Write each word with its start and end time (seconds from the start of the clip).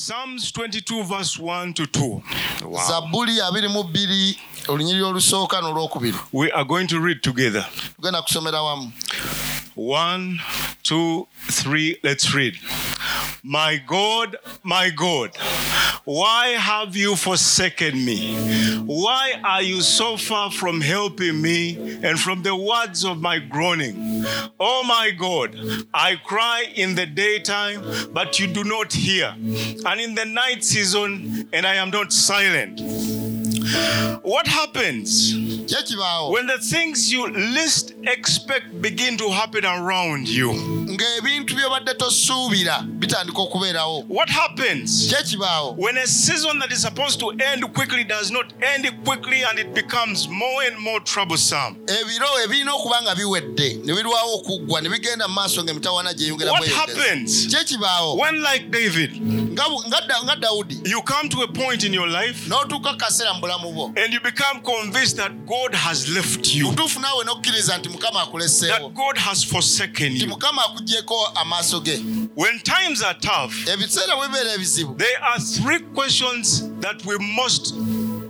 Psalms 0.00 0.52
22, 0.52 1.04
verse 1.04 1.38
1 1.38 1.72
to 1.72 1.86
2. 1.86 2.22
Wow. 2.64 2.80
zabbuli 2.88 3.40
abiri 3.40 3.68
mu 3.68 3.82
bbiri 3.84 4.38
olunyiriri 4.68 5.02
olusooka 5.04 5.60
n'olwokubiri 5.60 6.16
We 6.32 6.50
are 6.52 6.64
going 6.64 6.86
to 6.88 7.00
read 7.00 7.22
together. 7.22 7.64
tugenda 7.96 8.22
kusomera 8.22 8.62
wamu 8.62 8.92
One, 9.78 10.40
two, 10.82 11.28
three. 11.50 11.98
Let's 12.02 12.34
read. 12.34 12.54
My 13.42 13.76
God, 13.86 14.36
my 14.64 14.88
God, 14.90 15.36
why 16.04 16.56
have 16.58 16.96
you 16.96 17.14
forsaken 17.14 18.02
me? 18.04 18.36
Why 18.84 19.40
are 19.42 19.62
you 19.62 19.80
so 19.80 20.16
far 20.16 20.50
from 20.50 20.80
helping 20.80 21.40
me 21.40 21.98
and 22.02 22.18
from 22.18 22.42
the 22.42 22.54
words 22.54 23.04
of 23.04 23.20
my 23.20 23.38
groaning? 23.38 24.24
Oh 24.60 24.82
my 24.84 25.10
God, 25.10 25.56
I 25.94 26.16
cry 26.16 26.64
in 26.74 26.94
the 26.94 27.06
daytime, 27.06 27.82
but 28.12 28.38
you 28.38 28.46
do 28.46 28.64
not 28.64 28.92
hear, 28.92 29.34
and 29.36 30.00
in 30.00 30.14
the 30.14 30.24
night 30.24 30.64
season, 30.64 31.48
and 31.52 31.66
I 31.66 31.74
am 31.74 31.90
not 31.90 32.12
silent. 32.12 32.80
What 34.22 34.46
happens 34.46 35.32
when 35.34 36.46
the 36.46 36.58
things 36.60 37.12
you 37.12 37.26
least 37.28 37.95
expect 38.06 38.80
begin 38.80 39.16
to 39.18 39.30
happen 39.30 39.64
around 39.64 40.28
you? 40.28 40.52
ng'ebintu 40.52 41.54
by'obadde 41.56 41.94
tosuubira 41.94 42.82
bitandika 42.88 43.38
okubeerawo. 43.42 44.04
What 44.08 44.28
happens 44.30 45.08
kye 45.12 45.22
kibaawo? 45.22 45.76
when 45.76 45.96
a 45.98 46.06
season 46.06 46.58
that 46.60 46.72
is 46.72 46.82
supposed 46.82 47.18
to 47.20 47.30
end 47.30 47.62
quickly 47.74 48.04
does 48.04 48.30
not 48.30 48.52
end 48.62 48.86
quickly 49.04 49.42
and 49.44 49.58
it 49.58 49.74
becomes 49.74 50.28
more 50.28 50.62
and 50.64 50.78
more 50.78 51.00
troublesome? 51.00 51.76
ebiro 51.86 52.26
ebirina 52.44 52.72
okuba 52.74 53.02
nga 53.02 53.14
biwedde 53.14 53.74
ne 53.84 53.92
birwawo 53.94 54.34
okuggwa 54.34 54.80
ne 54.82 54.88
bigenda 54.88 55.28
mu 55.28 55.34
maaso 55.34 55.62
ng'emitawaana 55.64 56.14
gyeyongera 56.14 56.52
What 56.52 56.68
happens 56.68 57.46
kye 57.48 57.64
kibaawo? 57.64 58.18
when, 58.18 58.42
like 58.42 58.70
David, 58.70 59.16
nga 59.52 59.64
bu- 59.68 59.82
nga 59.88 60.00
Da- 60.06 60.22
nga 60.24 60.36
dawudi 60.36 60.80
you 60.88 61.02
come 61.02 61.28
to 61.28 61.42
a 61.42 61.48
point 61.48 61.82
in 61.84 61.92
your 61.92 62.06
life 62.08 62.46
n'otuuka 62.48 62.96
kaseera 62.96 63.34
mu 63.34 63.40
bulamu 63.40 63.72
bwo. 63.74 63.92
and 63.98 64.12
you 64.12 64.20
become 64.20 64.60
convinced 64.62 65.16
that 65.16 65.32
God 65.46 65.74
has 65.74 66.08
left 66.08 66.54
you, 66.54 66.66
mutuufu 66.70 67.00
naawe 67.00 67.24
n'okkiriza 67.24 67.78
nti 67.78 67.88
mukama 67.96 68.22
akuleseewo 68.22 68.78
that 68.78 68.92
God 68.94 69.18
has 69.18 69.44
forsaken 69.46 70.12
nti 70.14 70.26
mukama 70.26 70.64
akugyeko 70.64 71.26
amaaso 71.34 71.80
ge. 71.80 72.00
When 72.36 72.58
times 72.60 73.02
are 73.02 73.18
tough, 73.20 73.68
ebiseera 73.68 74.16
bwe 74.16 74.28
bibeera 74.28 74.52
ebizibu 74.54 74.94
there 74.98 75.16
are 75.22 75.40
three 75.40 75.80
questions 75.94 76.62
that 76.80 77.04
we 77.06 77.16
must 77.18 77.74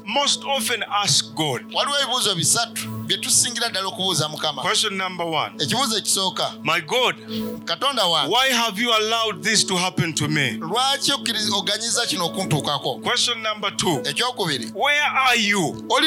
most 0.06 0.44
often 0.44 0.84
ask 1.03 1.34
God. 1.34 1.62
waliwo 1.75 1.97
ebibuuzo 1.98 2.34
bisatu 2.34 2.89
bye 3.06 3.19
tusingira 3.19 3.69
ddala 3.69 3.89
okubuuza 3.89 4.28
mukama. 4.28 4.62
Question 4.62 4.94
number 4.97 5.27
one. 5.27 5.53
Ekibuuzo 5.59 5.98
ekisooka. 5.98 6.53
My 6.62 6.81
God, 6.81 7.17
katonda 7.64 8.05
wange 8.06 8.31
why 8.34 8.48
have 8.53 8.83
you 8.83 8.92
allowed 8.94 9.42
this 9.42 9.64
to 9.67 9.77
happen 9.77 10.12
to 10.14 10.28
me? 10.28 10.50
lwaki 10.61 11.12
okkiriza- 11.12 11.55
oganyiza 11.56 12.06
kino 12.06 12.27
okuntuukako? 12.27 12.98
Question 13.03 13.42
number 13.42 13.77
two. 13.77 14.00
Ekyokubiri. 14.05 14.70
Where 14.75 15.03
are 15.28 15.37
you? 15.41 15.87
oli 15.91 16.06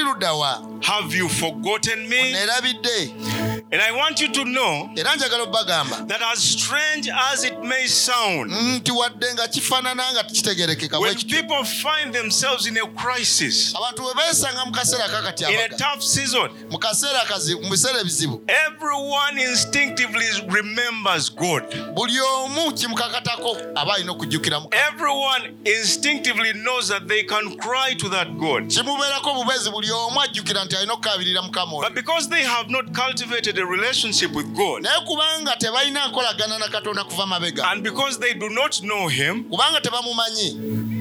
Have 0.82 1.14
you 1.18 1.30
forgotten 1.30 2.08
me? 2.10 2.34
And 3.72 3.80
I 3.84 3.92
want 3.92 4.20
you 4.20 4.32
to 4.34 4.46
know 4.46 4.90
era 4.98 5.16
njagala 5.16 5.44
obbagamba 5.44 6.08
that 6.08 6.22
as 6.34 6.40
strange 6.40 7.08
as 7.32 7.44
it 7.44 7.64
may 7.64 7.86
sound, 7.88 8.52
nti 8.52 8.92
wadde 8.92 9.34
nga 9.34 9.48
kifaanana 9.48 10.14
nga 10.14 10.24
tikitegerekeka 10.24 10.98
bwe 11.00 11.10
when 11.10 11.18
people 11.18 11.64
find 11.64 12.14
themselves 12.14 12.66
in 12.66 12.78
a 12.78 12.88
crisis, 12.88 13.76
abantu 13.76 14.02
bwe 14.02 14.14
beesanga 14.14 14.66
mu 14.66 14.72
kaseera 14.72 15.50
in 15.50 15.60
a 15.60 15.78
tough 15.78 16.02
season, 16.02 16.50
mu 16.72 16.80
kaseera 16.80 17.22
mu 17.62 17.70
biseera 17.70 18.00
ebizibu 18.02 18.42
everyone 18.66 19.38
instinctively 19.38 20.26
remembers 20.48 21.30
God. 21.30 21.64
buli 21.94 22.20
omu 22.20 22.72
kimukakatako 22.72 23.58
aba 23.76 23.94
alina 23.94 24.12
okujjukira 24.12 24.60
Mukama. 24.60 24.82
Everyone 24.94 25.56
instinctively 25.66 26.54
knows 26.54 26.88
that 26.88 27.08
they 27.08 27.24
can 27.24 27.56
cry 27.58 27.94
to 28.00 28.10
that 28.10 28.28
God. 28.40 28.68
kimubeerako 28.70 29.34
bubezi 29.34 29.70
buli 29.70 29.92
omu 29.92 30.22
ajjukira 30.22 30.66
nti 30.66 30.76
alina 30.76 30.94
okukaabirira 30.94 31.42
mukama 31.42 31.82
But 31.82 31.94
because 31.94 32.30
they 32.30 32.44
have 32.44 32.70
not 32.72 32.96
cultivated 32.96 33.59
a 33.60 33.66
relationship 33.66 34.34
with 34.34 34.54
God, 34.56 34.84
naye 34.84 35.02
kubanga 35.06 35.56
tebalina 35.56 36.08
nkolagana 36.08 36.60
na 36.60 36.68
katonda 36.68 37.04
kuva 37.04 37.26
mabega. 37.26 37.72
And 37.72 37.84
because 37.84 38.20
they 38.20 38.34
do 38.34 38.50
not 38.50 38.82
know 38.84 39.08
Him, 39.08 39.44
kubanga 39.44 39.82
tebamumanyi 39.82 40.99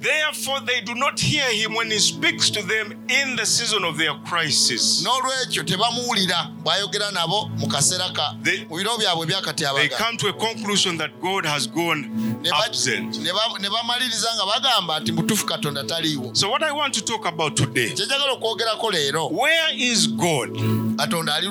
therefore 0.00 0.60
they 0.66 0.80
do 0.80 0.94
not 0.94 1.18
hear 1.20 1.44
Him 1.52 1.74
when 1.74 1.90
He 1.90 1.98
speaks 1.98 2.50
to 2.50 2.62
them 2.62 2.92
in 3.08 3.36
the 3.36 3.44
season 3.46 3.84
of 3.84 3.96
their 3.98 4.14
crisis. 4.24 5.02
n'olwekyo 5.04 5.62
tebamuwulira 5.64 6.50
bw'ayogera 6.64 7.10
nabo 7.10 7.48
mu 7.58 7.66
kaseera 7.68 8.12
ka 8.14 8.34
They- 8.42 8.64
mu 8.70 8.76
biro 8.76 8.96
byabwe 8.98 9.26
They 9.26 9.34
byakatyabaga 9.34 9.96
come 9.96 10.16
to 10.18 10.28
a 10.28 10.32
conclusion 10.32 10.98
that 10.98 11.10
God 11.20 11.46
has 11.46 11.66
gone 11.66 12.08
ne 12.42 12.50
ba- 12.50 12.64
absent. 12.66 13.18
ne 13.18 13.32
ba- 13.32 13.58
ne 13.60 13.68
bamaliriza 13.68 14.28
nga 14.34 14.46
bagamba 14.46 15.00
nti 15.00 15.12
mutuufu 15.12 15.46
katonda 15.46 15.84
taliiwo 15.84 16.34
So, 16.34 16.48
what 16.50 16.62
I 16.62 16.72
want 16.72 16.94
to 16.94 17.00
talk 17.04 17.26
about 17.26 17.56
today 17.56 17.88
kyenjagala 17.90 18.32
okwogerako 18.32 18.90
leero 18.90 19.28
where 19.30 19.70
is 19.76 20.06
God? 20.08 20.50
katonda 20.96 21.34
ali 21.34 21.48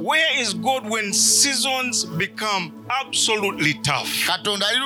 Where 0.00 0.40
is 0.40 0.54
God 0.54 0.88
when 0.88 1.12
seasons 1.12 2.04
become 2.04 2.72
absolutely 3.00 3.74
tough? 3.74 4.08
katonda 4.26 4.66
ali 4.68 4.78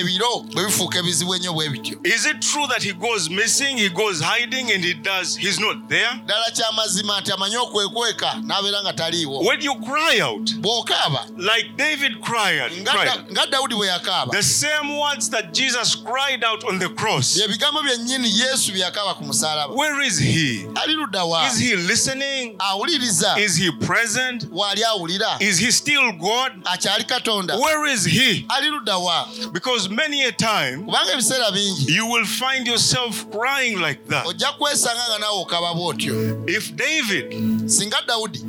ebiro 0.00 0.40
bwe 0.54 0.64
bifuuka 0.66 0.98
ebizibu 0.98 1.34
ennyo 1.34 1.52
bwe 1.52 1.68
bityo 1.68 1.98
Is 2.04 2.26
it 2.30 2.40
true 2.42 2.66
that 2.68 2.82
He 2.82 2.92
goes 2.92 3.30
missing, 3.30 3.76
He 3.78 3.88
goes 3.88 4.20
hiding, 4.20 4.70
and 4.72 4.84
He 4.84 4.94
does, 4.94 5.36
He's 5.36 5.58
not 5.60 5.88
there? 5.88 6.20
ddala 6.24 6.50
kyamazima 6.50 7.20
nti 7.20 7.32
amanyi 7.32 7.56
okwekweka 7.56 8.34
n'abeera 8.42 8.82
nga 8.82 8.92
taliiwo 8.92 9.40
When 9.44 9.60
you 9.62 9.74
cry 9.80 10.20
out, 10.20 10.46
bw'okaaba 10.60 11.26
like 11.36 11.76
David 11.76 12.20
cried, 12.20 12.72
nga 12.72 12.84
Da- 12.84 12.92
cried 12.92 13.30
nga 13.32 13.46
dawudi 13.46 13.74
bwe 13.74 13.86
yakaaba 13.86 14.32
the 14.32 14.42
same 14.42 14.96
words 14.98 15.30
that 15.30 15.52
Jesus 15.54 15.94
cried 15.94 16.44
out 16.44 16.64
on 16.64 16.78
the 16.78 16.88
cross, 16.88 17.38
bye 17.38 17.48
bigambo 17.48 17.82
byennyini 17.82 18.28
yesu 18.40 18.72
bye 18.72 18.80
yakaaba 18.80 19.14
ku 19.18 19.24
musaalaba 19.24 19.74
where 19.74 20.00
is 20.02 20.18
He? 20.18 20.66
ali 20.82 20.94
ludda 20.94 21.24
wa 21.24 21.46
Is 21.46 21.58
He 21.58 21.76
listening? 21.76 22.56
awuliriza 22.58 23.38
Is 23.38 23.56
He 23.56 23.70
present? 23.72 24.44
waali 24.52 24.82
awulira 24.84 25.36
Is 25.40 25.58
He 25.58 25.70
still 25.72 26.12
God? 26.12 26.52
akyali 26.64 27.04
katonda 27.04 27.56
Where 27.58 27.86
is 27.86 28.04
He? 28.04 28.46
ali 28.48 28.68
ludda 28.70 28.98
wa 28.98 29.26
Because 29.52 29.88
many 29.88 30.24
a 30.24 30.32
time 30.32 30.84
kubanga 30.84 31.12
ebiseera 31.12 31.50
bingi 31.50 31.92
you 31.92 32.06
will 32.06 32.17
find 32.26 32.66
yourself 32.66 33.26
crying 33.30 33.76
like 33.80 34.00
that. 34.08 34.26
ojja 34.26 34.52
kwesanga 34.52 35.00
nga 35.08 35.18
naawe 35.18 35.40
okaaba 35.42 35.74
bw'otyo 35.74 36.44
If 36.46 36.72
David 36.72 37.34
singa 37.70 38.02
dawudi 38.06 38.44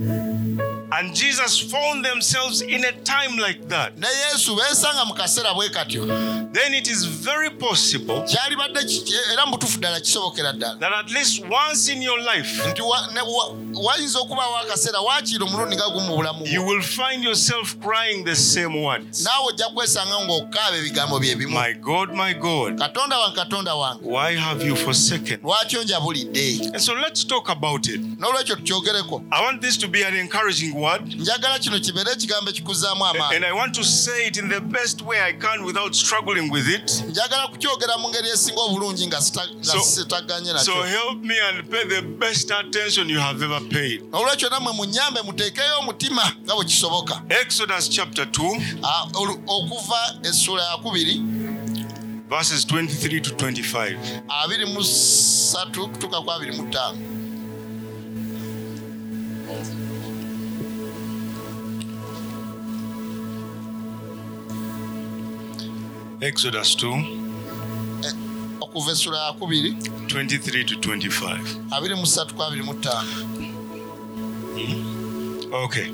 and 0.91 1.13
Jesus 1.16 1.59
found 1.72 2.03
themselves 2.05 2.61
in 2.61 2.83
a 2.83 2.91
time 3.03 3.38
like 3.38 3.67
that, 3.69 3.97
ne 3.97 4.07
yesu 4.07 4.55
beesanga 4.55 5.05
mu 5.05 5.13
kaseera 5.13 5.53
bwe 5.53 5.69
katyo. 5.69 6.05
Then 6.53 6.73
it 6.73 6.88
is 6.88 7.05
very 7.05 7.50
possible 7.51 8.23
kyali 8.23 8.55
badde 8.55 8.83
ki- 8.88 9.13
era 9.33 9.45
mu 9.45 9.51
butuufu 9.57 9.77
ddala 9.79 10.00
kisobokera 10.01 10.53
ddala. 10.53 10.79
that 10.79 10.91
at 10.94 11.11
least 11.11 11.44
once 11.45 11.88
in 11.89 12.01
your 12.01 12.19
life 12.19 12.61
nti 12.72 12.81
wa- 12.81 13.07
ne- 13.13 13.22
wa- 13.22 13.55
wayinza 13.83 14.19
okubaawo 14.19 14.57
akaseera 14.57 15.00
waakiri 15.00 15.44
omulundi 15.44 15.75
nga 15.75 15.89
gumu 15.89 16.07
mu 16.07 16.16
bulamu 16.16 16.45
you 16.47 16.61
bwo 16.63 16.69
will 16.72 16.81
find 16.81 17.23
yourself 17.23 17.75
crying 17.79 18.23
the 18.25 18.35
same 18.35 18.81
words. 18.83 19.21
naawe 19.23 19.45
ojja 19.47 19.66
kwesanga 19.69 20.25
ng'okaaba 20.25 20.77
ebigambo 20.77 21.19
bye 21.19 21.35
bimu. 21.35 21.51
My 21.59 21.73
God, 21.73 22.13
my 22.16 22.33
God, 22.33 22.79
katonda 22.79 23.17
wange 23.19 23.35
katonda 23.35 23.75
wange. 23.75 24.01
why 24.03 24.35
have 24.35 24.63
you 24.67 24.75
forsaken? 24.75 25.39
lwaki 25.44 25.77
onjabulidde? 25.77 26.71
And 26.73 26.81
so 26.81 26.94
let's 26.94 27.23
talk 27.23 27.50
about 27.50 27.88
it. 27.88 28.01
n'olwekyo 28.01 28.56
tukyogereko 28.56 29.23
I 29.31 29.41
want 29.44 29.61
this 29.61 29.77
to 29.77 29.88
be 29.88 30.03
an 30.03 30.16
encouraging 30.16 30.73
word, 30.81 31.16
njagala 31.19 31.59
kino 31.59 31.79
kibeere 31.79 32.12
ekigambo 32.12 32.50
ekikuzzaamu 32.50 33.06
and 33.06 33.16
amaanyi 33.17 33.45
I 33.45 33.51
want 33.51 33.73
to 33.75 33.84
say 33.84 34.28
it 34.28 34.38
in 34.38 34.50
the 34.50 34.59
best 34.59 35.01
way 35.01 35.19
I 35.22 35.34
can 35.34 35.63
without 35.63 35.94
struggling 35.95 36.50
with 36.51 36.67
it. 36.67 37.03
njagala 37.09 37.47
kukyogera 37.47 37.97
mu 37.97 38.09
ngeri 38.09 38.29
esinga 38.29 38.62
obulungi 38.62 39.07
nga 39.07 39.18
sita- 39.22 39.50
nga 39.56 39.72
So- 39.72 39.79
sitaganye 39.81 40.50
So 40.50 40.53
nakyo 40.75 40.84
help 40.84 41.23
me 41.23 41.35
and 41.39 41.69
pay 41.69 41.84
the 41.88 42.01
best 42.01 42.51
attention 42.51 43.09
you 43.09 43.19
have 43.19 43.41
ever 43.45 43.62
paid. 43.69 44.01
olwekyo 44.12 44.50
nammwe 44.50 44.73
munyambe 44.73 45.22
muteekeyo 45.22 45.79
omutima 45.79 46.31
nga 46.45 46.56
bwe 46.56 46.66
kisoboka 46.66 47.22
Exodus 47.41 47.89
chapter 47.89 48.25
2, 48.25 48.62
Ah, 48.84 49.06
olu- 49.13 49.39
okuva 49.47 50.16
essula 50.23 50.63
ya 50.63 50.78
kubiri 50.78 51.22
verses 52.30 52.65
23 52.68 53.21
to 53.21 53.31
25. 53.36 53.98
abiri 54.30 54.65
mu 54.65 54.83
ssatu 54.83 55.88
kutuuka 55.88 56.21
ku 56.21 56.31
abiri 56.31 56.51
mu 56.51 56.63
ttaano 56.69 56.98
Exodus 66.21 66.75
2, 66.75 67.04
okuva 68.62 68.92
essula 68.92 69.18
ya 69.18 69.31
23 69.31 70.66
to 70.66 70.75
25. 70.75 71.39
abiri 71.71 71.95
mu 71.95 72.06
ssatu 72.06 72.36
ku 72.36 72.44
abiri 72.44 72.63
mu 72.63 72.74
ttaano 72.74 73.39
Okay. 75.54 75.89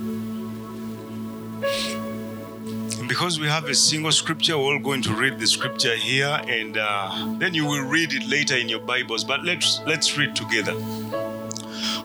Because 3.07 3.39
we 3.39 3.47
have 3.47 3.69
a 3.69 3.75
single 3.75 4.11
scripture, 4.11 4.57
we're 4.57 4.73
all 4.73 4.79
going 4.79 5.03
to 5.03 5.13
read 5.13 5.39
the 5.39 5.47
scripture 5.47 5.95
here, 5.95 6.41
and 6.49 6.77
uh, 6.77 7.37
then 7.37 7.53
you 7.53 7.65
will 7.65 7.85
read 7.85 8.11
it 8.11 8.27
later 8.27 8.57
in 8.57 8.67
your 8.67 8.81
Bibles. 8.81 9.23
But 9.23 9.45
let's 9.45 9.79
let's 9.85 10.17
read 10.17 10.35
together. 10.35 10.73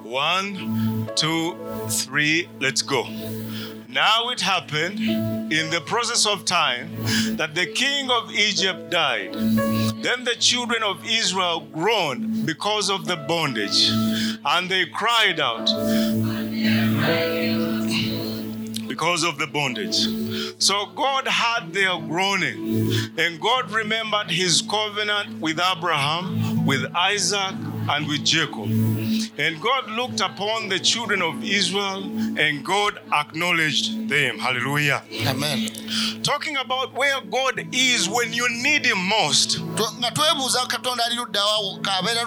One, 0.05 1.08
two, 1.16 1.56
three. 1.88 2.49
Let's 2.61 2.82
go. 2.82 3.08
Now 3.92 4.28
it 4.28 4.40
happened 4.40 5.00
in 5.00 5.70
the 5.70 5.82
process 5.84 6.25
of 6.25 6.44
time 6.44 6.90
that 7.37 7.56
the 7.56 7.66
king 7.66 8.08
of 8.08 8.31
Egypt 8.32 8.88
died. 8.90 9.34
Then 9.34 10.22
the 10.22 10.37
children 10.38 10.84
of 10.84 11.04
Israel 11.04 11.66
groaned 11.72 12.46
because 12.46 12.88
of 12.88 13.06
the 13.06 13.16
bondage, 13.16 13.90
and 14.44 14.69
they 14.69 14.87
cried 14.87 15.40
out 15.40 15.66
because 18.87 19.25
of 19.25 19.38
the 19.38 19.46
bondage. 19.46 19.98
So 20.62 20.87
God 20.94 21.26
heard 21.26 21.72
their 21.72 21.98
groaning, 21.98 22.92
and 23.19 23.40
God 23.40 23.72
remembered 23.72 24.31
his 24.31 24.62
covenant 24.62 25.40
with 25.40 25.58
Abraham, 25.58 26.64
with 26.64 26.84
Isaac, 26.94 27.54
and 27.88 28.06
with 28.06 28.25
Jacob. 28.25 28.69
And 29.38 29.60
God 29.60 29.90
looked 29.90 30.20
upon 30.20 30.68
the 30.68 30.78
children 30.78 31.22
of 31.22 31.42
Israel, 31.42 32.02
and 32.38 32.64
God 32.64 32.98
acknowledged 33.12 34.08
them. 34.08 34.38
Hallelujah. 34.38 35.02
amen 35.26 35.69
Talking 36.22 36.56
about 36.56 36.94
where 36.94 37.20
God 37.20 37.66
is 37.72 38.08
when 38.08 38.32
you 38.32 38.48
need 38.48 38.87
him 38.87 38.98
most. 38.98 39.60
Nga 39.98 40.10
twebuuza 40.10 40.66
katonda 40.66 41.04
ali 41.04 41.16
kabeera 41.82 42.26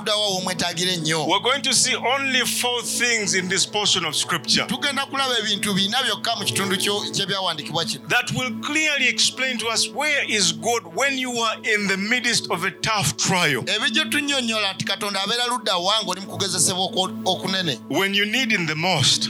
ennyo 0.94 1.28
We're 1.28 1.40
going 1.40 1.62
to 1.62 1.74
see 1.74 1.96
only 1.96 2.46
four 2.46 2.82
things 2.82 3.34
in 3.36 3.48
this 3.50 3.66
portion 3.66 4.06
of 4.06 4.16
scripture 4.16 4.66
tugenda 4.68 5.06
kulaba 5.06 5.38
ebintu 5.40 5.74
bina 5.74 6.04
byokka 6.04 6.36
mu 6.36 6.46
kitundu 6.46 6.78
ky'ebyawandiikibwa 6.78 7.86
kino 7.86 8.08
that 8.08 8.32
will 8.32 8.52
clearly 8.62 9.08
explain 9.08 9.58
to 9.58 9.68
us 9.68 9.90
where 9.90 10.26
is 10.28 10.54
God 10.54 10.96
when 10.96 11.18
you 11.18 11.32
are 11.32 11.58
in 11.64 11.88
the 11.88 11.98
midst 11.98 12.52
of 12.52 12.64
a 12.64 12.72
tough 12.72 13.18
trial. 13.18 13.64
nti 13.64 14.86
katonda 14.86 15.22
abeera 15.24 15.46
ludda 15.48 15.78
wange 15.78 16.12
oli 16.12 16.22
mu 16.22 16.28
kugezesebwa 16.28 16.86
okunene 17.26 17.80
When 17.90 18.14
you 18.14 18.26
need 18.26 18.52
him 18.52 18.68
the 18.68 18.76
most. 18.76 19.30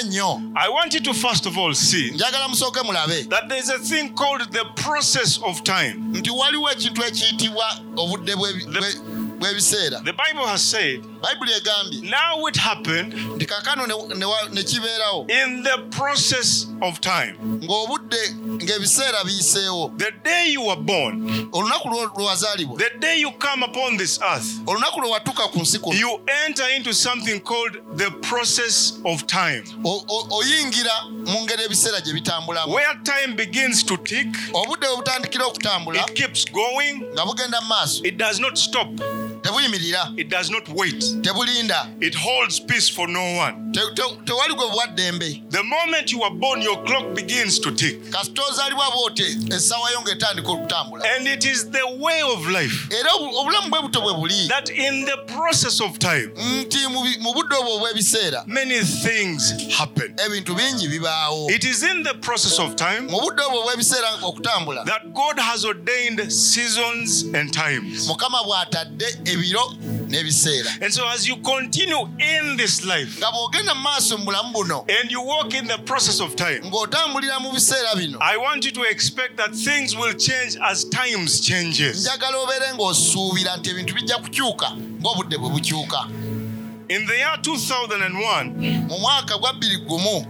ennyo 0.00 0.42
I 0.56 0.68
want 0.68 0.94
you 0.94 1.00
to 1.00 1.14
first 1.14 1.46
of 1.46 1.58
all 1.58 1.74
see 1.74 2.10
njagala 2.10 2.48
musooke 2.48 2.82
mulabe 2.82 3.28
that 3.28 3.48
there's 3.50 3.68
a 3.68 3.78
thing 3.78 4.14
called 4.14 4.40
the 4.52 4.64
process 4.76 5.38
of 5.42 5.62
time. 5.64 5.94
nti 6.14 6.30
waliwo 6.30 6.70
ekintu 6.70 7.04
ekiyitibwa 7.04 7.64
obudde 7.96 8.34
bw'ebiseera 8.36 10.00
The 10.04 10.12
Bible 10.12 10.46
has 10.46 10.62
said, 10.70 11.04
bayibuli 11.22 11.52
egambye 11.52 12.00
now 12.10 12.46
it 12.48 12.56
happened 12.56 13.12
nti 13.36 13.46
kaakano 13.46 13.86
ne- 13.86 14.14
ne 14.14 14.24
wa- 14.24 14.48
ne 14.52 14.62
kibeerawo 14.62 15.26
in 15.30 15.62
the 15.62 15.78
process 15.96 16.66
of 16.82 17.00
time. 17.00 17.36
ng'obudde 17.40 18.34
ng'ebiseera 18.64 19.24
biyiseewo. 19.24 19.98
The 19.98 20.10
day 20.24 20.48
you 20.52 20.62
were 20.62 20.80
born, 20.80 21.48
olunaku 21.52 21.88
lwo- 21.88 22.10
lwe 22.16 22.24
wazaalibwa. 22.24 22.78
the 22.78 22.90
day 22.98 23.20
you 23.20 23.30
come 23.32 23.62
upon 23.62 23.96
this 23.96 24.18
earth, 24.22 24.46
olunaku 24.66 25.00
lwe 25.00 25.10
watuuka 25.10 25.48
ku 25.52 25.58
nsi 25.60 25.78
kuno. 25.78 25.98
you 25.98 26.20
enter 26.46 26.64
into 26.76 26.92
something 26.94 27.40
called 27.40 27.76
the 27.96 28.10
process 28.10 28.92
of 29.04 29.26
time, 29.26 29.64
oyingira 30.30 30.92
mu 31.26 31.40
ngeri 31.42 31.64
ebiseera 31.64 32.00
gye 32.00 32.12
bitambulamu. 32.12 32.72
Where 32.74 32.94
time 33.04 33.34
begins 33.36 33.82
to 33.84 33.96
tick, 33.96 34.26
obudde 34.54 34.86
bwe 34.86 34.96
butandikira 34.96 35.44
okutambula 35.46 36.00
it 36.08 36.14
keeps 36.14 36.44
going, 36.44 37.02
nga 37.14 37.24
bugenda 37.26 37.60
mu 37.60 37.68
maaso. 37.68 38.04
it 38.04 38.16
does 38.16 38.38
not 38.40 38.56
stop, 38.58 38.88
tebuyimirira. 39.42 40.12
It 40.16 40.28
does 40.28 40.50
not 40.50 40.68
wait, 40.68 41.00
tebulinda. 41.22 41.88
It 42.00 42.14
holds 42.14 42.60
peace 42.60 42.88
for 42.88 43.08
no 43.08 43.34
one. 43.36 43.72
Te- 43.72 43.80
te- 43.94 44.16
tewali 44.24 44.54
gwe 44.54 44.70
bwaddembe 44.70 45.42
The 45.50 45.62
moment 45.62 46.12
you 46.12 46.22
are 46.22 46.34
born, 46.34 46.60
your 46.62 46.82
clock 46.84 47.14
begins 47.14 47.58
to 47.60 47.70
tick. 47.70 48.10
kasita 48.10 48.42
ozaalibwa 48.42 48.90
bwote 48.90 49.36
essaawa 49.56 49.90
yo 49.90 50.00
ng'etandika 50.00 50.48
okutambula. 50.48 51.04
And 51.16 51.26
it 51.28 51.44
is 51.44 51.70
the 51.70 51.86
way 51.98 52.22
of 52.22 52.46
life. 52.48 52.88
Era 52.92 53.10
obu- 53.18 53.36
obulamu 53.36 53.70
bwe 53.70 53.80
buto 53.82 54.00
bwe 54.00 54.14
buli. 54.14 54.48
That 54.48 54.68
in 54.70 55.04
the 55.04 55.16
process 55.26 55.80
of 55.80 55.98
time, 55.98 56.30
nti 56.36 56.86
mu 57.20 57.32
budde 57.34 57.54
obwo 57.56 57.76
obw'ebiseera 57.80 58.44
many 58.46 58.80
things 58.80 59.52
happen. 59.76 60.14
ebintu 60.26 60.54
bingi 60.54 60.88
bibaawo. 60.88 61.50
It 61.50 61.64
is 61.64 61.82
in 61.82 62.02
the 62.02 62.14
process 62.14 62.58
of 62.58 62.76
time 62.76 63.00
mu 63.08 63.20
budde 63.20 63.42
obwo 63.42 63.62
obw'ebiseera 63.64 64.22
okutambula. 64.22 64.84
that 64.86 65.12
God 65.14 65.38
has 65.38 65.64
ordained 65.64 66.30
seasons 66.32 67.22
and 67.34 67.52
times. 67.52 68.08
mukama 68.08 68.42
bw'atadde 68.44 69.06
ebiro 69.32 69.74
n'ebiseera 70.08 70.70
And 70.82 70.92
so, 70.92 71.06
as 71.08 71.26
you 71.28 71.36
continue 71.36 72.08
in 72.18 72.56
this 72.56 72.84
life 72.84 73.18
nga 73.18 73.30
bw'ogenda 73.30 73.74
mu 73.74 73.80
maaso 73.82 74.18
mu 74.18 74.24
bulamu 74.24 74.52
buno 74.52 74.84
and 75.00 75.10
you 75.10 75.22
walk 75.22 75.54
in 75.54 75.66
the 75.66 75.78
process 75.78 76.20
of 76.20 76.34
time, 76.36 76.60
ng'otambulira 76.64 77.40
mu 77.40 77.52
biseera 77.52 77.94
bino 77.96 78.18
I 78.20 78.36
want 78.36 78.64
you 78.64 78.72
to 78.72 78.82
expect 78.82 79.36
that 79.36 79.54
things 79.54 79.96
will 79.96 80.14
change 80.14 80.56
as 80.62 80.84
times 80.84 81.40
changes. 81.40 82.04
njagala 82.06 82.38
obeere 82.38 82.74
ng'osuubira 82.74 83.56
nti 83.56 83.70
ebintu 83.70 83.94
bijja 83.94 84.18
kukyuka 84.18 84.70
ng'obudde 85.02 85.38
bwe 85.38 85.50
bukyuka 85.50 86.06
In 86.90 87.06
the 87.06 87.14
year 87.16 87.38
2001, 87.38 88.88
mu 88.88 88.98
mwaka 88.98 89.38
gwa 89.38 89.52
bbiri 89.52 89.76
gumu 89.76 90.26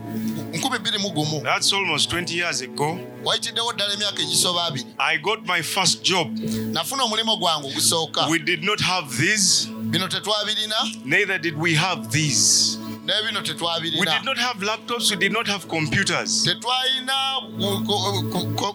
nkumi 0.55 0.79
bbiri 0.79 0.99
mu 0.99 1.11
gumu 1.11 1.41
that's 1.43 1.73
almost 1.73 2.13
20 2.13 2.35
years 2.37 2.63
ago, 2.63 2.99
wayitiddewo 3.25 3.73
ddala 3.73 3.95
emyaka 3.95 4.23
egisoba 4.23 4.65
abiri 4.65 4.87
I 4.99 5.19
got 5.19 5.47
my 5.47 5.63
first 5.63 6.03
job. 6.03 6.39
nafuna 6.73 7.03
omulimu 7.05 7.37
gwange 7.37 7.69
ogusooka 7.69 8.27
We 8.27 8.39
did 8.39 8.65
not 8.65 8.81
have 8.81 9.17
these, 9.17 9.69
bino 9.69 10.09
tetwabirina 10.09 10.77
neither 11.05 11.39
did 11.39 11.57
we 11.59 11.75
have 11.75 12.09
these. 12.11 12.79
n'ebino 13.05 13.43
tetwabirina 13.43 14.01
tetwalina 16.45 17.41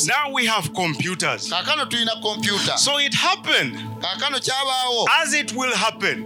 Now 0.07 0.31
we 0.31 0.45
have 0.47 0.73
computers. 0.73 1.49
So 2.77 2.99
it 2.99 3.13
happened. 3.13 3.77
As 5.21 5.33
it 5.33 5.51
will 5.53 5.73
happen. 5.75 6.25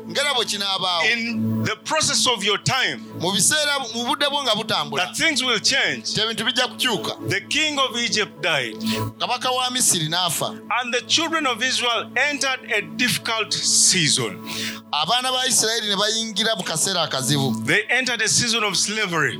In 1.12 1.63
the 1.63 1.75
process 1.75 2.28
of 2.28 2.44
your 2.44 2.58
time. 2.63 3.00
That 4.98 5.16
things 5.18 5.42
will 5.44 5.60
change. 5.60 6.13
The 7.30 7.42
king 7.42 7.80
of 7.80 7.98
Egypt 7.98 8.42
died. 8.42 8.78
And 10.80 10.94
the 10.94 11.02
children 11.08 11.48
of 11.48 11.63
Israel 11.63 12.12
entered 12.16 12.60
a 12.72 12.82
difficult 12.82 13.54
season. 13.54 14.38
They 17.66 17.82
entered 17.90 18.22
a 18.22 18.28
season 18.28 18.63
of 18.63 18.78
slavery. 18.78 19.38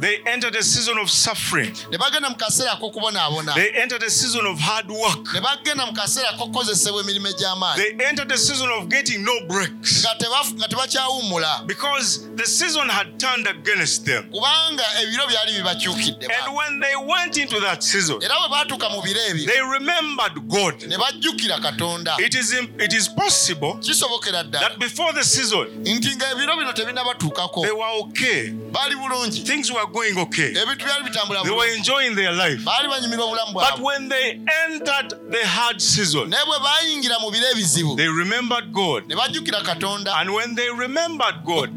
Ne 0.00 0.08
bagenda 0.08 0.20
mu 0.20 0.26
kaseera 0.26 0.30
ak'obuddu 0.30 0.30
they 0.30 0.32
entered 0.32 0.56
a 0.56 0.62
season 0.62 0.98
of 0.98 1.10
suffering, 1.10 1.72
ne 1.90 1.98
bagenda 1.98 2.30
mu 2.30 2.36
kaseera 2.36 2.72
ak'okubonaabona. 2.78 3.54
They 3.54 3.70
entered 3.70 4.02
a 4.02 4.10
season 4.10 4.46
of 4.46 4.58
hard 4.58 4.90
work, 4.90 5.32
ne 5.34 5.40
bagenda 5.40 5.86
mu 5.86 5.92
kaseera 5.92 6.30
ak'okukozesebwa 6.34 7.00
emirimu 7.02 7.28
egy'amaanyi. 7.28 7.76
They 7.76 8.04
entered 8.06 8.32
a 8.32 8.38
season 8.38 8.68
of 8.70 8.88
getting 8.88 9.24
no 9.24 9.32
breaks. 9.48 10.02
nga 10.04 10.14
tebaf- 10.18 10.54
nga 10.54 10.68
tebakyawummula 10.68 11.66
because 11.66 12.28
the 12.36 12.46
season 12.46 12.88
had 12.88 13.18
turned 13.18 13.46
against 13.46 14.04
them. 14.04 14.24
kubanga 14.30 14.82
ebiro 15.02 15.26
byali 15.26 15.52
bibakyukidde 15.58 16.26
And 16.26 16.54
when 16.54 16.80
they 16.80 16.96
went 16.96 17.36
into 17.38 17.60
that 17.60 17.82
season, 17.82 18.22
era 18.22 18.34
bwe 18.40 18.48
baatuuka 18.50 18.90
mu 18.90 19.02
biro 19.02 19.20
ebyo 19.30 19.46
they 19.46 19.60
remembered 19.60 20.48
God. 20.48 20.82
ne 20.88 20.96
bajjukira 20.96 21.60
katonda. 21.60 22.16
It 22.18 22.34
is, 22.34 22.52
im- 22.52 22.74
it 22.80 22.92
is 22.92 23.08
possible 23.08 23.74
kisobokera 23.80 24.44
ddala. 24.44 24.60
that 24.60 24.78
before 24.78 25.12
the 25.12 25.24
season, 25.24 25.66
nti 25.84 26.16
nga 26.16 26.30
ebiro 26.32 26.56
bino 26.56 26.72
tebinabatuukako. 26.72 27.62
they 27.62 27.72
were 27.72 27.92
okay. 28.02 28.50
baali 28.50 28.94
bulungi. 28.96 29.44
Things 29.44 29.70
were 29.70 29.83
going 29.86 30.18
okay. 30.18 30.50
ebintu 30.62 30.84
byali 30.86 31.04
bitambula 31.04 31.42
They 31.42 31.50
were 31.52 31.76
enjoying 31.76 32.14
their 32.14 32.32
life. 32.32 32.62
baali 32.64 32.88
banyumira 32.88 33.22
obulamu 33.24 33.52
But 33.52 33.80
when 33.80 34.08
they 34.08 34.40
entered 34.66 35.14
the 35.30 35.46
hard 35.46 35.80
season, 35.80 36.28
naye 36.30 36.44
bwe 36.46 36.58
baayingira 36.58 37.18
mu 37.20 37.30
biro 37.30 37.46
ebizibu 37.52 37.96
they 37.96 38.08
remembered 38.08 38.72
God. 38.72 39.08
ne 39.08 39.14
bajjukira 39.16 39.60
katonda 39.62 40.14
And 40.16 40.30
when 40.30 40.54
they 40.54 40.68
remembered 40.70 41.44
God, 41.44 41.70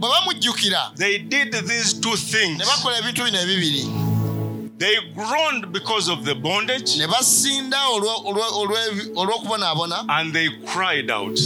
they 0.98 1.18
did 1.20 1.52
these 1.68 1.94
two 1.94 2.16
things. 2.18 2.58
ne 2.60 2.66
bakola 2.66 2.98
ebintu 2.98 3.24
bino 3.24 3.40
ebibiri 3.40 3.86
They 4.80 4.96
groaned 5.16 5.72
because 5.74 6.08
of 6.08 6.24
the 6.24 6.36
bondage 6.36 6.98
ne 6.98 7.08
basinda 7.08 7.78
olwo- 7.90 8.24
olwo- 8.26 8.54
olw'ebi- 8.62 9.12
olw'okubonaabona 9.16 10.06
and 10.10 10.32
they 10.34 10.50
cried 10.66 11.10
out. 11.10 11.40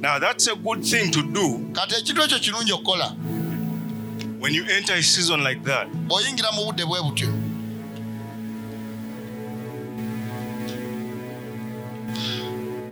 Now, 0.00 0.18
that's 0.18 0.48
a 0.48 0.56
good 0.56 0.82
thing 0.84 1.12
to 1.12 1.22
do 1.22 1.70
when 4.38 4.54
you 4.54 4.64
enter 4.76 4.94
a 4.94 5.02
season 5.02 5.42
like 5.42 5.62
that. 5.64 5.86
bw'oyingira 6.08 6.52
mu 6.52 6.64
budde 6.64 6.84
bwe 6.84 7.00
butyo 7.02 7.28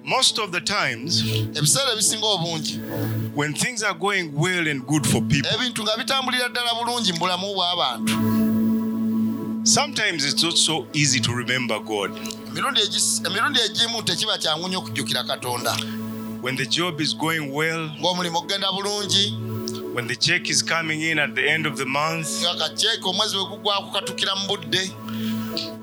Most 0.05 0.38
of 0.38 0.53
the 0.53 0.61
times, 0.61 1.23
ebiseera 1.57 1.93
ebisinga 1.93 2.26
obungi 2.26 2.79
when 3.35 3.53
things 3.55 3.83
are 3.83 3.95
going 3.99 4.31
well 4.35 4.69
and 4.69 4.87
good 4.87 5.05
for 5.07 5.21
people, 5.23 5.50
ebintu 5.55 5.83
nga 5.83 5.97
bitambulira 5.97 6.49
ddala 6.49 6.75
bulungi 6.75 7.12
mu 7.12 7.19
bulamu 7.19 7.55
bw'abantu 7.55 8.12
sometimes 9.67 10.25
it's 10.25 10.43
not 10.45 10.57
so 10.57 10.87
easy 10.93 11.21
to 11.21 11.33
remember 11.35 11.81
God. 11.81 12.11
emirundi 12.49 12.81
egis- 12.81 13.26
emirundi 13.26 13.61
egimu 13.61 14.03
tekiba 14.03 14.38
kyangu 14.38 14.69
nnyo 14.69 14.79
okujjukira 14.79 15.25
katonda 15.25 15.76
When 16.43 16.57
the 16.57 16.67
job 16.67 17.00
is 17.00 17.12
going 17.17 17.50
well, 17.53 17.91
ng'omulimu 18.00 18.38
ogenda 18.38 18.73
bulungi 18.73 19.35
when 19.97 20.07
the 20.07 20.15
check 20.17 20.50
is 20.50 20.62
coming 20.62 21.00
in 21.00 21.19
at 21.19 21.35
the 21.35 21.43
end 21.49 21.65
of 21.67 21.76
the 21.79 21.87
month, 21.87 22.29
nga 22.43 22.55
kaceeka 22.55 23.09
omwezi 23.09 23.37
bwe 23.37 23.47
gugwako 23.47 23.91
katukira 23.93 24.37
mu 24.37 24.47
budde 24.49 24.91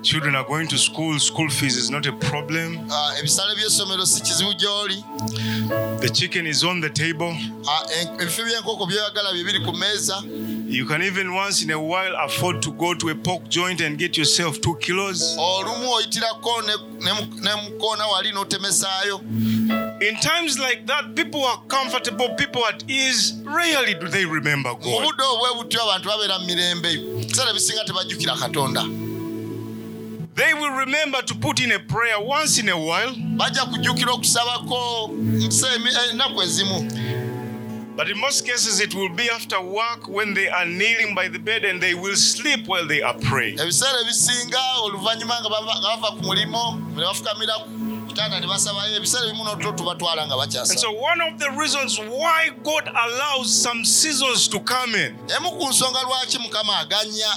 children 0.02 0.36
are 0.36 0.44
going 0.44 0.66
to 0.68 0.78
school, 0.78 1.18
school 1.18 1.48
fees 1.50 1.76
is 1.76 1.90
not 1.90 2.06
a 2.06 2.12
problem, 2.12 2.78
ah, 2.92 3.14
ebisale 3.18 3.54
by'essomero 3.56 4.06
si 4.06 4.22
kizibu 4.22 4.52
gy'oli. 4.54 5.04
The 6.00 6.08
chicken 6.10 6.46
is 6.46 6.62
on 6.64 6.80
the 6.80 6.90
table. 6.90 7.34
ah, 7.66 7.82
en- 8.00 8.20
ebifi 8.20 8.42
by'enkoko 8.42 8.86
by'oyagala 8.86 9.32
bye 9.32 9.44
biri 9.44 9.64
ku 9.64 9.72
mmeeza 9.72 10.22
You 10.66 10.86
can 10.86 11.02
even 11.02 11.34
once 11.34 11.62
in 11.62 11.70
a 11.70 11.78
while 11.78 12.14
afford 12.24 12.62
to 12.62 12.72
go 12.72 12.94
to 12.94 13.08
a 13.10 13.14
pork 13.14 13.48
joint 13.48 13.80
and 13.80 13.98
get 13.98 14.16
yourself 14.16 14.60
two 14.60 14.74
kilos. 14.76 15.36
In 20.00 20.16
times 20.16 20.58
like 20.58 20.86
that, 20.86 21.14
people 21.14 21.44
are 21.44 21.62
comfortable, 21.68 22.28
people 22.34 22.64
at 22.66 22.82
ease. 22.88 23.32
Rarely 23.44 23.94
do 23.94 24.08
they 24.08 24.24
remember 24.26 24.70
God. 24.74 25.02
budde 25.04 25.22
obwe 25.22 25.54
butyo 25.56 25.80
abantu 25.82 26.08
babeera 26.08 26.38
mu 26.38 26.46
mirembe 26.46 26.88
ebiseera 26.92 27.50
ebisinga 27.50 27.84
tebajjukira 27.84 28.36
katonda 28.36 28.82
They 30.34 30.52
will 30.52 30.72
remember 30.72 31.22
to 31.22 31.34
put 31.36 31.60
in 31.60 31.70
a 31.72 31.78
prayer 31.78 32.20
once 32.20 32.58
in 32.58 32.68
a 32.68 32.76
while, 32.76 33.14
bajja 33.36 33.64
kujjukira 33.70 34.12
okusabako 34.12 35.10
nsa 35.48 35.68
emi- 35.76 35.88
eh, 35.88 36.10
ennaku 36.10 36.42
ezimu 36.42 36.90
but 37.96 38.08
in 38.10 38.18
most 38.18 38.44
cases, 38.44 38.80
it 38.80 38.92
will 38.92 39.08
be 39.14 39.30
after 39.30 39.60
work 39.60 40.08
when 40.08 40.34
they 40.34 40.48
are 40.48 40.66
kneeling 40.66 41.14
by 41.14 41.28
the 41.28 41.38
bed 41.38 41.64
and 41.64 41.80
they 41.80 41.94
will 41.94 42.16
sleep 42.16 42.66
while 42.66 42.84
they 42.88 43.00
are 43.02 43.14
praying. 43.20 43.58
ebiseera 43.60 44.00
ebisinga 44.00 44.58
oluvannyuma 44.82 45.40
nga 45.40 45.48
bava 45.48 45.74
nga 45.80 45.96
bava 45.96 46.16
ku 46.16 46.22
mulimu 46.24 46.80
ne 46.96 47.02
bafukamira 47.04 47.54
ku 48.14 48.40
ne 48.40 48.46
basabayo 48.46 48.96
ebiseera 48.96 49.26
ebimu 49.26 49.44
n'otulo 49.44 49.72
tubatwala 49.72 50.26
nga 50.26 50.34
And 50.34 50.42
bakyasa 50.42 50.78
so, 50.78 50.92
one 50.92 51.20
of 51.20 51.38
the 51.38 51.50
reasons 51.50 51.98
why 51.98 52.50
God 52.62 52.88
allows 52.88 53.52
some 53.52 53.84
seasons 53.84 54.48
to 54.48 54.60
come 54.60 54.94
in 54.94 55.16
emu 55.36 55.50
ku 55.50 55.68
nsonga 55.68 56.02
lwaki 56.02 56.38
mukama 56.38 56.78
aganya 56.78 57.30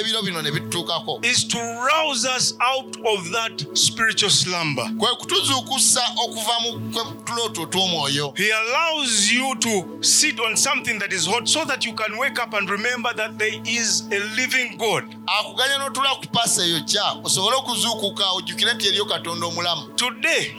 ebiro 0.00 0.22
bino 0.22 0.42
ne 0.42 0.50
bitutuukako 0.50 1.24
is 1.24 1.44
to 1.44 1.58
rouse 1.58 2.24
us 2.24 2.54
out 2.60 2.96
of 3.06 3.30
that 3.32 3.76
spiritual 3.76 4.30
slumber. 4.30 4.84
kwe 4.98 5.08
kutuzuukusa 5.16 6.00
okuva 6.24 6.60
mu 6.60 6.92
tulooto 7.24 7.62
otw'omwoyo 7.62 8.32
He 8.36 8.50
allows 8.52 9.30
you 9.32 9.54
to 9.56 9.98
sit 10.00 10.40
on 10.40 10.56
something 10.56 10.98
that 10.98 11.12
is 11.12 11.26
hot 11.26 11.48
so 11.48 11.64
that 11.64 11.84
you 11.84 11.92
can 11.92 12.16
wake 12.18 12.38
up 12.42 12.54
and 12.54 12.70
remember 12.70 13.12
that 13.14 13.38
there 13.38 13.60
is 13.64 14.02
a 14.12 14.18
living 14.36 14.76
God. 14.78 15.04
akuganya 15.26 15.78
n'otula 15.78 16.14
ku 16.20 16.26
pasa 16.32 16.62
eyo 16.64 16.80
kya 16.80 17.12
osobole 17.24 17.56
okuzuukuka 17.56 18.30
ojjukire 18.30 18.74
nti 18.74 18.88
eriyo 18.88 19.04
katonda 19.04 19.46
omulamu 19.46 19.88
Today, 20.06 20.54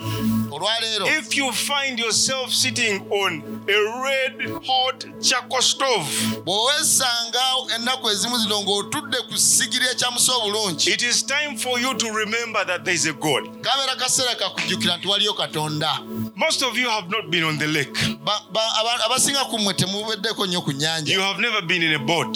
if 1.20 1.38
you 1.38 1.52
find 1.54 1.98
yourself 1.98 2.52
sitting 2.52 3.02
on 3.10 3.64
a 3.70 4.02
red 4.04 4.42
hot 4.66 5.06
charcoal 5.22 5.62
stove, 5.62 6.08
it 10.88 11.04
is 11.04 11.24
time 11.24 11.56
for 11.58 11.80
you 11.80 11.94
to 11.94 12.12
remember 12.12 12.66
that 12.66 12.84
there 12.84 12.94
is 12.94 13.06
a 13.06 13.14
God. 13.14 13.44
Most 16.36 16.62
of 16.64 16.78
you 16.78 16.90
have 16.90 17.10
not 17.10 17.30
been 17.32 17.44
on 17.46 17.58
the 17.58 17.68
lake. 17.68 17.98
You 21.08 21.22
have 21.22 21.40
never 21.40 21.62
been 21.62 21.84
in 21.84 21.94
a 21.94 22.00
boat. 22.00 22.36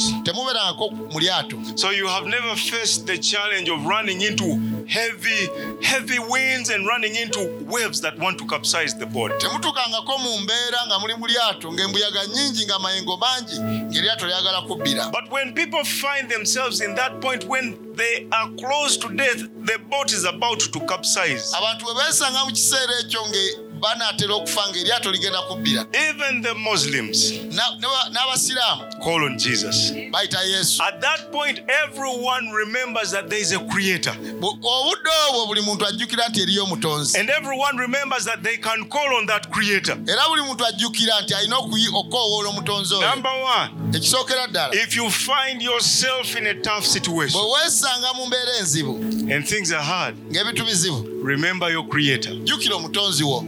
So 1.76 1.90
you 1.92 2.08
have 2.08 2.26
never 2.26 2.56
faced 2.56 3.06
the 3.06 3.18
challenge 3.18 3.70
of 3.70 3.86
running 3.86 4.22
into 4.22 4.58
heavy, 4.88 5.50
heavy 5.84 6.20
winds 6.20 6.70
and 6.70 6.86
running 6.88 7.16
into 7.16 7.40
waves 7.66 8.02
that 8.02 8.18
want 8.20 8.38
to 8.40 8.46
capsize 8.46 8.94
the 8.98 9.06
boat. 9.06 9.32
temutuukangako 9.40 10.18
mu 10.18 10.38
mbeera 10.38 10.86
nga 10.88 11.00
muli 11.00 11.16
mu 11.16 11.28
lyato 11.28 11.72
ng'embuyaga 11.74 12.24
nnyingi 12.28 12.66
ng'amayengo 12.66 13.18
mangi 13.18 13.60
ng'eryato 13.60 14.26
lyagala 14.28 14.62
kubbira 14.68 15.12
But 15.12 15.32
when 15.32 15.54
people 15.54 15.84
find 15.84 16.30
themselves 16.30 16.82
in 16.82 16.96
that 16.96 17.22
point 17.22 17.44
when 17.46 17.78
they 17.96 18.28
are 18.32 18.50
close 18.60 18.98
to 18.98 19.10
death, 19.10 19.42
the 19.66 19.78
boat 19.90 20.12
is 20.14 20.26
about 20.26 20.60
to 20.60 20.80
capsize. 20.80 21.54
abantu 21.58 21.86
bwe 21.86 21.94
beesanga 21.96 22.46
mu 22.46 22.52
kiseera 22.52 22.94
ekyo 23.00 23.22
nge 23.28 23.71
banaatera 23.82 24.34
okufa 24.36 24.62
ng'eryato 24.70 25.12
ligenda 25.12 25.42
kubbira 25.42 25.86
Even 25.94 26.42
the 26.42 26.54
Muslims 26.54 27.32
Na- 27.32 27.76
n'aba- 27.80 28.10
n'abasiraamu 28.12 28.84
call 29.04 29.24
on 29.24 29.38
Jesus. 29.38 29.92
bayita 30.12 30.44
yesu 30.44 30.84
At 30.84 31.02
that 31.02 31.32
point, 31.32 31.60
everyone 31.84 32.52
remembers 32.52 33.12
that 33.12 33.30
there 33.30 33.42
is 33.42 33.52
a 33.52 33.60
creator. 33.60 34.14
Bu- 34.40 34.58
obudde 34.62 35.10
obwo 35.30 35.46
buli 35.48 35.62
muntu 35.62 35.86
ajjukira 35.86 36.28
nti 36.30 36.42
eriyo 36.42 36.64
omutonzi 36.64 37.18
And 37.20 37.30
everyone 37.30 37.78
remembers 37.78 38.26
that 38.26 38.44
they 38.44 38.58
can 38.58 38.86
call 38.90 39.16
on 39.18 39.26
that 39.28 39.50
creator. 39.52 39.98
era 40.08 40.22
buli 40.30 40.42
muntu 40.42 40.66
ajjukira 40.66 41.22
nti 41.22 41.34
alina 41.34 41.58
okukoowoola 41.58 42.50
omutonzi 42.50 42.94
oyo 42.94 43.10
Number 43.10 43.32
one, 43.32 43.98
ekisookera 43.98 44.48
ddala 44.48 44.74
if 44.76 44.96
you 44.96 45.10
find 45.10 45.62
yourself 45.62 46.36
in 46.38 46.48
a 46.48 46.54
tough 46.54 46.86
situation 46.86 47.40
bwe 47.42 47.52
weesanga 47.52 48.14
mu 48.14 48.26
mbeera 48.28 48.58
enzibu 48.60 48.94
and 49.36 49.46
things 49.48 49.72
are 49.72 49.84
hard, 49.84 50.16
ng'ebintu 50.32 50.66
bizibu 50.66 51.08
remember 51.24 51.72
your 51.72 51.88
creator. 51.90 52.34
jjukira 52.34 52.76
omutonzi 52.76 53.24
wo 53.24 53.44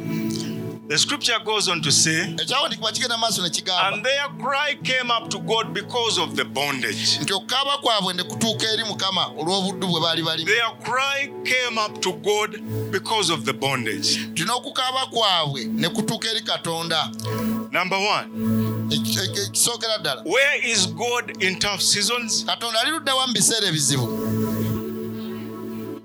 The 0.85 0.97
scripture 0.97 1.39
goes 1.45 1.69
on 1.69 1.81
to 1.81 1.91
say, 1.91 2.21
and 2.23 2.37
their 4.05 4.27
cry 4.39 4.75
came 4.83 5.09
up 5.11 5.29
to 5.29 5.39
God 5.39 5.73
because 5.73 6.17
of 6.17 6.35
the 6.35 6.43
bondage. 6.43 7.19
Their 10.45 10.71
cry 10.83 11.31
came 11.45 11.77
up 11.77 12.01
to 12.01 12.11
God 12.13 12.59
because 12.91 13.29
of 13.29 13.45
the 13.45 13.53
bondage. 13.53 14.27
Number 17.71 17.97
one, 17.97 18.29
Eki- 18.89 19.17
eki- 19.17 19.45
ekisookera 19.47 19.97
ddala 19.97 20.23
where 20.25 20.61
is 20.71 20.85
God 20.87 21.41
in 21.43 21.57
tough 21.59 21.81
seasons? 21.81 22.43
katonda 22.45 22.79
ali 22.81 22.91
luddawa 22.91 23.27
mu 23.27 23.33
biseera 23.33 23.67
ebizibu 23.67 24.07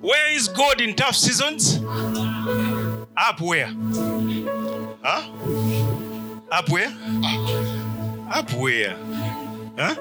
Where 0.00 0.32
is 0.36 0.48
God 0.48 0.80
in 0.80 0.94
tough 0.94 1.16
seasons? 1.16 1.80
Up 3.20 3.40
where? 3.40 3.66
Huh? 5.02 5.28
Up 6.52 6.68
where? 6.68 6.96
Up 8.30 8.52
where? 8.52 8.96
Huh? 9.76 9.94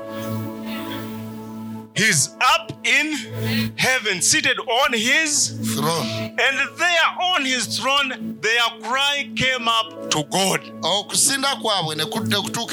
He's 1.96 2.30
up 2.40 2.72
in 2.84 3.74
heaven, 3.76 4.22
seated 4.22 4.60
on 4.60 4.94
his 4.94 5.50
throne 5.74 6.17
and 6.39 6.58
there 6.77 7.08
on 7.36 7.46
his 7.46 7.77
throne, 7.79 8.38
their 8.41 8.62
cry 8.84 9.29
came 9.36 9.67
up 9.67 10.10
to 10.12 10.24
God. 10.24 10.62
okusinda 10.84 11.56
kwabwe 11.56 11.96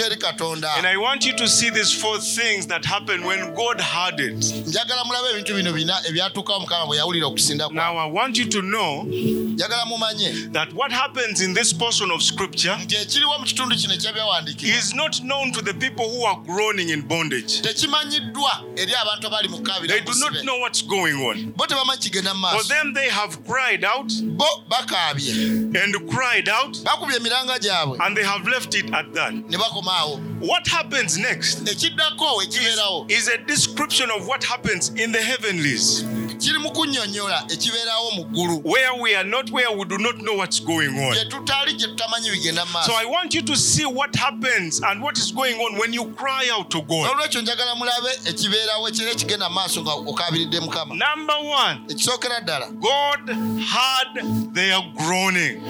eri 0.06 0.16
katonda 0.16 0.74
And 0.76 0.86
I 0.86 0.96
want 0.96 1.24
you 1.26 1.32
to 1.36 1.48
see 1.48 1.70
these 1.70 1.92
four 1.92 2.18
things 2.18 2.66
that 2.66 2.84
happened 2.84 3.24
when 3.24 3.54
God 3.54 3.80
heard 3.80 4.20
it. 4.20 4.36
njagala 4.66 5.04
mulabe 5.04 5.30
ebintu 5.30 5.54
bino 5.54 5.72
bina 5.72 6.00
ebyatuukawo 6.08 6.60
mukama 6.60 6.86
bwe 6.86 6.96
yawulira 6.96 7.26
okusinda 7.26 7.68
Now, 7.72 7.96
I 7.96 8.06
want 8.06 8.38
you 8.38 8.46
to 8.48 8.62
know 8.62 9.04
njagala 9.04 9.84
mumanye 9.86 10.52
that 10.52 10.72
what 10.72 10.92
happens 10.92 11.40
in 11.40 11.54
this 11.54 11.72
portion 11.72 12.10
of 12.10 12.22
scripture 12.22 12.76
nti 12.84 12.96
ekiriwo 12.96 13.38
mu 13.38 13.44
kitundu 13.44 13.76
kino 13.76 13.94
ekyebyawandiikibwa 13.94 14.78
is 14.78 14.94
not 14.94 15.16
known 15.20 15.52
to 15.52 15.62
the 15.62 15.74
people 15.74 16.04
who 16.08 16.26
are 16.26 16.40
groaning 16.46 16.88
in 16.90 17.02
bondage. 17.02 17.60
tekimanyiddwa 17.62 18.62
eri 18.76 18.94
abantu 18.94 19.26
abali 19.26 19.48
mu 19.48 19.58
They 19.86 20.00
do 20.00 20.12
not 20.20 20.42
know 20.44 20.58
what's 20.60 20.82
going 20.82 21.14
on. 21.14 21.52
bo 21.56 21.66
tebamanyi 21.66 22.00
kigenda 22.00 22.34
mu 22.34 22.40
For 22.46 22.56
maaso 22.56 22.68
them, 22.68 22.94
they 22.94 23.08
have 23.10 23.44
cried 23.54 23.84
out 23.84 24.10
bo 24.36 24.46
bakaabye. 24.68 25.72
and 25.80 26.10
cried 26.10 26.48
out, 26.48 26.72
bakubye 26.84 27.16
emiranga 27.18 27.56
gyabwe. 27.60 27.96
and 28.04 28.16
they 28.16 28.24
have 28.24 28.44
left 28.48 28.74
it 28.74 28.92
at 28.92 29.14
that. 29.14 29.32
ne 29.32 29.56
bakoma 29.56 29.94
awo. 30.02 30.40
What 30.40 30.66
happens 30.66 31.16
next 31.18 31.64
ekiddako 31.64 32.42
ekibeerawo 32.42 33.08
is 33.08 33.28
a 33.28 33.38
description 33.46 34.10
of 34.10 34.26
what 34.26 34.42
happens 34.42 34.88
in 34.96 35.12
the 35.12 35.22
heavenlies, 35.22 36.02
kiri 36.38 36.58
mu 36.58 36.70
kunnyonnyola 36.70 37.44
ekibeerawo 37.48 38.10
mu 38.16 38.24
ggulu 38.24 38.60
where 38.64 38.92
we 39.00 39.14
are 39.16 39.24
not, 39.28 39.50
where 39.50 39.70
we 39.76 39.84
do 39.84 39.98
not 39.98 40.16
know 40.18 40.34
what's 40.36 40.60
going 40.60 40.88
on. 40.88 41.12
gye 41.14 41.24
tutaali 41.24 41.74
gye 41.74 41.86
tutamanyi 41.88 42.30
bigenda 42.30 42.64
mu 42.64 42.72
So 42.72 42.78
maaso 42.92 42.94
I 43.02 43.04
want 43.06 43.34
you 43.34 43.42
to 43.42 43.56
see 43.56 43.84
what 43.86 44.14
happens 44.16 44.80
and 44.82 45.02
what 45.02 45.18
is 45.18 45.32
going 45.32 45.56
on 45.60 45.78
when 45.78 45.92
you 45.92 46.04
cry 46.16 46.48
out 46.52 46.70
to 46.70 46.82
God. 46.82 47.10
olwekyo 47.10 47.40
njagala 47.42 47.74
mulabe 47.74 48.08
ekibeerawo 48.24 48.88
ekiro 48.88 49.10
ekigenda 49.10 49.48
maaso 49.50 49.82
nga 49.82 49.92
okabiridde 49.92 50.60
mukama 50.60 50.94
Number 50.94 51.36
one, 51.36 51.80
ekisookera 51.88 52.40
ddala 52.40 52.66
God 52.70 53.28
heard 53.58 54.54
their 54.54 54.80
groaning. 54.96 55.60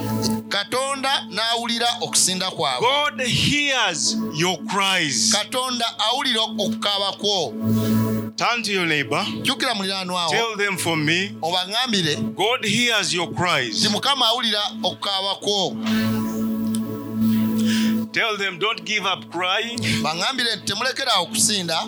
katonda 0.49 1.26
n'awulira 1.30 1.87
okusinda 2.00 2.50
kwabwe 2.50 2.88
God 2.88 3.21
hears 3.26 4.16
your 4.35 4.59
cries. 4.64 5.33
katonda 5.33 5.85
awulira 5.99 6.40
okukaaba 6.42 7.12
kwo 7.12 7.52
Turn 8.37 8.62
to 8.62 8.73
your 8.73 8.87
neighbor, 8.87 9.25
jjukira 9.43 9.75
muliraanwawo 9.75 10.31
tell 10.31 10.57
them 10.57 10.76
for 10.76 10.97
me, 10.97 11.37
obaŋŋambire 11.43 12.35
God 12.35 12.64
hears 12.64 13.12
your 13.14 13.33
cries. 13.33 13.85
mukama 13.90 14.26
awulira 14.26 14.62
okukaaba 14.83 15.35
kwo. 15.40 15.76
Tell 18.12 18.37
them 18.37 18.59
don't 18.59 18.85
give 18.85 19.04
up 19.07 19.31
crying. 19.31 19.78
baŋŋambire 20.02 20.57
nti 20.57 20.64
temulekeraawo 20.64 21.23
okusinda 21.26 21.78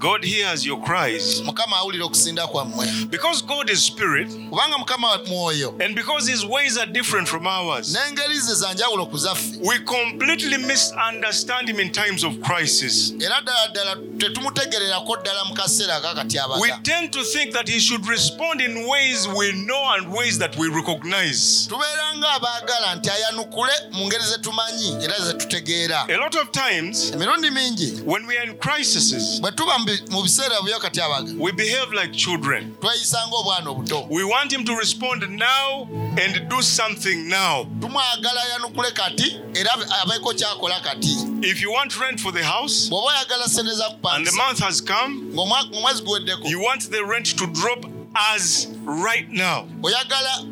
God 0.00 0.24
hears 0.24 0.64
your 0.66 0.80
cries. 0.82 1.42
mukama 1.44 1.76
awulira 1.76 2.04
okusinda 2.04 2.46
kwammwe 2.46 2.86
Because 3.10 3.42
God 3.42 3.70
is 3.70 3.84
spirit 3.86 4.28
kubanga 4.50 4.78
mukama 4.78 5.18
mwoyo 5.28 5.74
and 5.84 5.94
because 5.94 6.26
his 6.30 6.44
ways 6.44 6.76
are 6.78 6.86
different 6.92 7.28
from 7.28 7.46
ours, 7.46 7.92
n'engeri 7.94 8.40
ze 8.40 8.54
za 8.54 8.74
ku 9.10 9.16
zaffe 9.18 9.58
we 9.62 9.78
completely 9.80 10.56
misunderstand 10.56 11.68
him 11.68 11.80
in 11.80 11.90
times 11.92 12.24
of 12.24 12.40
crisis. 12.40 13.12
era 13.20 13.40
ddala 13.42 13.68
ddala 13.68 13.96
tetumutegererako 14.18 15.16
ddala 15.16 15.44
mu 15.44 15.54
kaseera 15.54 16.00
kakati 16.00 16.38
We 16.60 16.70
tend 16.82 17.12
to 17.12 17.22
think 17.22 17.52
that 17.52 17.68
he 17.68 17.78
should 17.78 18.06
respond 18.08 18.60
in 18.62 18.86
ways 18.88 19.28
we 19.28 19.52
know 19.52 19.84
and 19.98 20.08
ways 20.12 20.38
that 20.38 20.56
we 20.56 20.68
recognize. 20.68 21.66
tubeera 21.68 22.16
ng'abaagala 22.16 22.94
nti 22.94 23.10
ayanukule 23.10 23.72
mu 23.92 24.06
ngeri 24.06 24.24
ze 24.24 24.38
tumanyi 24.38 25.04
era 25.04 25.14
ze 25.26 25.32
tutegeera 25.34 26.06
A 26.08 26.16
lot 26.16 26.34
of 26.40 26.50
times, 26.52 27.10
emirundi 27.12 27.50
mingi 27.50 28.00
when 28.04 28.26
we 28.26 28.38
are 28.38 28.46
in 28.50 28.56
crises, 28.58 29.40
bwe 29.40 29.52
tuba 29.52 29.78
mu 29.78 29.84
bi- 29.84 29.89
mu 30.10 30.22
biseera 30.22 30.62
byo 30.62 30.78
kati 30.78 31.00
abaga 31.00 31.32
we 31.38 31.52
behave 31.52 31.92
like 31.92 32.12
children. 32.12 32.74
tweyisa 32.80 33.18
ng'obwana 33.28 33.70
obuto 33.70 34.06
We 34.10 34.24
want 34.24 34.52
him 34.52 34.64
to 34.64 34.76
respond 34.76 35.22
now 35.30 35.88
and 36.20 36.48
do 36.48 36.62
something 36.62 37.28
now. 37.28 37.64
tumwagala 37.80 38.42
ayanukule 38.42 38.90
kati 38.90 39.40
era 39.54 39.70
abeeko 40.02 40.34
kyakola 40.34 40.80
kati 40.80 41.16
If 41.42 41.62
you 41.62 41.72
want 41.72 41.96
rent 42.00 42.20
for 42.20 42.32
the 42.32 42.44
house 42.44 42.88
bw'oba 42.90 43.06
oyagala 43.08 43.48
sente 43.48 43.74
za 43.74 43.84
and 43.86 43.94
the 44.26 44.30
kupangisa 44.30 44.36
month 44.36 44.58
has 44.60 44.80
come, 44.80 45.32
ng'omwa- 45.34 45.70
omwezi 45.76 46.02
guweddeko 46.02 46.48
you 46.48 46.60
want 46.62 46.90
the 46.90 47.02
rent 47.04 47.36
to 47.36 47.46
drop 47.46 47.86
as 48.34 48.66
right 48.84 49.28
now. 49.30 49.66
oyagala 49.82 50.44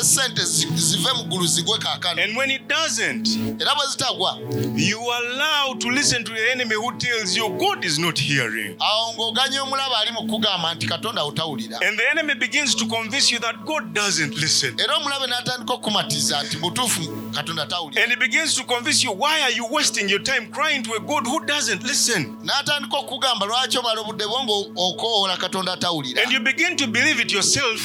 esente 0.00 0.44
zi- 0.44 0.68
zive 0.76 1.12
mu 1.12 1.24
ggulu 1.24 1.46
zigwe 1.46 1.78
kaakano 1.78 2.22
And 2.22 2.36
when 2.36 2.50
it 2.50 2.62
doesn't, 2.68 3.28
era 3.60 3.74
bwe 3.74 3.86
zitagwa 3.90 4.38
you 4.76 4.98
allow 5.12 5.74
to 5.78 5.90
listen 5.90 6.24
to 6.24 6.32
the 6.32 6.50
enemy 6.52 6.74
who 6.74 6.92
tells 6.98 7.36
you 7.36 7.48
God 7.48 7.84
is 7.84 7.98
not 7.98 8.18
hearing. 8.18 8.76
awo 8.78 9.14
ng'oganya 9.14 9.62
omulaba 9.62 9.98
ali 9.98 10.12
mu 10.12 10.26
kugamba 10.26 10.74
nti 10.74 10.86
katonda 10.86 11.20
awutawulira 11.22 11.78
And 11.80 11.98
the 11.98 12.10
enemy 12.10 12.34
begins 12.34 12.74
to 12.74 12.86
convince 12.86 13.32
you 13.32 13.38
that 13.40 13.64
God 13.64 13.92
doesn't 13.94 14.34
listen. 14.36 14.74
era 14.80 14.96
omulabe 14.96 15.26
n'atandika 15.26 15.72
okumatiza 15.74 16.42
nti 16.42 16.56
butuufu 16.56 17.00
katonda 17.34 17.66
tawulira 17.66 18.02
And 18.02 18.12
he 18.12 18.16
begins 18.16 18.54
to 18.54 18.64
convince 18.64 19.04
you, 19.04 19.12
why 19.12 19.40
are 19.42 19.52
you 19.52 19.66
wasting 19.70 20.08
your 20.08 20.22
time 20.22 20.46
crying 20.52 20.82
to 20.82 20.94
a 20.94 21.00
God 21.00 21.26
who 21.26 21.44
doesn't 21.46 21.82
listen? 21.84 22.36
n'atandika 22.44 22.96
okugamba 22.96 23.46
lwaki 23.46 23.78
omala 23.78 24.00
obudde 24.00 24.26
bwo 24.26 24.42
ng'okoowola 24.44 25.36
katonda 25.36 25.72
atawulira 25.72 26.22
And 26.22 26.32
you 26.32 26.40
begin 26.40 26.76
to 26.76 26.86
believe 26.86 27.20
it 27.22 27.32
yourself. 27.32 27.80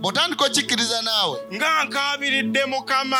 bw'otandika 0.00 0.44
okikkiriza 0.70 1.02
naawe 1.02 1.38
nga 1.54 1.84
nkabiridde 1.84 2.64
mukama 2.66 3.16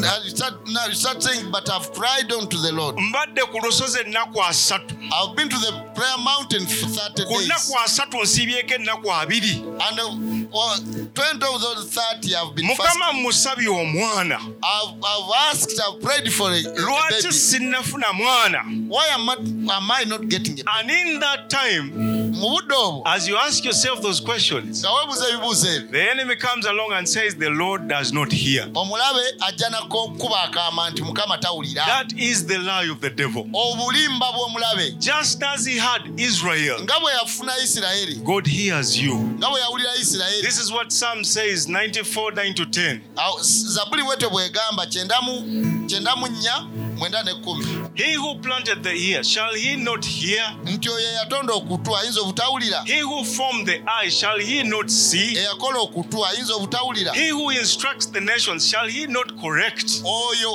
Now 0.00 0.18
you 0.24 0.30
start, 0.30 0.54
now 0.68 0.86
you 0.86 0.94
start 0.94 1.22
saying, 1.22 1.50
but 1.50 1.68
I've 1.70 1.92
cried 1.92 2.32
unto 2.32 2.56
the 2.58 2.72
Lord. 2.72 2.96
mbadde 2.98 3.40
ku 3.50 3.58
lusozi 3.60 3.98
ennaku 4.00 4.42
asatu. 4.42 4.94
I've 5.12 5.36
been 5.36 5.48
to 5.48 5.56
the 5.58 5.72
prayer 5.94 6.18
mountain 6.18 6.66
for 6.66 6.86
30 6.88 7.24
ku 7.24 7.34
days. 7.38 7.46
nnaku 7.46 7.78
asatu 7.84 8.22
nsibyeko 8.22 8.74
ennaku 8.74 9.12
abiri. 9.12 9.52
And 9.88 10.00
uh, 10.00 10.48
well, 10.52 10.76
20 11.14 11.54
of 11.54 11.60
those 11.60 11.90
30 11.90 12.34
have 12.34 12.54
been 12.54 12.66
fasting. 12.66 13.00
mukama 13.00 13.12
musabye 13.12 13.68
omwana. 13.68 14.38
I've, 14.62 14.94
I've 15.02 15.30
asked, 15.50 15.80
I've 15.80 16.00
prayed 16.02 16.32
for 16.32 16.50
a, 16.50 16.54
a 16.54 16.62
lwaki 16.62 17.22
baby. 17.22 17.34
sinnafuna 17.34 18.12
mwana? 18.12 18.62
Why 18.88 19.06
am 19.08 19.28
I, 19.30 19.34
am 19.76 19.90
I 19.90 20.04
not 20.04 20.28
getting 20.28 20.58
it? 20.58 20.64
and 20.78 20.90
in 20.90 21.20
that 21.20 21.50
time 21.50 21.90
Mu 22.32 22.48
budde 22.50 22.74
obwo. 22.74 23.02
as 23.06 23.28
you 23.28 23.36
ask 23.36 23.64
yourself 23.64 24.00
those 24.02 24.20
questions 24.20 24.84
nga 24.84 25.28
ebibuuzo 25.28 25.66
ebyo. 25.68 25.90
the 25.92 26.10
enemy 26.10 26.36
comes 26.36 26.66
along 26.66 26.92
and 26.92 27.08
says 27.08 27.34
the 27.36 27.50
lord 27.50 27.88
does 27.88 28.12
not 28.12 28.32
hear. 28.32 28.62
Omulabe 28.74 29.20
ajja 29.40 29.70
nako 29.70 30.16
akaama 30.44 30.90
nti 30.90 31.02
mukama 31.02 31.38
tawulira. 31.38 31.84
That 31.86 32.12
is 32.16 32.46
the 32.46 32.58
lie 32.58 32.88
of 32.90 33.00
the 33.00 33.10
devil. 33.10 33.44
Obulimba 33.44 34.26
bw'omulabe. 34.32 34.98
Just 34.98 35.42
as 35.42 35.64
he 35.66 35.78
had 35.82 36.20
israel. 36.20 36.78
Yafuna 37.22 37.52
isirayiri 37.64 38.14
god 38.24 38.46
hears 38.46 38.96
you. 38.98 39.14
Nga 39.14 39.50
bwe 39.50 39.60
yawulira 39.60 39.94
isirayiri 39.96 40.42
this 40.42 40.58
is 40.58 40.70
what 40.72 40.88
psalm 40.92 41.24
says 41.24 41.66
94 41.68 42.32
9 42.34 42.54
to 42.54 42.64
10 42.64 43.00
Awo, 43.16 43.38
zabuli 43.42 44.02
bwete 44.02 44.28
bwegamba 44.28 44.86
kyenda 44.86 45.20
mu 45.22 45.42
kyenda 45.86 46.16
mu 46.16 46.26
nnya 46.28 46.66
mwenda 47.02 47.22
n'ekkumi 47.22 47.66
he 47.94 48.14
who 48.16 48.34
planted 48.40 48.82
the 48.82 48.94
ear 48.96 49.24
shall 49.24 49.54
he 49.54 49.76
not 49.76 50.04
hear? 50.06 50.56
Nti 50.64 50.88
oyo 50.88 51.00
eyatonda 51.10 51.52
okutu 51.54 51.96
ayinza 51.96 52.20
obutawulira? 52.20 52.82
He 52.86 53.00
who 53.02 53.24
formed 53.24 53.66
the 53.66 53.82
eye 54.00 54.10
shall 54.10 54.38
he 54.40 54.62
not 54.62 54.88
see? 54.90 55.36
Eyakola 55.36 55.78
okutu 55.80 56.26
ayinza 56.26 56.54
obutawulira? 56.54 57.12
He 57.12 57.28
who 57.30 57.50
instructs 57.50 58.06
the 58.06 58.20
nations 58.20 58.68
shall 58.68 58.88
he 58.88 59.06
not 59.06 59.36
correct? 59.40 60.02
Oyo 60.04 60.52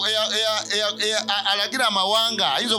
alagira 1.53 1.87
amawanga 1.87 2.53
ayinza 2.53 2.75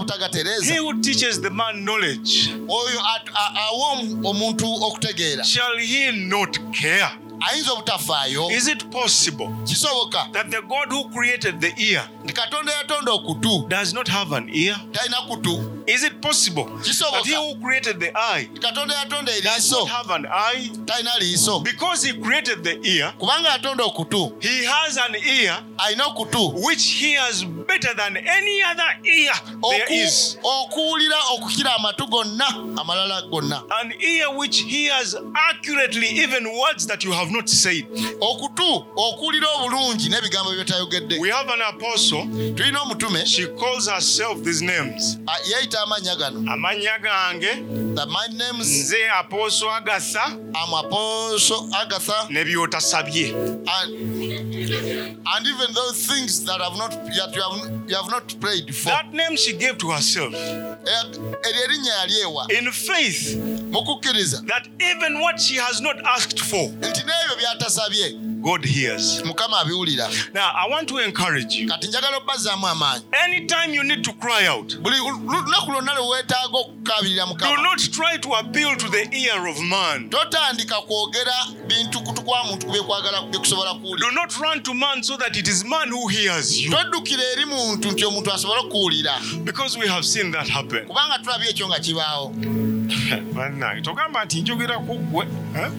he 0.65 0.79
who 0.79 1.01
teaches 1.03 1.41
the 1.41 1.51
man 1.51 1.85
knowledge 1.85 2.49
oyo 2.69 3.01
at- 3.17 3.29
a- 3.35 3.55
awa 3.61 3.93
omu- 3.93 4.29
omuntu 4.29 4.83
okutegeera? 4.83 5.45
shall 5.45 5.77
he 5.79 6.11
not 6.13 6.59
care? 6.73 7.11
Ayinza 7.41 7.73
obutafaayo 7.73 8.51
is 8.51 8.67
it 8.67 8.91
possible 8.91 9.49
kisoboka. 9.65 10.33
that 10.33 10.51
the 10.51 10.61
god 10.63 10.91
who 10.91 11.09
created 11.11 11.61
the 11.61 11.73
ear 11.79 12.09
katonda 12.33 12.73
yatonda 12.73 13.13
okutu 13.13 13.69
does 13.69 13.93
not 13.93 14.09
have 14.09 14.33
an 14.33 14.49
ear. 14.53 14.77
Talina 14.93 15.27
kutu. 15.29 15.89
Is 15.89 16.05
it 16.05 16.21
possible? 16.21 16.67
That 16.67 17.23
he 17.25 17.35
who 17.35 17.61
created 17.63 17.99
the 18.01 18.11
eye? 18.15 18.49
Katonda 18.55 18.93
yatonda 18.95 19.43
does 19.43 19.71
not 19.71 19.89
have 19.89 20.11
an 20.11 20.27
eye? 20.27 20.71
Talina 20.85 21.19
liiso 21.21 21.65
because 21.65 22.05
he 22.05 22.13
created 22.21 22.63
the 22.63 22.79
ear 22.87 23.13
kubanga 23.19 23.59
yatonda 23.59 23.85
okutu 23.85 24.43
he 24.43 24.65
has 24.65 24.97
an 24.97 25.15
ear 25.17 25.57
alina 25.79 26.05
okutu 26.05 26.65
which 26.65 26.85
hears 26.85 27.45
better 27.45 27.95
than 27.95 28.17
any 28.17 28.63
other 28.63 28.91
ear 29.05 29.33
there 29.71 29.87
is. 29.91 30.37
okuwulira 30.43 31.17
okukira 31.35 31.75
amatu 31.75 32.07
gonna 32.11 32.45
amalala 32.77 33.31
gonna. 33.31 33.63
An 33.81 33.93
ear 34.01 34.37
which 34.37 34.61
hears 34.61 35.17
accurately 35.35 36.09
even 36.09 36.45
words 36.45 36.87
that 36.87 37.05
you 37.05 37.13
have 37.13 37.31
not 37.31 37.49
said. 37.49 37.87
Okutu 38.21 38.87
okuwulira 38.97 39.49
obulungi 39.57 40.09
n'ebigambo 40.09 40.53
byotayogedde. 40.53 41.19
We 41.21 41.31
have 41.31 41.49
an 41.49 41.61
apostle 41.63 42.18
tulina 42.55 42.81
omutume 42.83 43.27
she 43.27 43.47
calls 43.47 43.89
herself 43.89 44.43
these 44.43 44.63
names. 44.63 45.19
A- 45.27 45.49
yeeyita 45.51 45.79
amannya 45.83 46.17
gano 46.19 46.41
amannya 46.53 46.99
gange. 47.03 47.55
Nze 48.59 49.11
apooso 49.21 49.71
agasa. 49.71 50.23
Am 50.55 50.75
Apostle 50.75 51.71
Agatha 51.75 52.27
ne 52.31 52.45
by'otasabye 52.45 53.35
and 55.31 55.47
even 55.47 55.75
those 55.75 56.07
things 56.07 56.45
that 56.45 56.61
have 56.61 56.77
not 56.77 56.91
that 56.91 57.33
you 57.35 57.43
have, 57.43 57.91
you 57.91 57.97
have 57.97 58.11
not 58.11 58.35
prayed 58.41 58.75
for. 58.75 58.89
that 58.91 59.13
name 59.13 59.37
she 59.37 59.53
gave 59.57 59.79
to 59.79 59.91
herself. 59.91 60.35
Eh, 60.35 61.03
in 62.59 62.71
faith. 62.73 63.35
That 64.47 64.67
even 64.81 65.21
what 65.21 65.41
she 65.41 65.57
has 65.57 65.81
not 65.81 65.97
asked 66.05 66.41
for 66.41 66.71
god 68.41 68.65
hears. 68.65 69.23
Mukama 69.25 69.61
abiwulira. 69.61 70.09
Now 70.35 70.51
i 70.55 70.69
want 70.71 70.89
to 70.89 70.99
encourage 70.99 71.55
you. 71.57 71.69
Kati 71.69 71.89
njagala 71.89 72.17
obbazaamu 72.17 72.67
amaanyi. 72.67 73.05
Anytime 73.25 73.75
you 73.75 73.83
need 73.83 74.05
to 74.05 74.13
cry 74.13 74.47
out 74.49 74.77
buli 74.81 74.97
lunaku 74.99 75.73
lwonna 75.73 75.95
lwe 75.95 76.09
weetaaga 76.09 76.59
okukabirira 76.59 77.27
do 77.27 77.33
mukama 77.33 77.63
not 77.63 77.91
try 77.91 78.19
to 78.19 78.35
appeal 78.35 78.77
to 78.77 78.89
the 78.89 79.09
ear 79.13 79.47
of 79.49 79.61
man. 79.61 80.11
Totandika 80.11 80.81
kwogera 80.81 81.33
bintu 81.67 82.01
kutu 82.01 82.23
kwa 82.23 82.45
muntu 82.45 82.67
kubyekwagala 82.67 83.23
byekusobola 83.23 83.75
kuwulira. 83.75 84.09
Do 84.09 84.15
not 84.15 84.33
run 84.37 84.63
to 84.63 84.75
man 84.75 85.03
so 85.03 85.17
that 85.17 85.37
it 85.37 85.49
is 85.49 85.65
man 85.65 85.91
who 85.91 86.09
hears 86.09 86.61
you. 86.61 86.71
Toddukira 86.71 87.23
eri 87.33 87.45
muntu 87.45 87.91
nti 87.91 88.05
omuntu 88.05 88.33
asobole 88.33 88.61
okuwulira. 88.61 89.45
Because 89.45 89.79
we 89.79 89.87
have 89.89 90.05
seen 90.05 90.31
that 90.33 90.49
happen. 90.49 90.87
Kubanga 90.87 91.19
tulabye 91.19 91.51
ekyo 91.51 91.69
nga 91.69 91.79
kibaawo. 91.79 92.29
Bannange 93.35 93.81
togamba 93.83 94.25
nti 94.25 94.41
njogera 94.41 94.79
ku 94.79 94.99
ggwe 94.99 95.27
eh? 95.57 95.71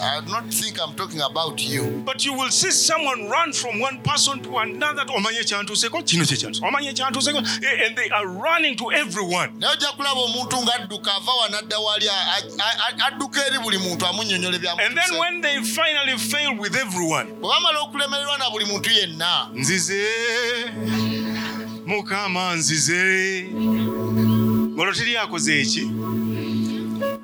I 0.00 0.20
do 0.20 0.30
not 0.30 0.52
think 0.52 0.78
I'm 0.80 0.94
talking 0.94 1.20
about 1.20 1.62
you. 1.62 2.02
but 2.04 2.24
you 2.24 2.32
will 2.34 2.50
see 2.50 2.70
someone 2.70 3.28
run 3.28 3.52
from 3.52 3.80
one 3.80 4.00
person 4.02 4.40
to 4.42 4.58
another 4.58 5.04
omanye 5.04 5.40
ekyantuuseko 5.40 6.02
kino 6.02 6.24
kyekyantuuse 6.24 6.66
omanye 6.66 6.88
ekyantuuseko 6.90 7.38
Eh, 7.62 7.86
and 7.86 7.96
they 7.96 8.08
are 8.10 8.26
running 8.26 8.76
to 8.76 8.90
everyone. 8.92 9.50
Naye 9.58 9.72
ojja 9.72 9.92
kulaba 9.96 10.20
omuntu 10.20 10.56
ng'adduka 10.62 11.10
ava 11.16 11.32
wanadda 11.32 11.78
wali 11.78 12.06
adduka 13.06 13.46
eri 13.46 13.58
buli 13.58 13.78
muntu 13.78 14.06
amunnyonnyola 14.06 14.56
and 14.80 14.96
then 14.96 15.18
when 15.18 15.40
they 15.40 15.62
finally 15.62 16.18
fail 16.18 16.54
with 16.58 16.76
everyone 16.76 17.26
bwe 17.40 17.48
bamala 17.50 17.80
okulemererwa 17.80 18.38
na 18.38 18.50
buli 18.50 18.64
muntu 18.64 18.90
yenna. 18.90 19.48
Nzize 19.54 20.06
mukama 21.86 22.54
nzize. 22.54 23.46
Olwo 24.78 24.92
teri 24.92 25.16
akoze 25.16 25.60
eki 25.60 25.90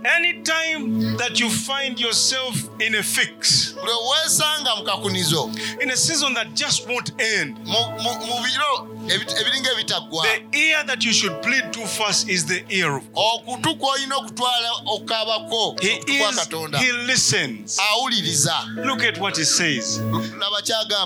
anytime 0.04 1.16
that 1.16 1.40
you 1.40 1.48
find 1.50 2.00
yourself 2.00 2.56
in 2.80 2.94
a 2.94 3.02
fix 3.02 3.74
buli 3.74 3.92
weesanga 4.10 4.76
mu 4.76 4.84
kakunizo 4.84 5.50
in 5.80 5.90
a 5.90 5.96
season 5.96 6.34
that 6.34 6.48
just 6.54 6.88
won't 6.88 7.12
end 7.20 7.56
mu- 7.66 8.42
biro 8.42 8.88
the 9.08 10.42
ear 10.52 10.84
that 10.86 11.04
you 11.04 11.12
should 11.12 11.40
plead 11.42 11.72
to 11.72 11.86
first 11.86 12.28
is 12.28 12.44
the 12.46 12.62
ear. 12.70 12.96
Of 12.96 13.04
okutwala 13.46 13.98
he 15.80 15.88
is 16.06 16.48
he 16.78 16.92
listens. 17.06 17.78
Look 18.76 19.02
at 19.02 19.18
what 19.18 19.36
he 19.36 19.44
says. 19.44 19.98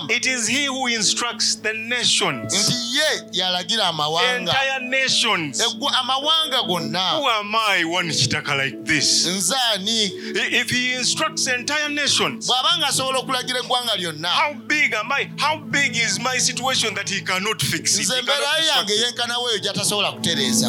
It 0.09 0.27
is 0.27 0.47
he 0.47 0.65
who 0.65 0.87
instructs 0.87 1.55
the 1.55 1.73
nations. 1.73 2.53
Nti 2.53 2.73
ye 2.95 3.41
yalagira 3.41 3.87
amawanga. 3.89 4.39
Entire 4.39 4.81
nations. 4.81 5.61
Eggwa- 5.61 5.91
amawanga 5.91 6.67
gonna. 6.67 6.99
Who 7.17 7.27
am 7.27 7.55
i 7.55 7.83
one 7.85 8.09
kitaka 8.09 8.57
like 8.57 8.85
this? 8.85 9.25
If 9.27 10.69
he 10.69 10.93
instructs 10.93 11.45
the 11.45 11.55
entire 11.55 11.89
nations. 11.89 12.47
Bw'aba 12.47 12.77
nga 12.77 12.87
asobola 12.87 13.19
okulagira 13.19 13.59
eggwanga 13.61 13.95
lyonna. 13.97 14.27
How 14.27 14.53
big 14.53 14.93
am 14.93 15.11
i? 15.11 15.29
How 15.37 15.57
big 15.57 15.95
is 15.95 16.19
my 16.19 16.37
situation 16.37 16.93
that 16.95 17.09
he 17.09 17.21
cannot 17.21 17.61
fix 17.61 17.86
nze 17.95 18.17
embeera 18.17 18.57
instruct 18.59 18.77
yange 18.77 18.93
it. 18.93 19.19
eyo 19.51 19.59
gyatasobola 19.59 20.11
kutereeza 20.11 20.67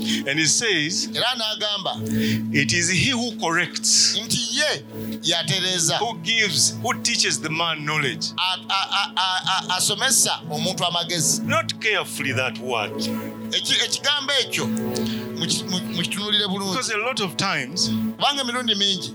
and 0.00 0.38
he 0.40 0.46
says 0.46 1.08
it 2.52 2.72
is 2.72 2.90
he 2.90 3.10
who 3.10 3.32
corrects 3.32 4.18
nti 4.24 4.38
ye 4.52 4.84
yatereeza 5.22 5.98
who 5.98 6.14
gives 6.14 6.74
who 6.82 6.94
teaches 6.94 7.40
the 7.40 7.48
man 7.48 7.84
knowledge. 7.84 8.26
Not 11.46 11.80
carefully 11.80 12.32
that 12.32 12.58
word 12.58 12.92
mukitunuulire 15.40 16.46
bulungikubanga 16.48 18.40
emirundi 18.40 18.74
mingi. 18.74 19.14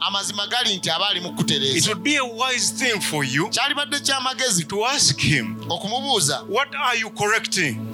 Amazima 0.00 0.46
gali 0.46 0.76
nti 0.76 0.90
aba 0.90 1.08
ali 1.08 1.20
mu 1.20 1.32
kutereeza 1.32 1.94
kyalibadde 3.50 4.00
kyamagezi 4.00 4.66
okumubuuza 5.68 6.44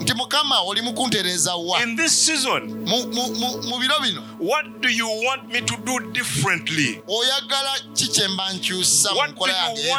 nti 0.01 0.15
mukama 0.15 0.61
oli 0.61 0.83
mu 0.83 0.93
kuntereeza 0.93 1.55
wa? 1.55 1.87
Mu, 1.87 3.79
biro 3.79 4.01
bino. 4.01 4.23
what 4.39 4.81
do 4.81 4.89
you 4.89 5.07
want 5.09 5.53
me 5.53 5.61
to 5.61 5.77
do 5.85 6.13
differently? 6.13 7.03
Oyagala 7.09 7.95
ki 7.95 8.09
kye 8.09 8.29
mba 8.29 8.53
nkyusa 8.53 9.15
mu 9.15 9.23
nkola 9.27 9.53
yange 9.53 9.91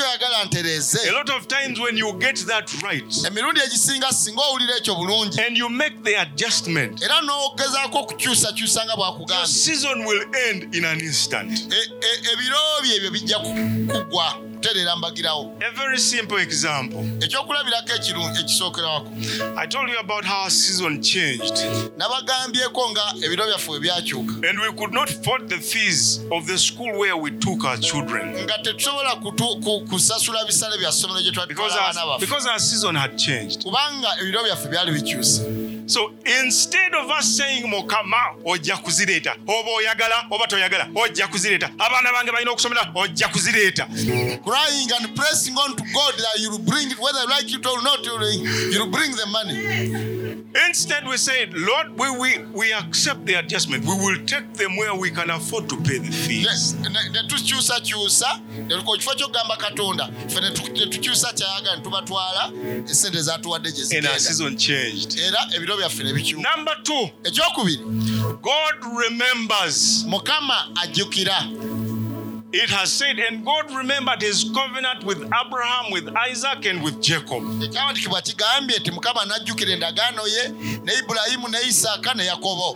oyagala 0.00 0.44
ntereeze? 0.44 1.08
A 1.08 1.12
lot 1.12 1.30
of 1.30 1.48
times 1.48 1.80
when 1.80 1.96
you 1.96 2.12
get 2.18 2.36
that 2.46 2.82
right 2.82 3.24
emirundi 3.26 3.60
egisinga 3.60 4.12
singa 4.12 4.42
owulira 4.42 4.76
ekyo 4.76 4.94
bulungi. 4.94 5.38
and 5.46 5.56
you 5.56 5.68
make 5.68 6.02
the 6.02 6.14
adjustment 6.20 7.02
era 7.02 7.20
n'ogezaako 7.20 7.98
okukyusakyusa 7.98 8.84
nga 8.84 8.96
bwakugambye. 8.96 9.46
season 9.46 10.06
will 10.06 10.24
end 10.50 10.74
in 10.74 10.84
an 10.84 11.00
instant. 11.00 11.52
E- 11.52 11.90
e- 12.00 12.32
ebiro 12.32 12.56
bye 12.82 12.96
ebyo 12.96 13.10
bijja 13.10 13.38
ku- 13.38 13.54
kugwa 13.92 14.32
kutereera 14.56 14.96
mbagirawo. 14.96 15.56
A 15.62 15.70
very 15.70 15.98
simple 15.98 16.38
example. 16.42 17.00
Ekyokulabirako 17.20 17.92
ekirungi 17.92 18.40
ekisookerwako 18.40 19.08
i 19.56 19.66
told 19.66 19.88
you 19.90 19.98
about 19.98 20.24
how 20.24 20.42
our 20.42 20.50
season 20.50 21.02
changed. 21.02 21.56
Nabagambyeko 21.96 22.90
nga 22.90 23.14
ebiro 23.24 23.46
byaffe 23.46 23.66
bwe 23.68 23.80
byakyuka. 23.80 24.48
And 24.48 24.58
we 24.60 24.72
could 24.72 24.92
not 24.92 25.10
afford 25.10 25.48
the 25.48 25.58
fees 25.58 26.20
of 26.30 26.46
the 26.46 26.58
school 26.58 26.92
where 26.98 27.16
we 27.16 27.30
took 27.30 27.64
our 27.64 27.76
children. 27.78 28.32
Nga 28.44 28.58
tetusobola 28.62 29.16
kusasula 29.90 30.44
bisale 30.44 30.78
bya 30.78 30.92
ssomero 30.92 31.20
gye 31.22 31.30
because 31.48 31.72
twatwala 31.74 31.90
abaana 31.90 32.00
our, 32.02 32.18
baffe. 32.18 32.20
because 32.20 32.46
our 32.46 32.58
season 32.60 32.94
had 32.96 33.16
changed. 33.18 33.62
Kubanga 33.64 34.08
ebiro 34.20 34.42
byaffe 34.42 34.68
byali 34.68 34.92
bikyuse 34.92 35.42
so 35.86 36.12
instead 36.44 36.94
of 36.94 37.10
us 37.18 37.36
saying 37.36 37.66
mukama 37.66 38.16
ojja 38.44 38.76
kuzireeta 38.76 39.36
oba 39.46 39.70
oyagala 39.76 40.26
oba 40.30 40.46
toyagala 40.46 40.88
ojja 40.94 41.28
kuzireeta 41.28 41.70
abaana 41.78 42.12
bange 42.12 42.32
balina 42.32 42.50
okusomera 42.50 42.90
ojja 42.94 43.28
kuzireeta 43.28 43.86
crying 44.44 44.88
and 45.00 45.16
pressing 45.16 45.56
on 45.56 45.76
to 45.76 45.82
God 45.92 46.14
that 46.16 46.38
you'll 46.38 46.58
bring 46.58 46.90
it, 46.90 46.98
whether 46.98 47.20
you 47.20 47.28
like 47.28 47.52
it 47.52 47.66
or 47.66 47.82
not, 47.82 48.04
you'll 48.04 48.90
bring 48.90 49.10
the 49.12 49.26
money. 49.26 50.15
Instead 50.68 51.06
we 51.06 51.16
said 51.18 51.52
lord 51.54 51.98
we, 51.98 52.10
we, 52.18 52.38
we 52.54 52.72
accept 52.72 53.24
the 53.26 53.34
adjustment. 53.34 53.84
We 53.84 53.94
will 53.94 54.24
take 54.26 54.52
them 54.54 54.76
where 54.76 54.94
we 54.94 55.10
can 55.10 55.30
afford 55.30 55.68
to 55.68 55.76
pay 55.76 55.98
the 55.98 56.10
fees. 56.12 56.44
Yes, 56.44 56.74
ne 56.82 56.88
ne 57.12 57.28
tukyusakyusa 57.28 58.40
ne 58.68 58.76
ku 58.82 58.96
kifo 58.96 59.10
ky'okugamba 59.14 59.56
katonda 59.56 60.08
ffe 60.28 60.40
ne 60.40 60.50
tu- 60.50 60.72
ne 60.72 60.86
tukyusa 60.86 61.32
kyayagala 61.32 61.76
ne 61.76 61.82
tubatwala 61.82 62.52
esente 62.90 63.22
zatuwadde 63.22 63.72
gye 63.72 63.80
and 63.82 63.88
zigenda. 63.90 64.10
our 64.12 64.18
season 64.18 64.56
changed. 64.56 65.18
Era 65.18 65.38
ebiro 65.56 65.76
byaffe 65.76 66.02
ne 66.04 66.12
bikyuka. 66.12 66.42
Number 66.56 66.76
two 66.82 67.10
ekyokubiri 67.24 67.82
god 68.42 68.74
remembers. 69.04 70.04
Mukama 70.08 70.68
ajjukira 70.82 71.42
It 72.58 72.70
has 72.70 72.90
said, 72.90 73.18
and 73.18 73.44
God 73.44 73.70
remembered 73.76 74.22
his 74.22 74.44
covenant 74.44 75.04
with 75.04 75.18
Abraham, 75.18 75.92
with 75.92 76.08
Isaac, 76.16 76.64
and 76.64 76.82
with 76.82 77.02
Jacob. 77.02 77.42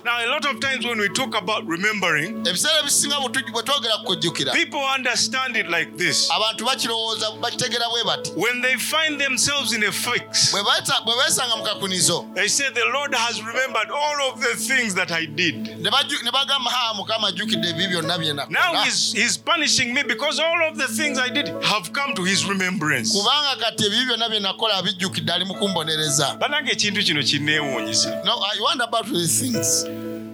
Now, 0.04 0.18
a 0.20 0.28
lot 0.28 0.44
of 0.44 0.60
times 0.60 0.84
when 0.84 0.98
we 1.00 1.08
talk 1.08 1.34
about 1.34 1.66
remembering, 1.66 2.42
people 4.52 4.84
understand 4.96 5.56
it 5.56 5.66
like 5.70 5.96
this. 5.96 6.28
When 8.36 8.60
they 8.62 8.76
find 8.76 9.18
themselves 9.18 9.72
in 9.72 9.82
a 9.84 9.92
fix, 9.92 10.52
they 12.34 12.48
say, 12.48 12.68
The 12.70 12.84
Lord 12.92 13.14
has 13.14 13.40
remembered 13.42 13.90
all 13.90 14.30
of 14.30 14.40
the 14.42 14.54
things 14.56 14.94
that 14.94 15.10
I 15.10 15.24
did. 15.26 15.80
Now, 18.50 18.84
his, 18.84 19.12
his 19.14 19.38
punishment 19.38 19.69
punishing 19.70 19.94
me 19.94 20.02
because 20.02 20.40
all 20.40 20.68
of 20.68 20.76
the 20.76 20.86
things 20.88 21.18
i 21.18 21.28
did 21.28 21.48
have 21.62 21.92
come 21.92 22.14
to 22.14 22.24
his 22.24 22.44
remembrance. 22.48 23.12
Kubanga 23.14 23.56
kati 23.60 23.84
ebibi 23.84 24.06
byonna 24.06 24.28
bye 24.28 24.40
nakola 24.40 24.74
abijjukidde 24.74 25.32
ali 25.32 25.44
mu 25.44 25.54
kumbonereza. 25.54 26.36
Banange 26.38 26.70
ekintu 26.72 27.02
kino 27.04 27.22
kinneewuunyisa. 27.22 28.24
No 28.24 28.32
i 28.32 28.60
wonder 28.60 28.84
about 28.84 29.06
these 29.06 29.40
things. 29.40 29.84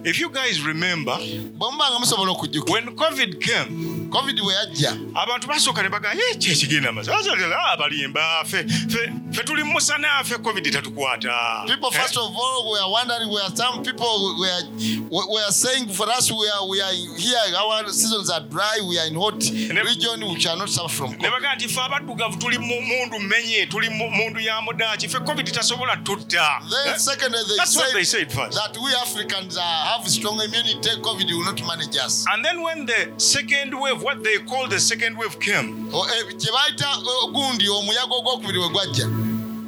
If 0.03 0.19
you 0.19 0.29
guys 0.29 0.61
remember 0.65 1.17
bwe 1.57 1.71
muba 1.71 1.89
nga 1.91 1.99
musobola 1.99 2.31
okujjukira. 2.31 2.73
when 2.73 2.95
covid 2.95 3.39
came 3.39 3.96
covid 4.11 4.41
bwe 4.41 4.53
yajja 4.53 4.97
abantu 5.15 5.47
basooka 5.47 5.83
ne 5.83 5.89
bagamba 5.89 6.23
"Eh, 6.31 6.37
kyekigenda 6.37 6.91
masabalimba 6.91 8.43
fe 8.45 8.63
fe- 8.67 9.11
fe 9.31 9.43
tuli 9.43 9.63
musana 9.63 10.23
ffe 10.23 10.37
covid 10.37 10.71
tatukwata 10.73 11.63
people 11.67 11.87
Eh? 11.87 12.01
first 12.01 12.17
of 12.17 12.31
all 12.35 12.71
we 12.71 12.79
are 12.79 12.89
wondering 12.91 13.29
where 13.31 13.49
some 13.55 13.83
people 13.83 14.35
were 14.39 14.63
were 15.11 15.51
saying 15.51 15.87
for 15.89 16.07
us 16.09 16.31
we 16.31 16.49
are 16.49 16.65
we 16.69 16.81
are 16.81 16.93
here 17.17 17.55
our 17.57 17.87
seasons 17.91 18.29
are 18.29 18.41
dry 18.49 18.79
we 18.89 18.99
are 18.99 19.07
in 19.07 19.15
hot 19.15 19.43
region 19.43 20.23
we 20.23 20.39
shall 20.39 20.57
not 20.57 20.69
suffer 20.69 20.89
from 20.97 21.11
ne 21.11 21.17
covid 21.17 21.31
bagamba 21.31 21.55
nti 21.55 21.67
fe 21.67 21.81
abaddugavu 21.81 22.37
tuli 22.37 22.57
mundu 22.57 23.19
menye 23.19 23.65
tuli 23.65 23.89
mundu 23.89 24.39
ya 24.39 24.61
mudaaki 24.61 25.07
ffe 25.07 25.19
covid 25.19 25.51
tasobola 25.51 25.97
tutta 25.97 26.61
then 26.69 26.93
Eh? 26.93 26.97
secondly 26.99 27.39
they 27.47 27.57
That's 27.57 27.75
what 27.75 27.93
they 27.93 28.05
said 28.05 28.29
said 28.29 28.31
first. 28.31 28.57
that 28.57 28.77
we 28.77 28.93
Africans 28.95 29.57
uh, 29.57 29.61
have 29.63 30.07
strong 30.09 30.41
immunity 30.41 30.89
covid 31.01 31.27
will 31.31 31.43
not 31.45 31.61
manage 31.67 31.97
us 32.05 32.25
And 32.33 32.45
then 32.45 32.61
when 32.61 32.85
the 32.85 33.11
second 33.17 33.73
wave, 33.73 33.96
what 34.03 34.23
they 34.23 34.37
call 34.39 34.67
the 34.67 34.79
second 34.79 35.17
wave 35.17 35.39
came, 35.39 35.89
eh, 35.93 36.23
eh, 36.29 37.31
gundi 37.33 37.69
omuyaga 37.69 38.15
ogwokubiri 38.15 38.59
we 38.59 38.69
gwajja. 38.69 39.05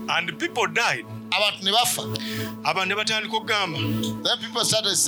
And 0.10 0.38
people 0.40 0.68
died, 0.68 1.06
abantu 1.32 1.64
ne 1.64 1.72
bafa. 1.72 2.02
Abantu 2.64 2.90
ne 2.90 2.96
batandika 2.96 3.38
okugamba 3.38 3.80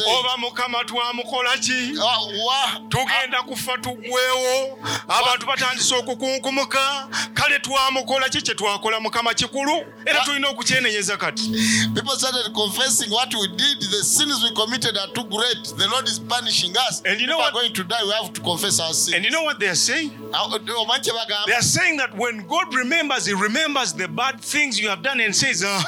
oba 0.07 0.37
mukama 0.37 0.83
twamukola 0.85 1.57
ki? 1.59 1.97
"Oh, 1.99 2.31
wa- 2.45 2.79
tugenda 2.89 3.41
kufa 3.43 3.77
tugwewo. 3.77 4.77
Abantu 5.07 5.45
batandise 5.45 5.95
okukunkumuka. 5.95 7.07
Kale 7.33 7.59
twamukola 7.59 8.29
ki 8.29 8.41
kye 8.41 8.55
twakola 8.55 8.99
mukama 8.99 9.33
kikulu? 9.33 9.83
Era 10.05 10.19
tulina 10.25 10.49
okukyenenyeza 10.49 11.17
kati. 11.17 11.51
And 17.05 17.19
you 17.21 17.27
know 17.27 17.37
what- 17.37 17.53
going 17.53 17.73
to 17.73 17.83
die, 17.83 18.03
we 18.05 18.11
have 18.13 18.33
to 18.33 18.41
confess 18.41 18.79
our 18.79 18.87
and 18.87 18.95
sins. 18.95 19.23
you 19.25 19.31
know 19.31 19.43
what 19.43 19.59
they 19.59 19.67
are 19.67 19.75
saying? 19.75 20.11
Ah, 20.33 20.47
kye 20.47 21.11
bagamba? 21.13 21.45
they 21.45 21.53
are 21.55 21.61
saying 21.61 21.97
that 21.97 22.15
when 22.17 22.45
god 22.47 22.73
remembers 22.73 23.25
he 23.25 23.33
remembers 23.33 23.93
the 23.93 24.07
bad 24.07 24.39
things 24.41 24.79
you 24.79 24.89
have 24.89 25.01
done 25.01 25.19
and 25.19 25.35
says 25.35 25.63
ah, 25.65 25.83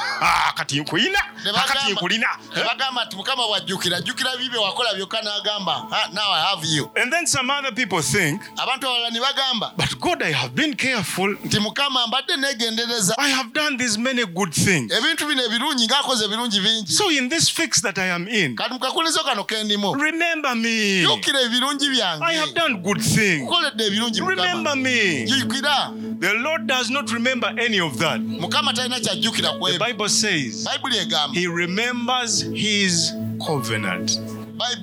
kati 0.56 0.80
nkulina 0.80 1.20
Ah, 1.56 1.64
kati 1.68 1.92
nkulina 1.92 2.28
ne 2.56 2.64
bagamba 2.64 3.06
nti 3.06 3.16
mukama 3.16 3.48
bwajjukira 3.48 4.02
jjukira 4.02 4.38
bibye 4.38 4.60
wakola 4.60 4.94
byokka 4.94 5.22
n'agamba 5.22 5.88
"Ah, 5.92 6.08
now 6.14 6.32
i 6.34 6.42
have 6.42 6.66
you 6.68 6.90
and 6.96 7.12
then 7.14 7.26
some 7.28 7.50
other 7.50 7.72
people 7.76 8.02
think 8.02 8.42
abantu 8.58 8.88
abalala 8.88 9.10
ne 9.10 9.20
bagamba 9.20 9.74
but 9.78 10.00
god 10.00 10.24
i 10.24 10.32
have 10.34 10.54
been 10.56 10.74
careful 10.76 11.38
nti 11.46 11.60
mukama 11.60 12.08
mbadde 12.08 12.36
neegendereza 12.38 13.16
I 13.18 13.30
have 13.32 13.50
done 13.54 13.78
these 13.78 13.98
many 14.00 14.26
good 14.26 14.54
things. 14.54 14.92
ebintu 14.94 15.28
bino 15.28 15.44
ebirungi 15.44 15.86
ng'akoze 15.88 16.26
ebirungi 16.26 16.60
bingi 16.60 16.92
So 16.94 17.10
in 17.12 17.30
this 17.30 17.50
fix 17.50 17.82
that 17.82 17.98
I 17.98 18.08
am 18.12 18.28
in, 18.28 18.56
kati 18.56 18.74
mukakulizo 18.74 19.20
kano 19.24 19.44
kendimu 19.44 19.94
remember 19.96 20.56
me. 20.56 21.04
jjukira 21.04 21.42
ebirungi 21.42 21.84
I 22.22 22.34
have 22.36 22.54
done 22.54 22.76
good 22.82 23.02
things. 23.02 23.44
nkoledde 23.44 23.86
ebirungi 23.86 24.22
Remember 24.22 24.76
me. 24.76 25.26
jjukira 25.26 25.92
The 26.20 26.34
Lord 26.34 26.68
does 26.68 26.90
not 26.90 27.12
remember 27.12 27.50
any 27.60 27.80
of 27.82 27.98
that. 27.98 28.20
mukama 28.22 28.74
talina 28.74 29.00
kyajjukira 29.00 29.54
Bible 29.80 30.10
says 30.14 30.68
he 31.34 31.48
remembers 31.48 32.42
his 32.54 33.12
covenant. 33.46 34.20
Bayi- 34.58 34.78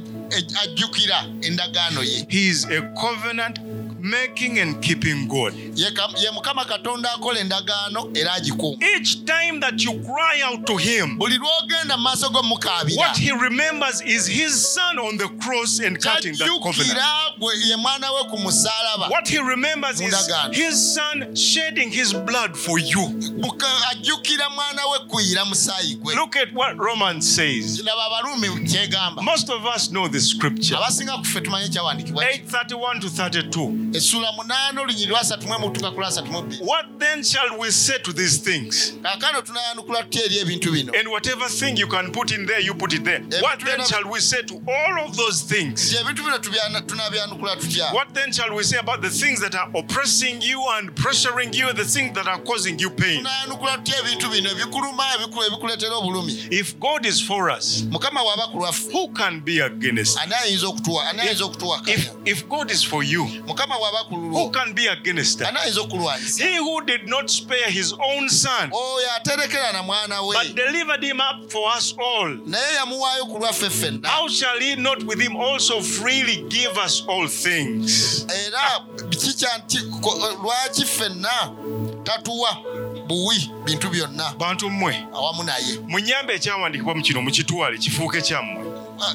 ajjukira 0.63 1.25
endagaano 1.43 2.03
ye 2.03 2.27
He 2.29 2.49
is 2.49 2.65
a 2.65 2.83
covenant 3.01 3.59
making 4.03 4.59
and 4.59 4.81
keeping 4.83 5.27
good 5.29 5.55
ye 5.77 6.31
mukama 6.35 6.65
katonda 6.65 7.13
akola 7.13 7.41
endagaano 7.41 8.11
era 8.15 8.33
agikuuma 8.33 8.77
Each 8.97 9.25
time 9.25 9.61
that 9.61 9.83
you 9.85 9.93
cry 10.05 10.41
out 10.45 10.67
to 10.67 10.77
him, 10.77 11.19
buli 11.19 11.39
lwogenda 11.39 11.97
mu 11.97 12.03
maaso 12.03 12.29
g'omukaabira 12.31 12.97
what 12.99 13.17
he 13.17 13.31
remembers 13.33 14.01
is 14.03 14.27
his 14.27 14.75
son 14.75 14.99
on 14.99 15.17
the 15.19 15.29
cross 15.45 15.81
and 15.81 15.99
cutting 16.03 16.35
that 16.37 16.49
covenant. 16.63 16.99
ye 17.69 17.77
mwana 17.77 18.11
we 18.13 18.31
ku 18.31 18.37
musalaba 18.39 19.09
What 19.11 19.29
he 19.29 19.39
remembers 19.39 20.01
is 20.01 20.15
his 20.53 20.95
son 20.95 21.35
shedding 21.37 21.91
his 21.91 22.13
blood 22.15 22.57
for 22.57 22.79
you. 22.79 23.01
Ajjukira 23.91 24.49
mwana 24.51 24.83
we 24.93 24.99
kuyira 25.09 25.45
musaayi 25.45 25.95
gwe 25.97 26.15
Look 26.15 26.37
at 26.37 26.53
what 26.55 26.77
Romans 26.79 27.35
says. 27.37 27.81
laba 27.85 28.05
abaruumi 28.07 28.49
kyegamba 28.69 29.23
Most 29.23 29.51
of 29.51 29.65
us 29.77 29.91
know 29.91 30.09
this 30.09 30.29
scripture. 30.31 30.77
abasinga 30.77 31.13
ku 31.19 31.25
ffe 31.25 31.41
tumanye 31.41 31.67
ekyawandiikibwa 31.67 32.25
831 32.25 33.01
to 33.01 33.09
32. 33.09 33.90
Mm. 33.91 33.97
essula 33.97 34.33
munaana 34.33 34.81
olunyiri 34.81 35.07
lwasatu 35.07 35.47
mu 35.49 35.55
emu 35.55 35.71
tuka 35.71 35.91
ku 35.91 36.01
lwasatu 36.01 36.31
What 36.61 36.87
then 36.99 37.23
shall 37.25 37.59
we 37.59 37.71
say 37.71 37.99
to 37.99 38.13
these 38.13 38.39
things? 38.39 38.93
kaakano 39.03 39.43
tunayanukula 39.43 40.03
tutya 40.03 40.25
eri 40.25 40.39
ebintu 40.39 40.73
bino 40.73 40.93
And 40.99 41.09
whatever 41.09 41.49
thing 41.49 41.77
you 41.77 41.87
can 41.89 42.13
put 42.13 42.31
in 42.33 42.47
there, 42.47 42.61
you 42.61 42.75
put 42.75 42.93
it 42.93 43.05
there. 43.05 43.21
What 43.43 43.61
then 43.65 43.85
shall 43.85 44.05
we 44.11 44.21
say 44.21 44.43
to 44.43 44.55
all 44.55 45.05
of 45.05 45.17
those 45.17 45.43
things? 45.43 45.93
nti 45.93 45.97
ebintu 45.97 46.23
bino 46.23 46.39
tubyana- 46.39 46.81
tunabyanukula 46.87 47.57
tutya 47.57 47.93
What 47.93 48.15
then 48.15 48.33
shall 48.33 48.55
we 48.55 48.63
say 48.63 48.79
about 48.79 49.03
the 49.03 49.11
things 49.11 49.41
that 49.41 49.55
are 49.55 49.71
oppressing 49.75 50.41
you 50.43 50.63
and 50.79 50.95
pressuring 50.95 51.55
you, 51.55 51.73
the 51.73 51.85
things 51.85 52.15
that 52.15 52.27
are 52.29 52.39
causing 52.45 52.79
you 52.79 52.91
pain? 52.91 53.19
tunayanukula 53.19 53.77
tutya 53.79 53.99
ebintu 53.99 54.29
bino 54.31 54.51
ebikuluma 54.51 55.05
ebikuleetera 55.15 55.97
obulumi 55.97 56.33
If 56.51 56.79
God 56.79 57.07
is 57.07 57.21
for 57.23 57.51
us, 57.51 57.83
mukama 57.91 58.21
ku 58.53 58.59
lwaffe 58.59 58.93
who 58.93 59.09
can 59.09 59.41
be 59.41 59.61
against? 59.61 60.19
ani 60.19 60.35
ayinza 60.35 60.67
okutuwa 60.69 61.09
ani 61.09 61.21
ayinza 61.21 61.45
If, 61.45 61.51
okutuwakanya 61.51 62.11
if 62.25 62.49
God 62.49 62.71
is 62.71 62.85
for 62.85 63.03
you, 63.05 63.25
mukama 63.47 63.80
bw'aba 63.81 64.05
ku 64.09 64.15
who 64.17 64.29
lulwo 64.31 64.53
can 64.53 64.73
be 64.75 64.87
against 64.89 65.41
us? 65.41 65.49
ani 65.49 65.59
ayinza 65.59 65.81
okulwanyisa. 65.81 66.45
He 66.45 66.57
who 66.57 66.81
did 66.85 67.09
not 67.09 67.31
spare 67.31 67.71
his 67.71 67.93
own 67.93 68.29
son, 68.29 68.71
oyo 68.73 69.09
aterekera 69.17 69.73
na 69.73 69.83
mwana 69.83 70.23
we. 70.23 70.35
but 70.37 70.55
delivered 70.55 71.03
him 71.03 71.21
up 71.21 71.51
for 71.51 71.69
us 71.77 71.95
all. 71.99 72.29
naye 72.47 72.75
yamuwaayo 72.75 73.27
ku 73.27 73.39
lwaffe 73.39 73.71
ffenna 73.71 74.09
How 74.09 74.29
shall 74.29 74.59
he 74.61 74.77
not 74.77 75.03
with 75.05 75.21
him 75.21 75.37
also 75.37 75.81
freely 75.81 76.45
give 76.49 76.77
us 76.85 77.03
all 77.09 77.29
things? 77.29 78.25
era 78.29 78.85
nti 79.59 79.79
ko- 80.03 80.37
lwaki 80.43 80.85
ffenna 80.85 81.53
tatuwa 82.05 82.57
buwi 83.07 83.51
bintu 83.65 83.89
byonna? 83.91 84.35
Bantu 84.39 84.71
mmwe. 84.71 85.07
Awamu 85.15 85.43
naye. 85.43 85.79
Munyambe 85.89 86.35
ekyawandiikibwa 86.35 86.95
mu 86.95 87.03
kino 87.03 87.23
mukitwale 87.23 87.79
kifuuke 87.79 88.21
kyammwe. 88.23 88.67
Uh, 89.01 89.07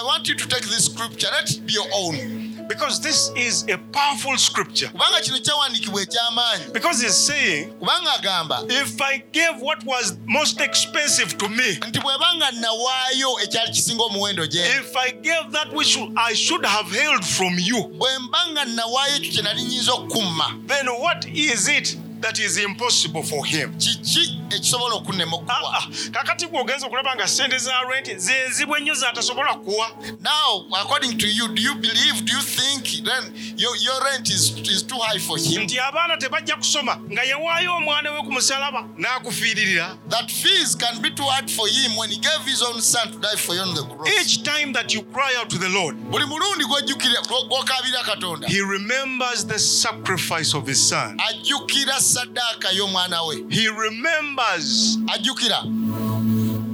I 0.00 0.04
want 0.06 0.26
you 0.28 0.34
to 0.36 0.46
take 0.48 0.62
this 0.64 0.86
scripture. 0.86 1.28
Let 1.30 1.50
it 1.50 1.66
be 1.66 1.72
your 1.74 1.86
own 1.92 2.43
because 2.68 3.00
this 3.00 3.30
is 3.36 3.64
a 3.68 3.78
powerful 3.92 4.36
scripture. 4.38 4.88
Kubanga 4.88 5.20
kino 5.20 5.38
kyawandiikibwa 5.38 6.02
eky'amaanyi. 6.02 6.72
Because 6.72 7.02
he's 7.02 7.16
saying 7.26 7.74
kubanga 7.80 8.12
agamba 8.18 8.64
if 8.70 9.00
i 9.00 9.22
gave 9.32 9.60
what 9.60 9.84
was 9.84 10.16
most 10.26 10.60
expensive 10.60 11.36
to 11.38 11.48
me 11.48 11.78
nti 11.88 12.00
bwebanga 12.00 12.50
nawaayo 12.50 13.40
ekyali 13.42 13.72
kisinga 13.72 14.02
omuwendo 14.02 14.46
gye 14.46 14.66
if 14.66 14.96
i 14.96 15.10
gave 15.12 15.52
that 15.52 15.72
which 15.72 15.98
i 16.16 16.34
should 16.34 16.64
have 16.66 17.00
held 17.00 17.24
from 17.24 17.58
you 17.58 17.84
bwe 17.84 18.18
mbanga 18.18 18.64
nawaayo 18.64 19.16
ekyo 19.16 19.32
kye 19.32 19.42
nali 19.42 19.62
nyinza 19.62 19.92
okukumma 19.92 20.54
then 20.66 20.88
what 20.88 21.26
is 21.34 21.68
it 21.68 21.98
that 22.20 22.38
is 22.38 22.58
impossible 22.58 23.22
for 23.22 23.44
him. 23.44 23.74
Kiki 23.78 24.40
ekisobola 24.50 24.94
okunema 24.94 25.36
okuwa. 25.36 25.74
Ah, 25.76 25.86
kakati 26.12 26.46
gwe 26.46 26.60
ogenza 26.60 26.86
okulaba 26.86 27.14
nga 27.14 27.28
sente 27.28 27.58
za 27.58 27.72
rent 27.90 28.16
zenzibwa 28.16 28.78
ennyo 28.78 28.94
zatasobola 28.94 29.54
kuwa. 29.54 29.88
Now 30.20 30.66
according 30.80 31.18
to 31.18 31.26
you 31.26 31.48
do 31.48 31.62
you 31.62 31.74
believe 31.74 32.24
do 32.24 32.32
you 32.32 32.40
think 32.42 32.84
then 33.04 33.34
your, 33.56 33.76
your 33.76 34.04
rent 34.04 34.30
is, 34.30 34.58
is 34.60 34.82
too 34.82 34.98
high 34.98 35.18
for 35.18 35.38
him? 35.38 35.62
Nti 35.62 35.78
abaana 35.78 36.16
tebajja 36.16 36.56
kusoma 36.56 36.96
nga 37.12 37.22
yewaayo 37.22 37.74
omwana 37.76 38.12
we 38.12 38.18
ku 38.22 38.32
musalaba 38.32 38.88
n'akufiiririra 38.98 39.96
that 40.08 40.30
fees 40.30 40.74
can 40.76 41.00
be 41.02 41.10
too 41.10 41.24
hard 41.24 41.50
for 41.50 41.66
him 41.68 41.96
when 41.96 42.10
he 42.10 42.16
gave 42.18 42.44
his 42.46 42.62
own 42.62 42.80
son 42.80 43.12
to 43.12 43.18
die 43.18 43.36
for 43.36 43.54
you 43.54 43.60
on 43.62 43.74
the 43.74 43.82
cross. 43.82 44.08
Each 44.20 44.42
time 44.42 44.72
that 44.72 44.94
you 44.94 45.02
cry 45.02 45.34
out 45.38 45.50
to 45.50 45.58
the 45.58 45.68
lord 45.68 45.96
buli 46.10 46.24
mulundi 46.26 46.64
gwojjukira 46.64 47.20
gwokabira 47.48 48.02
katonda 48.04 48.46
he 48.48 48.60
remembers 48.60 49.44
the 49.46 49.58
sacrifice 49.58 50.54
of 50.54 50.66
his 50.66 50.88
son. 50.88 51.18
ajjukira 51.28 52.00
saddaaka 52.14 52.72
y'omwana 52.72 53.26
we. 53.28 53.44
He 53.50 53.68
remembers 53.68 54.98
ajjukira 55.14 55.62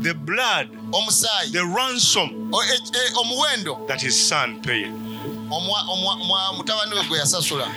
the 0.02 0.14
blood 0.14 0.68
omusaayi. 0.92 1.52
the 1.52 1.64
ransom 1.64 2.50
e- 2.52 2.74
e- 2.74 3.14
omuwendo. 3.16 3.86
that 3.88 4.00
his 4.02 4.16
son 4.28 4.60
paid. 4.62 4.88
Mutabani 5.50 6.94
we 6.94 7.02
gwe 7.08 7.18
yasasula. 7.18 7.68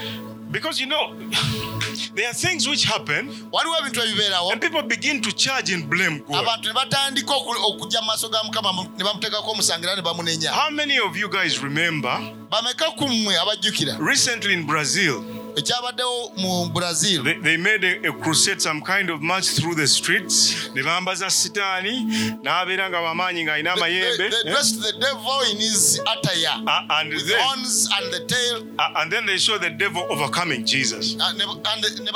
Because 0.52 0.80
you 0.80 0.86
know 0.88 1.14
there 2.16 2.28
are 2.30 2.34
things 2.34 2.68
which 2.68 2.84
happen 2.84 3.28
waliwo 3.52 3.76
ebintu 3.80 4.02
ebibeerawo. 4.02 4.52
and 4.52 4.62
people 4.62 4.82
begin 4.84 5.22
to 5.22 5.32
charge 5.32 5.72
and 5.74 5.90
blame 5.90 6.20
god. 6.28 6.36
Abantu 6.46 6.68
ne 6.68 6.74
batandika 6.74 7.34
oku- 7.34 7.66
okujja 7.68 8.02
mu 8.02 8.08
maaso 8.08 8.30
ga 8.30 8.44
mukama 8.44 8.88
ne 8.98 9.04
bamuteekako 9.04 9.52
omusango 9.52 9.84
era 9.88 9.96
ne 9.96 10.02
bamunenya. 10.02 10.50
How 10.52 10.70
many 10.70 11.00
of 11.00 11.18
you 11.18 11.28
guys 11.30 11.60
remember 11.64 12.20
bameka 12.52 12.96
ku 12.98 13.08
mmwe 13.08 13.36
abajjukira 13.38 13.98
recently 14.00 14.54
in 14.54 14.66
brazil 14.66 15.24
ekyabaddewo 15.56 16.32
mu 16.38 16.70
brazil 16.70 17.24
They, 17.24 17.38
they 17.40 17.58
made 17.58 17.84
a, 17.84 18.10
a 18.10 18.14
crusade, 18.14 18.62
some 18.62 18.82
kind 18.82 19.10
of 19.10 19.22
march 19.22 19.48
through 19.50 19.76
the 19.76 19.88
streets. 19.88 20.70
Ne 20.76 20.82
bambaza 20.84 21.30
sitaani 21.30 22.06
n'abeera 22.44 22.90
nga 22.90 23.00
wamaanyi 23.02 23.44
ng'alina 23.46 23.76
they, 23.76 23.82
amayembe. 23.82 24.18
they 24.18 24.50
eh? 24.50 24.52
dressed 24.52 24.82
the 24.82 24.94
devil 25.00 25.40
in 25.52 25.58
his 25.58 26.00
attire 26.00 26.34
Uh, 26.68 26.82
and, 27.00 27.14
with 27.14 27.28
then, 27.28 27.40
horns 27.42 27.90
and 27.98 28.14
the 28.14 28.26
tail 28.26 28.68
uh, 28.80 28.94
and 28.98 29.12
then 29.12 29.26
they 29.26 29.38
show 29.38 29.58
the 29.58 29.70
devil 29.70 30.06
overcoming 30.10 30.66
Jesus. 30.66 31.16
uh, 31.20 31.32
ne 31.34 31.44
and 31.44 31.82
ne 32.04 32.12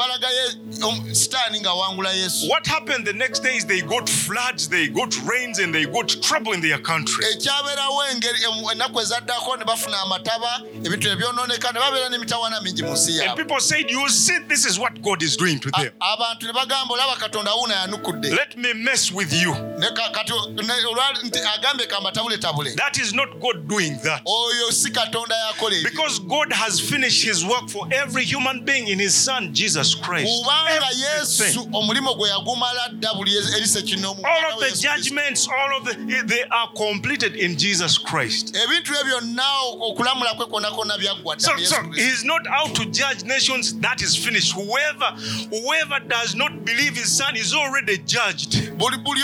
um, 0.84 1.14
sitaani 1.14 1.62
ng'awangula 1.62 2.12
yesu 2.14 2.48
What 2.50 2.66
happened 2.68 3.06
the 3.06 3.14
next 3.14 3.40
day 3.44 3.56
is 3.56 3.66
they 3.66 3.82
got 3.82 4.10
floods, 4.10 4.68
they 4.68 4.88
got 4.88 5.16
rains, 5.26 5.60
and 5.60 5.74
they 5.74 5.86
got 5.86 6.10
trouble 6.22 6.54
in 6.54 6.62
their 6.62 6.78
country. 6.80 7.26
ekyabeerawo 7.26 8.04
engeri 8.12 8.44
em- 8.44 8.70
ennaku 8.72 9.02
ezaddako 9.02 9.58
ne 9.58 9.66
bafuna 9.66 10.02
amataba 10.02 10.62
ebintu 10.84 11.08
ebyonooneka 11.10 11.72
ne 11.74 11.80
babeera 11.80 12.10
n'emitawaana 12.10 12.62
mingi 12.62 12.84
mu 12.84 12.94
nsi 12.94 13.18
And 13.28 13.38
people 13.38 13.60
said, 13.60 13.90
You 13.90 14.08
see, 14.10 14.38
this 14.48 14.66
is 14.66 14.80
what 14.80 15.02
God 15.02 15.22
is 15.24 15.36
doing 15.38 15.60
to 15.60 15.72
them. 15.72 15.92
A- 16.02 16.14
abantu 16.18 16.48
ne 16.48 16.54
bagamba 16.54 16.94
olaba 16.94 17.16
katonda 17.20 17.52
wuuno 17.54 17.74
yanukudde 17.74 18.32
Let 18.36 18.58
me 18.58 18.74
mess 18.74 19.12
with 19.12 19.34
you. 19.34 19.54
Ne 19.54 19.88
ka- 19.96 20.12
kati 20.12 20.34
ne- 20.56 20.84
olwa- 20.86 21.24
nti 21.24 21.40
agambye 21.40 21.88
kambatabule 21.88 22.76
That 22.76 22.98
is 23.00 23.14
not 23.14 23.40
God 23.40 23.68
doing 23.68 23.98
that. 24.04 24.22
oyo 24.26 24.72
si 24.72 24.90
katonda 24.92 25.36
Because 25.84 26.20
God 26.20 26.52
has 26.54 26.80
finished 26.80 27.24
his 27.24 27.44
work 27.46 27.70
for 27.70 27.88
every 27.92 28.24
human 28.24 28.64
being 28.66 28.88
in 28.88 29.00
his 29.00 29.14
son, 29.16 29.54
Jesus 29.54 29.96
Christ. 29.96 30.30
Everything. 30.70 31.70
omulimu 31.74 32.16
gwe 32.16 32.30
yagumala 32.30 32.90
dda 32.94 33.14
buli 33.14 33.36
erisa 33.38 33.82
kinoomu 33.82 34.24
All 34.26 34.54
of 34.54 34.60
the 34.60 34.78
judgments, 34.78 35.48
all 35.48 35.78
of 35.78 35.86
the, 35.86 36.24
they 36.26 36.44
are 36.52 36.70
completed 36.76 37.36
in 37.36 37.58
Jesus 37.58 37.98
Christ. 37.98 38.56
ebintu 38.56 38.92
bye 38.94 39.04
byonna 39.04 39.44
okulamula 39.82 40.34
kwe 40.34 40.46
kwonna 40.46 40.72
kwonna 40.72 40.98
byaggwa 40.98 41.36
dda 41.36 41.44
So, 41.48 41.58
so 41.58 41.82
he's 41.92 42.24
not 42.24 42.42
out 42.48 42.76
to 42.76 42.86
judge 42.86 43.17
nations. 43.26 43.74
That 43.80 44.02
is 44.02 44.16
finished. 44.16 44.54
Whoever, 44.54 45.16
whoever 45.50 46.00
does 46.08 46.36
not 46.36 46.66
believe 46.66 46.96
his 46.96 47.12
son 47.18 47.36
is 47.36 47.54
already 47.54 47.98
judged. 48.00 48.78
buli 48.78 48.98
buli 48.98 49.22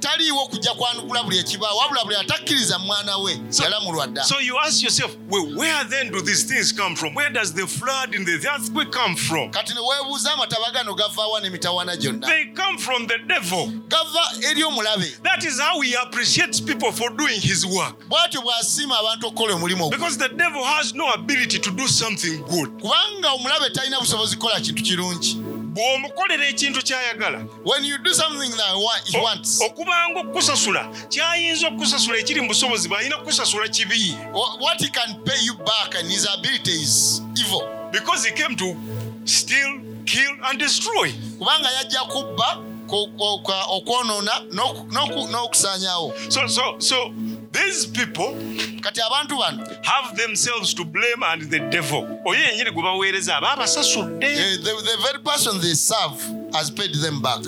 taliiwo 0.00 0.46
kujja 0.48 0.74
kwanukula 0.74 1.22
buli 1.22 1.38
ekibaawo 1.38 1.78
wabula 1.78 2.04
buli 2.04 2.16
atakkiriza 2.16 2.78
mwana 2.78 3.16
we 3.16 3.40
yalamulwa 3.62 4.06
dda 4.06 4.24
So 4.24 4.38
you 4.40 4.58
ask 4.58 4.82
yourself, 4.82 5.16
well, 5.28 5.56
where 5.56 5.84
then 5.84 6.10
do 6.12 6.20
these 6.22 6.44
things 6.44 6.72
come 6.72 6.96
from? 6.96 7.14
Where 7.14 7.30
does 7.30 7.52
the 7.54 7.66
flood 7.66 8.14
and 8.14 8.26
the 8.26 8.48
earthquake 8.48 8.90
come 8.92 9.16
from? 9.16 9.50
kati 9.50 9.74
ne 9.74 9.80
weebuuza 9.80 10.32
amataba 10.32 10.70
gano 10.72 10.94
gavaawa 10.94 11.40
n'emitawaana 11.40 11.96
gyonna 11.96 12.26
They 12.26 12.44
come 12.54 12.78
from 12.78 13.06
the 13.06 13.18
devil. 13.28 13.66
gava 13.88 14.20
eri 14.50 14.62
omulabe 14.64 15.22
That 15.22 15.44
is 15.44 15.60
how 15.60 15.80
he 15.80 15.94
appreciates 15.94 16.60
people 16.60 16.92
for 16.92 17.10
doing 17.10 17.40
his 17.40 17.66
work. 17.66 18.08
bw'atyo 18.08 18.40
bw'asiima 18.42 18.98
abantu 18.98 19.26
okukola 19.26 19.54
omulimu 19.54 19.90
Because 19.90 20.18
the 20.18 20.28
devil 20.28 20.64
has 20.64 20.94
no 20.94 21.10
ability 21.12 21.58
to 21.58 21.70
do 21.70 21.88
something 21.88 22.38
good. 22.38 22.70
kubanga 22.80 23.33
omulabe 23.34 23.70
talina 23.70 24.00
busobozi 24.00 24.36
kukola 24.36 24.60
kintu 24.60 24.82
kirungi 24.82 25.36
bw'omukolera 25.74 26.46
ekintu 26.48 26.80
ky'ayagala 26.82 27.38
okubanga 29.66 30.20
okukusasula 30.20 30.82
kyayinza 31.12 31.68
okukusasula 31.68 32.16
ekiri 32.18 32.40
mu 32.40 32.48
busobozi 32.48 32.88
bw'alina 32.88 33.16
kukusasula 33.18 33.68
kibi 33.68 34.16
because 37.92 38.24
he 38.24 38.32
came 38.32 38.56
to 38.56 38.76
steal 39.24 39.80
kill 40.06 40.32
and 40.46 40.58
destroy 40.58 41.10
kubanga 41.38 41.70
yajja 41.70 42.00
kubba 42.00 42.62
okwonoona 43.76 44.32
n'okusaanyawo 45.32 46.12
so, 46.28 46.46
so, 46.46 46.62
so, 46.78 46.96
these 47.54 47.86
people 47.86 48.34
kati 48.80 49.00
abantu 49.00 49.36
bano. 49.38 49.64
have 49.82 50.16
themselves 50.16 50.74
to 50.74 50.84
blame 50.84 51.22
and 51.22 51.42
the 51.50 51.60
devil. 51.70 52.02
Oyo 52.24 52.40
yenyini 52.40 52.70
gwe 52.70 52.82
baweereza 52.82 53.36
aba 53.36 53.52
abasasudde 53.52 54.26
eh, 54.26 54.56
the, 54.62 54.72
the 54.90 54.96
very 55.02 55.18
person 55.24 55.60
they 55.60 55.74
serve 55.74 56.20
has 56.52 56.70
paid 56.70 56.94
them 56.94 57.20
back 57.22 57.42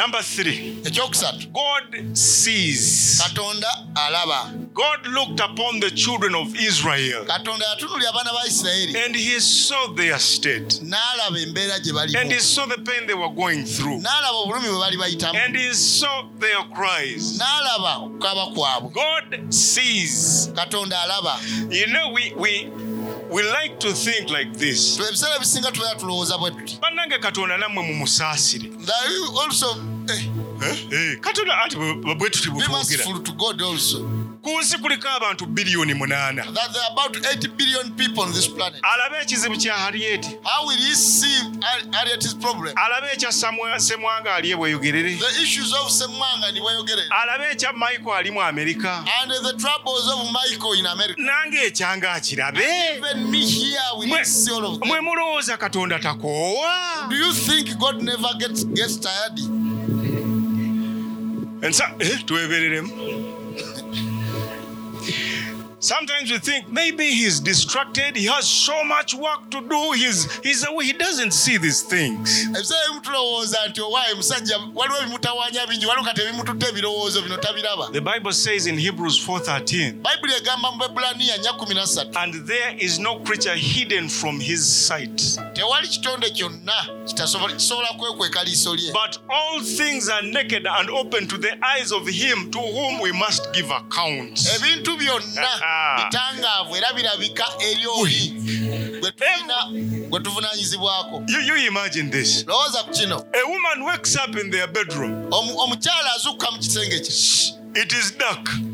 number 0.00 0.22
three. 0.22 0.80
Ekyokusatu. 0.84 1.52
God 1.52 2.16
sees. 2.16 3.20
Katonda 3.22 3.68
alaba. 3.94 4.40
God 4.72 5.06
looked 5.08 5.40
upon 5.40 5.80
the 5.80 5.90
children 5.90 6.34
of 6.34 6.54
israel 6.56 7.24
katonda 7.26 7.64
yatunulya 7.66 8.08
abaana 8.08 8.32
ba 8.32 8.42
isirayiri. 8.46 9.04
and 9.04 9.14
he 9.16 9.38
saw 9.40 9.92
their 9.94 10.18
state. 10.18 10.80
N'alaba 10.82 11.38
embeera 11.44 11.78
gye 11.84 12.20
and 12.20 12.32
he 12.32 12.38
saw 12.38 12.66
the 12.66 12.78
pain 12.78 13.06
they 13.06 13.14
were 13.14 13.34
going 13.34 13.64
through. 13.64 13.98
N'alaba 14.00 14.38
obulumi 14.44 14.68
bwe 14.68 14.80
bali 14.80 14.96
bayitamu. 14.96 15.34
And 15.44 15.56
he 15.56 15.72
saw 15.74 16.28
their 16.38 16.62
cries. 16.74 17.38
N'alaba 17.38 17.92
okukaaba 18.06 18.46
kwabwe. 18.54 18.94
God 18.94 19.54
sees. 19.54 20.48
Katonda 20.54 20.96
alaba. 21.04 21.34
You 21.70 21.86
know, 21.88 22.12
we 22.12 22.32
we 22.36 22.70
we 23.30 23.42
like 23.42 23.78
to 23.78 23.92
think 23.94 24.30
like 24.30 24.52
this. 24.58 24.98
Ebiseera 25.00 25.36
ebisinga 25.36 25.72
tubeera 25.72 25.94
tulowooza 25.94 26.38
bwe 26.38 26.50
tuti. 26.50 26.78
Bannange 26.82 27.18
katonda 27.18 27.56
nammwe 27.56 27.82
mumusaasire 27.84 28.70
also 29.42 29.76
eh, 30.14 30.24
Eh, 30.92 31.18
katonda 31.20 31.58
ati 31.64 31.76
bwe 31.76 32.14
bwe 32.14 32.30
tuti 32.30 32.48
be 32.50 32.54
bwetwogera 32.54 32.72
merciful 32.78 33.22
to 33.22 33.32
god 33.32 33.62
also 33.62 33.98
ku 34.42 34.60
nsi 34.60 34.78
kuliko 34.78 35.08
abantu 35.08 35.46
biliyoni 35.46 35.94
munaana. 35.94 36.44
Alabe 38.82 39.16
ekizibu 39.22 39.56
kya 39.56 39.74
harriet. 39.74 40.26
Alabe 42.76 43.06
ekya 43.12 43.32
semwanga 43.80 44.34
ali 44.34 44.50
ebweyogerere 44.50 45.18
alabe 47.22 47.44
ekya 47.52 47.72
michael 47.72 48.16
alimu 48.18 48.40
amerika 48.42 49.04
nange 51.16 51.58
ekyanga 51.66 52.12
akirabe 52.12 52.66
mwe 54.86 55.00
mulowooza 55.00 55.56
katonda 55.56 55.98
takoowa? 55.98 57.06
Do 57.08 57.16
you 57.16 57.32
think 57.32 57.78
God 57.78 58.02
never 58.02 58.34
gets, 58.38 58.64
gets 58.64 58.96
tired? 59.00 59.38
And 61.62 61.74
so, 61.74 61.84
eh, 62.00 62.18
twebereremu 62.24 63.29
Sometimes 65.80 66.30
we 66.30 66.38
think 66.38 66.68
maybe 66.68 67.06
he's 67.06 67.40
distracted. 67.40 68.14
He 68.14 68.26
has 68.26 68.46
so 68.46 68.84
much 68.84 69.14
work 69.14 69.50
to 69.50 69.62
do. 69.62 69.92
He's 69.92 70.30
he's 70.40 70.62
away. 70.68 70.84
He 70.84 70.92
doesn't 70.92 71.30
see 71.30 71.56
these 71.56 71.82
things. 71.82 72.52
The 77.92 78.00
Bible 78.04 78.32
says 78.32 78.66
in 78.66 78.76
Hebrews 78.76 79.18
4:13, 79.26 80.02
bayibuli 80.02 80.34
egamba 80.34 80.72
mu 80.72 80.78
bebulaniya 80.84 81.38
nya 81.38 81.52
13 81.56 82.14
and 82.16 82.34
there 82.46 82.74
is 82.78 82.98
no 82.98 83.20
creature 83.20 83.56
hidden 83.56 84.10
from 84.10 84.38
his 84.38 84.66
sight, 84.66 85.16
but 88.92 89.18
all 89.30 89.60
things 89.62 90.08
are 90.10 90.22
naked 90.22 90.66
and 90.66 90.90
open 90.90 91.26
to 91.26 91.38
the 91.38 91.56
eyes 91.64 91.90
of 91.90 92.06
him 92.06 92.50
to 92.50 92.58
whom 92.58 93.00
we 93.00 93.12
must 93.12 93.50
give 93.54 93.70
account. 93.70 94.38
bitangaavu 95.96 96.76
era 96.76 96.92
birabika 96.92 97.44
eri 97.60 97.86
oli 97.86 98.34
gwe 100.10 100.20
tuvunanyizibwako 100.20 101.22
lowooza 102.46 102.82
ku 102.82 102.90
kino. 102.90 103.24
Omukyala 105.30 106.12
azukka 106.16 106.50
mu 106.50 106.58
kisenge 106.58 107.00
kye. 107.00 107.12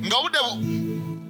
Nga 0.07 0.17
budde 0.23 0.39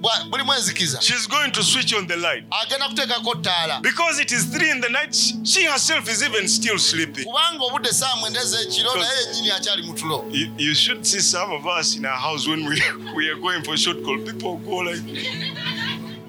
bu- 0.07 0.23
bwa- 0.23 0.29
bulimu 0.29 0.53
enzikiza 0.53 1.01
She's 1.01 1.27
going 1.27 1.51
to 1.51 1.63
switch 1.63 1.93
on 1.93 2.07
the 2.07 2.15
light. 2.15 2.43
agenda 2.63 2.87
kuteekako 2.89 3.35
ttaala 3.35 3.79
Because 3.81 4.21
it 4.21 4.31
is 4.31 4.45
three 4.51 4.69
in 4.71 4.81
the 4.81 4.89
night, 4.89 5.15
she 5.43 5.63
herself 5.65 6.09
is 6.09 6.21
even 6.21 6.47
still 6.47 6.77
sleeping. 6.79 7.25
kubanga 7.25 7.63
obudde 7.63 7.89
saa 7.93 8.15
mwenda 8.15 8.41
ez'ekiro 8.41 8.95
naye 8.95 9.11
yennyini 9.25 9.51
akyali 9.51 9.83
mu 9.83 9.93
tulo 9.93 10.25
You, 10.57 10.75
should 10.75 11.05
see 11.05 11.19
some 11.21 11.51
of 11.55 11.65
us 11.79 11.95
in 11.95 12.05
our 12.05 12.17
house 12.19 12.47
when 12.49 12.65
we, 12.69 12.81
we 13.15 13.29
are 13.29 13.39
going 13.41 13.63
for 13.63 13.77
short 13.77 14.03
call. 14.03 14.17
People 14.19 14.57
go 14.57 14.77
like, 14.77 15.01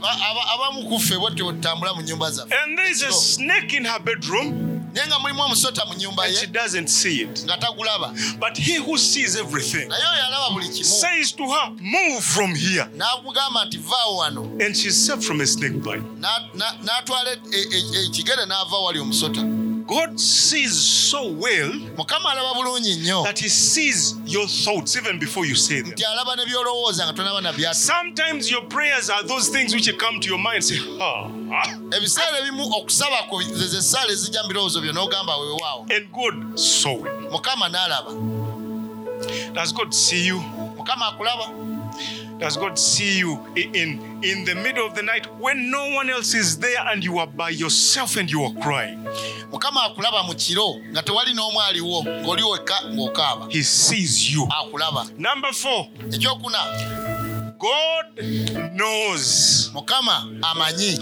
Ba- 0.01 0.09
aba- 0.31 0.47
abamu 0.55 0.89
ku 0.89 0.99
ffe 1.01 1.17
bwetyo 1.19 1.45
bwe 1.45 1.53
tutambula 1.55 1.95
mu 1.95 2.03
nnyumba 2.03 2.31
zaffe 2.31 2.55
and 2.65 2.79
there 2.79 2.91
is 2.91 3.03
a 3.03 3.13
snake 3.13 3.73
in 3.77 3.85
her 3.85 3.99
bedroom, 4.01 4.78
naye 4.95 5.07
nga 5.07 5.19
mulimu 5.19 5.43
omusota 5.43 5.85
mu 5.87 5.95
nnyumba 5.95 6.25
and 6.25 6.35
she 6.35 6.47
ye 6.47 6.53
doesn't 6.53 6.89
see 6.89 7.23
it. 7.23 7.45
nga 7.45 7.57
tagulaba 7.59 8.15
But 8.41 8.57
he 8.57 8.77
who 8.77 8.97
sees 8.99 9.37
everything 9.37 9.89
naye 9.89 10.03
oyo 10.03 10.27
alaba 10.27 10.55
buli 10.55 10.69
kimu 10.69 10.85
says 10.85 11.33
to 11.33 11.45
her, 11.51 11.71
Move 11.81 12.25
from 12.25 12.55
here. 12.55 12.87
n'amugamba 12.97 13.65
nti 13.67 13.79
vaawo 13.79 14.17
wano 14.17 14.43
And 14.65 14.77
she's 14.77 14.97
saved 14.97 15.25
from 15.25 15.41
a 15.41 15.47
snake 15.47 15.83
bite. 15.83 16.03
Na- 16.19 16.49
na- 16.55 16.75
n'atwala 16.83 17.33
e- 17.53 17.69
e- 17.77 18.07
ekigere 18.07 18.47
n'ava 18.47 18.79
wali 18.85 18.99
omusota 19.01 19.41
God 19.89 20.21
sees 20.21 20.73
so 21.11 21.33
well 21.33 21.73
mukama 21.97 22.31
alaba 22.33 22.55
bulungi 22.55 22.95
nnyo 22.97 23.23
that 23.25 23.39
he 23.41 23.49
sees 23.49 24.15
your 24.27 24.47
thoughts 24.49 24.97
even 24.97 25.19
before 25.19 25.47
you 25.49 25.55
say 25.57 25.81
them. 25.81 25.93
nti 25.93 26.05
alaba 26.05 26.37
ne 26.37 26.45
byolowooza 26.47 27.05
nga 27.07 27.13
tonaba 27.13 27.41
na 27.41 27.53
byatu 27.53 27.75
Sometimes 27.79 28.51
your 28.51 28.63
prayers 28.69 29.09
are 29.11 29.23
those 29.27 29.49
things 29.49 29.75
which 29.75 29.89
come 29.99 30.21
to 30.21 30.29
your 30.29 30.39
mind. 30.39 30.63
Say, 30.65 30.79
ah. 31.01 31.31
ebiseera 31.97 32.39
ebimu 32.39 32.65
okusaba 32.77 33.17
kwo 33.29 33.43
ze 33.43 33.79
essaala 33.79 34.13
ezijja 34.13 34.43
mu 34.43 34.49
birowoozo 34.49 34.81
byo 34.81 34.93
n'ogamba 34.93 35.37
weewaawo 35.37 35.87
And 35.97 36.13
God 36.13 36.59
saw 36.59 36.97
it. 37.07 37.31
mukama 37.33 37.69
n'alaba 37.69 38.13
Does 39.55 39.73
God 39.73 39.95
see 39.95 40.27
you? 40.27 40.39
mukama 40.77 41.07
akulaba 41.09 41.49
Does 42.39 42.57
God 42.57 42.79
see 42.79 43.19
you 43.19 43.45
in, 43.57 43.99
in 44.23 44.45
the 44.45 44.55
middle 44.55 44.87
of 44.87 44.95
the 44.95 45.03
night 45.03 45.27
when 45.41 45.71
no 45.71 45.91
one 45.91 46.09
else 46.09 46.35
is 46.35 46.59
there 46.59 46.87
and 46.87 47.03
you 47.05 47.19
are 47.19 47.27
by 47.27 47.51
yourself 47.51 48.17
and 48.17 48.31
you 48.31 48.45
are 48.45 48.53
crying? 48.63 49.05
mukama 49.53 49.83
akulaba 49.85 50.23
mu 50.27 50.35
kiro 50.35 50.77
nga 50.93 51.03
tewali 51.03 51.35
n'omu 51.35 51.61
aliwo 51.61 52.05
ng'oli 52.05 52.43
wekka 52.43 52.75
ng'okaaba 52.95 53.49
He 53.51 53.63
sees 53.63 54.31
you. 54.33 54.47
akulaba 54.51 55.07
Number 55.19 55.53
four, 55.53 55.89
ekyokuna 56.13 56.59
God 57.59 58.07
knows. 58.77 59.71
mukama 59.75 60.29
amanyi 60.43 60.99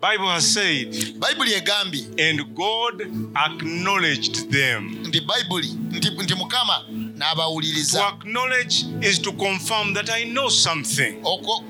Bible 0.00 0.28
has 0.28 0.46
said, 0.54 0.92
bayibuli 1.18 1.54
egambye 1.54 2.06
and 2.20 2.54
God 2.54 3.02
acknowledged 3.34 4.50
them. 4.52 5.04
nti 5.04 5.20
bayibuli 5.20 5.68
nti, 5.90 6.10
nti 6.10 6.34
mukama 6.34 6.84
n'abawuliriza. 7.18 8.12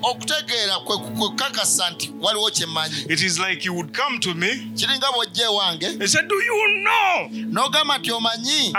Okutegeera 0.03 0.79
kwe 0.85 0.97
kukakasa 0.97 1.89
nti 1.89 2.11
waliwo 2.21 2.51
kye 2.51 2.65
mmanyi. 2.65 2.95
Kiringa 4.75 5.11
bw'ojja 5.11 5.43
ewange 5.45 5.87
n'ogamba 7.51 7.97
nti 7.97 8.11
omanyi. 8.11 8.73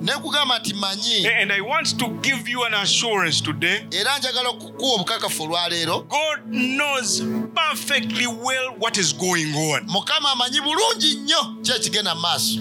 Ne 0.00 0.12
kugamba 0.12 0.58
nti 0.58 0.74
mmanyi. 0.74 1.26
And 1.40 1.52
I 1.52 1.60
want 1.60 1.98
to 1.98 2.08
give 2.22 2.48
you 2.48 2.64
an 2.64 2.74
assurance 2.74 3.40
today. 3.40 3.80
era 3.90 4.18
njagala 4.18 4.48
okukuwa 4.48 4.94
obukakafu 4.94 5.42
olwaleero 5.42 5.98
God 6.08 6.38
knows 6.50 7.22
perfectly 7.54 8.26
well 8.26 8.70
what 8.78 8.96
is 8.98 9.12
going 9.16 9.54
on. 9.54 9.84
mukama 9.88 10.30
amanyi 10.30 10.60
bulungi 10.60 11.14
nnyo 11.14 11.54
kyekigenda 11.62 12.14
mu 12.14 12.20
maaso. 12.20 12.60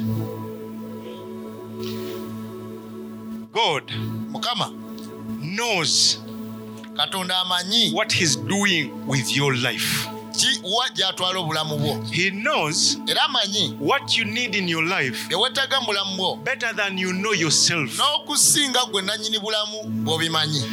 God 3.53 3.91
mukama 4.29 4.71
knows 5.55 6.19
katonda 6.95 7.37
amanyi 7.37 7.91
what 7.93 8.11
He's 8.13 8.35
doing 8.35 8.91
with 9.07 9.35
your 9.35 9.55
life. 9.55 10.07
ki 10.37 10.59
wa 10.63 10.89
gy'atwala 10.89 11.39
obulamu 11.39 11.77
bwo 11.77 12.03
He 12.11 12.29
knows 12.31 12.97
era 13.07 13.21
amanyi 13.23 13.75
what 13.79 14.17
you 14.17 14.25
need 14.25 14.55
in 14.55 14.67
your 14.69 14.83
life 14.83 15.27
bye 15.29 15.35
mu 15.37 15.85
bulamu 15.85 16.15
bwo 16.17 16.35
better 16.43 16.73
than 16.75 16.97
you 16.97 17.11
know 17.13 17.33
yourself. 17.33 17.97
n'okusinga 17.97 18.85
gwe 18.91 19.01
nannyini 19.01 19.39
bulamu 19.39 19.83
bw'obimanyi 19.83 20.63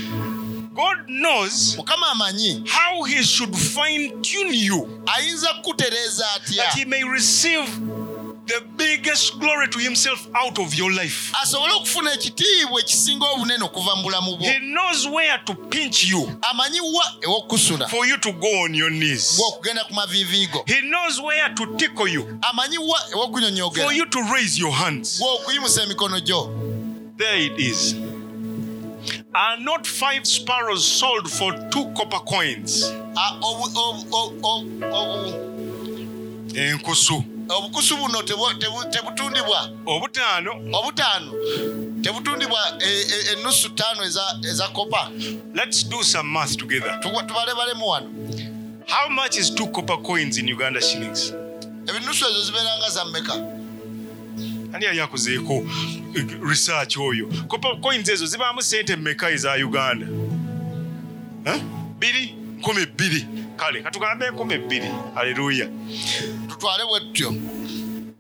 God 0.75 1.07
knows 1.07 1.77
mukama 1.77 2.11
amanyi 2.11 2.63
how 2.69 3.05
He 3.05 3.23
should 3.25 3.57
fine 3.57 4.11
tune 4.23 4.53
you 4.55 5.03
ayinza 5.07 5.49
kukutereeza 5.55 6.25
atya 6.37 6.65
that 6.65 6.75
He 6.79 6.85
may 6.85 7.03
receive 7.05 7.69
the 8.47 8.61
biggest 8.77 9.39
glory 9.41 9.69
to 9.69 9.79
Himself 9.79 10.29
out 10.35 10.59
of 10.59 10.75
your 10.75 10.93
life. 10.93 11.33
asobole 11.43 11.73
okufuna 11.73 12.13
ekitiibwa 12.15 12.81
ekisinga 12.81 13.27
obunene 13.27 13.65
okuva 13.65 13.97
mu 13.97 14.03
bulamu 14.03 14.37
bwo 14.37 14.47
He 14.47 14.59
knows 14.59 15.07
where 15.07 15.39
to 15.45 15.55
pinch 15.55 16.05
you 16.05 16.39
amanyi 16.43 16.81
wa 16.81 17.05
ew'okukusula 17.23 17.89
for 17.89 18.07
you 18.07 18.17
to 18.19 18.33
go 18.33 18.63
on 18.65 18.75
your 18.75 18.91
knees. 18.91 19.37
gw'okugenda 19.39 19.85
ku 19.85 20.63
He 20.67 20.81
knows 20.83 21.21
where 21.21 21.55
to 21.55 21.67
tickle 21.77 22.09
you 22.09 22.39
amanyi 22.43 22.79
wa 22.79 22.99
for 23.75 23.93
you 23.93 24.07
to 24.07 24.23
raise 24.35 24.59
your 24.59 24.73
hands. 24.73 25.19
gw'okuyimusa 25.21 25.83
emikono 25.83 26.21
gyo 26.21 26.51
There 27.19 27.39
it 27.47 27.59
is. 27.59 27.95
Are 29.35 29.57
not 29.59 29.87
five 29.87 30.27
sparrows 30.27 30.85
sold 30.85 31.31
for 31.31 31.53
two 31.71 31.87
copper 31.97 32.21
coins? 32.21 32.83
A- 33.17 33.39
obu- 33.41 33.73
obu- 33.75 34.07
obu- 34.11 34.41
obu- 34.43 34.81
obu- 34.93 35.35
Enkusu. 36.55 37.25
Obukusu 37.49 37.97
buno 37.97 38.23
tebu- 38.23 38.55
tebu- 38.59 38.91
tebutundibwa 38.91 39.71
Obutaano. 39.87 40.51
obutaano 40.73 41.33
tebutundibwa 42.03 42.59
e- 42.81 43.01
e- 43.01 43.33
ennusu 43.33 43.69
ttaano 43.69 44.05
eza- 44.05 44.69
kopa 44.73 45.11
Let's 45.55 45.89
do 45.89 46.03
some 46.05 46.31
math 46.33 46.57
together. 46.57 47.01
Tubalebalemu 47.01 47.89
wano 47.89 48.09
How 48.89 49.11
much 49.11 49.37
is 49.37 49.55
two 49.55 49.67
copper 49.67 49.97
coins 50.03 50.39
in 50.39 50.49
Uganda 50.53 50.81
shillings? 50.81 51.33
ebinusu 51.87 52.25
ezo 52.31 52.45
zibeeranga 52.45 52.91
za 52.91 53.05
mmeka 53.05 53.35
Ani 54.73 54.85
yali 54.85 55.01
akozeeko 55.01 55.53
eh, 56.15 56.27
research 56.49 56.97
oyo? 56.97 57.27
Copper 57.49 57.81
coins 57.81 58.09
ezo 58.09 58.27
zibaamu 58.27 58.63
sente 58.63 58.97
mmeka 58.97 59.31
eza 59.31 59.53
Uganda? 59.55 60.07
Bbiri? 61.97 62.35
Nkumi 62.59 62.87
bbiri. 62.87 63.27
Kale, 63.57 63.83
katugambe 63.83 64.27
enkumi 64.27 64.59
bbiri. 64.59 64.89
Haleluya. 65.15 65.69
tutwale 66.49 66.85
bwe 66.85 67.01
tutyo 67.01 67.35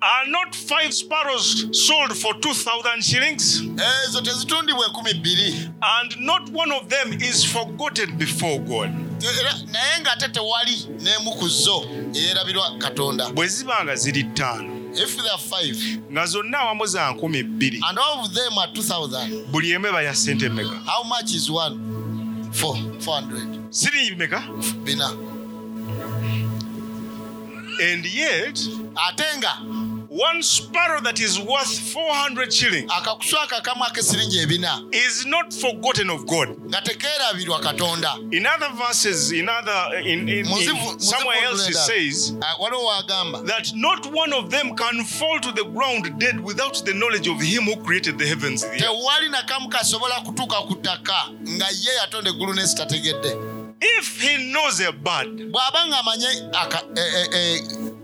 Are 0.00 0.30
not 0.30 0.54
five 0.54 0.92
sparrows 0.92 1.66
sold 1.86 2.12
for 2.14 2.34
2,000 2.34 3.02
shillings? 3.02 3.62
ezo 4.08 4.20
tezitundibwa 4.20 4.86
enkumi 4.86 5.14
bbiri 5.14 5.54
And 5.80 6.16
not 6.20 6.50
one 6.54 6.72
of 6.74 6.88
them 6.88 7.12
is 7.22 7.44
forgotten 7.46 8.16
before 8.18 8.58
God. 8.58 8.90
Naye 9.72 10.00
ng'ate 10.00 10.28
tewali 10.28 10.86
n'emu 11.00 11.30
ku 11.38 11.48
zo 11.48 11.88
eyeerabirwa 12.14 12.78
katonda 12.78 13.28
Bwe 13.30 13.48
ziba 13.48 13.84
nga 13.84 13.96
ziri 13.96 14.24
ttaano 14.24 14.72
if 14.94 15.16
there 15.16 15.30
are 15.30 15.38
five 15.42 16.00
nga 16.12 16.26
zonna 16.26 16.58
awamu 16.58 16.86
za 16.86 17.10
nkumi 17.10 17.42
bbiri 17.42 17.80
and 17.88 17.98
all 17.98 18.20
of 18.24 18.32
them 18.34 18.58
are 18.58 18.72
2000 18.72 19.44
buli 19.46 19.70
emu 19.72 19.86
eba 19.86 20.02
ya 20.02 20.14
ssente 20.14 20.48
meka 20.48 20.80
400 22.56 23.68
siri 23.70 24.16
meka? 24.16 24.40
Bina. 24.84 25.08
And 27.82 28.06
yet 28.06 28.58
ate 28.96 29.28
nga 29.36 29.52
one 30.16 30.42
sparrow 30.42 31.00
that 31.02 31.20
is 31.20 31.38
worth 31.38 31.78
400 31.92 32.52
shillings 32.52 32.90
akakusu 32.92 33.38
akakamu 33.38 33.84
ak'esiringi 33.84 34.38
ebina. 34.38 34.82
is 34.92 35.26
not 35.26 35.52
forgotten 35.54 36.10
of 36.10 36.24
God. 36.26 36.48
nga 36.68 36.80
tekeerabirwa 36.82 37.60
katonda. 37.60 38.16
In 38.32 38.46
other 38.46 38.70
verses, 38.86 39.32
in 39.32 39.48
other 39.48 39.98
in, 39.98 40.28
in, 40.28 40.28
in 40.28 40.44
somewhere 41.00 41.36
muzivu 41.40 41.50
else 41.50 41.68
it 41.68 41.76
says 41.76 42.32
Ah, 42.42 42.56
waliwo 42.60 42.84
wagamba. 42.86 43.46
that 43.46 43.72
not 43.74 44.06
one 44.06 44.32
of 44.32 44.50
them 44.50 44.74
can 44.76 45.04
fall 45.04 45.38
to 45.40 45.52
the 45.52 45.64
ground 45.64 46.18
dead 46.18 46.40
without 46.40 46.84
the 46.84 46.94
knowledge 46.94 47.28
of 47.28 47.40
him 47.40 47.64
who 47.64 47.76
created 47.84 48.18
the 48.18 48.26
heavens. 48.26 48.64
tewali 48.64 49.28
nakamu 49.28 49.68
kasobola 49.68 50.20
kutuuka 50.20 50.56
ku 50.66 50.74
ttaka 50.74 51.30
nga 51.48 51.66
ye 51.68 51.94
yatonda 52.00 52.30
eggulu 52.30 52.54
n'ensi 52.54 52.76
tategedde 52.76 53.36
If 53.78 54.22
he 54.22 54.52
knows 54.52 54.80
a 54.80 54.90
bird, 54.92 55.52
bw'aba 55.52 55.86
ng'amanye 55.86 56.28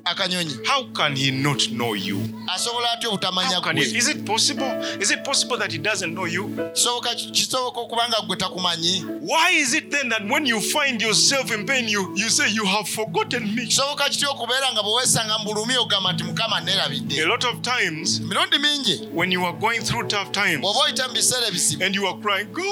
aka- 0.04 0.10
akanyonyi 0.24 0.58
how 0.66 0.84
can 0.92 1.16
he 1.16 1.30
not 1.30 1.68
know 1.70 1.94
you? 1.94 2.18
asobola 2.54 2.92
atya 2.92 3.08
obutamanya 3.10 3.54
How 3.54 3.60
can 3.60 3.76
he? 3.76 3.82
Is 3.82 4.08
it 4.08 4.24
possible? 4.24 4.70
Is 5.00 5.10
it 5.10 5.24
possible 5.24 5.56
that 5.58 5.72
he 5.72 5.78
doesn't 5.78 6.14
know 6.14 6.24
you? 6.26 6.48
kisoboka 6.74 7.14
kisoboka 7.14 7.80
okuba 7.80 8.08
nga 8.08 8.20
gwe 8.26 8.36
takumanyi 8.36 9.04
Why 9.20 9.50
is 9.52 9.74
it 9.74 9.90
then 9.90 10.08
that 10.08 10.22
when 10.28 10.46
you 10.46 10.60
find 10.60 11.00
yourself 11.02 11.50
in 11.52 11.66
pain, 11.66 11.88
you, 11.88 12.12
you 12.16 12.28
say, 12.30 12.48
You 12.50 12.64
have 12.66 12.88
forgotten 12.88 13.54
me? 13.54 13.66
kisoboka 13.66 14.08
kitya 14.08 14.28
okubeera 14.30 14.72
nga 14.72 14.82
bwe 14.82 14.92
weesanga 14.94 15.38
mu 15.38 15.44
bulumi 15.44 15.76
ogamba 15.76 16.12
nti 16.12 16.24
mukama 16.24 16.56
A 16.62 17.24
lot 17.26 17.44
of 17.44 17.62
times, 17.62 18.20
mirundi 18.20 18.58
mingi 18.58 19.08
when 19.12 19.30
you 19.32 19.44
are 19.44 19.52
going 19.58 19.80
through 19.80 20.06
tough 20.08 20.32
times 20.32 20.60
bw'oba 20.60 20.80
oyita 20.80 21.08
mu 21.08 21.14
biseera 21.14 21.46
ebisibu 21.48 21.84
and 21.84 21.94
you 21.94 22.06
are 22.06 22.18
crying, 22.20 22.48
God, 22.52 22.64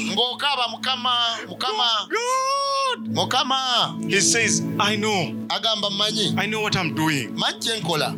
ng'okaaba 0.00 0.68
mukama 0.68 1.12
mukama 1.48 2.08
mukama 3.08 4.10
He 4.10 4.20
says, 4.20 4.62
I 4.78 4.96
know, 4.96 5.34
agamba 5.48 5.90
mmanyi 5.90 6.34
I 6.38 6.46
know 6.46 6.62
what 6.68 6.76
I'm 6.76 6.94
doing. 6.94 7.34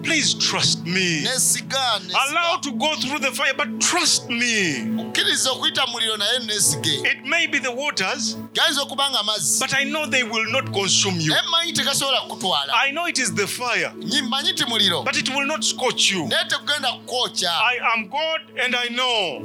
Please 0.03 0.35
trust 0.35 0.85
me. 0.85 1.25
Allow 1.25 2.57
to 2.63 2.73
go 2.73 2.97
through 2.97 3.21
the 3.21 3.31
fire, 3.33 3.53
but 3.57 3.81
trust 3.81 4.29
me. 4.29 4.87
okkiriza 4.99 5.51
okuyita 5.53 5.87
mu 5.87 5.93
muliro 5.93 6.17
naye 6.17 6.39
neesige 6.39 7.05
It 7.07 7.25
may 7.25 7.47
be 7.47 7.59
the 7.61 7.71
waters, 7.71 8.37
gayinza 8.55 8.83
okuba 8.83 9.11
nga 9.11 9.23
mazzi 9.23 9.61
but 9.61 9.75
I 9.75 9.85
know 9.85 10.07
they 10.07 10.23
will 10.25 10.51
not 10.51 10.73
consume 10.73 11.21
you. 11.21 11.31
naye 11.33 11.43
mmanyi 11.49 11.73
tegasobola 11.73 12.21
kukutwala 12.21 12.73
I 12.75 12.91
know 12.91 13.07
it 13.07 13.19
is 13.19 13.33
the 13.35 13.47
fire, 13.47 13.93
Nyi- 13.97 14.23
mmanyi 14.23 14.55
ti 14.57 14.65
but 15.05 15.17
it 15.17 15.29
will 15.29 15.47
not 15.47 15.63
scorch 15.65 16.11
you. 16.11 16.27
naye 16.27 16.45
tegugenda 16.49 16.93
kukwokya 16.93 17.51
I 17.51 17.79
am 17.95 18.09
God 18.09 18.41
and 18.65 18.75
I 18.75 18.89
know. 18.89 19.41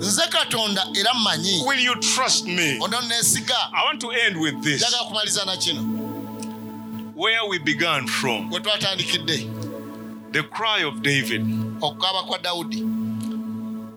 Will 1.66 1.80
you 1.80 1.96
trust 1.96 2.48
me? 2.48 2.78
I 2.78 3.84
want 3.86 4.02
to 4.02 4.10
end 4.12 4.40
with 4.40 4.64
this 4.64 4.84
where 7.16 7.46
we 7.50 7.58
began 7.60 8.08
from. 8.08 8.52
Twatandikidde. 8.52 10.32
The 10.32 10.44
cry 10.44 10.84
of 10.84 11.02
David. 11.02 11.42
okukaaba 11.82 12.24
kwa 12.28 12.40
dawudi. 12.40 12.84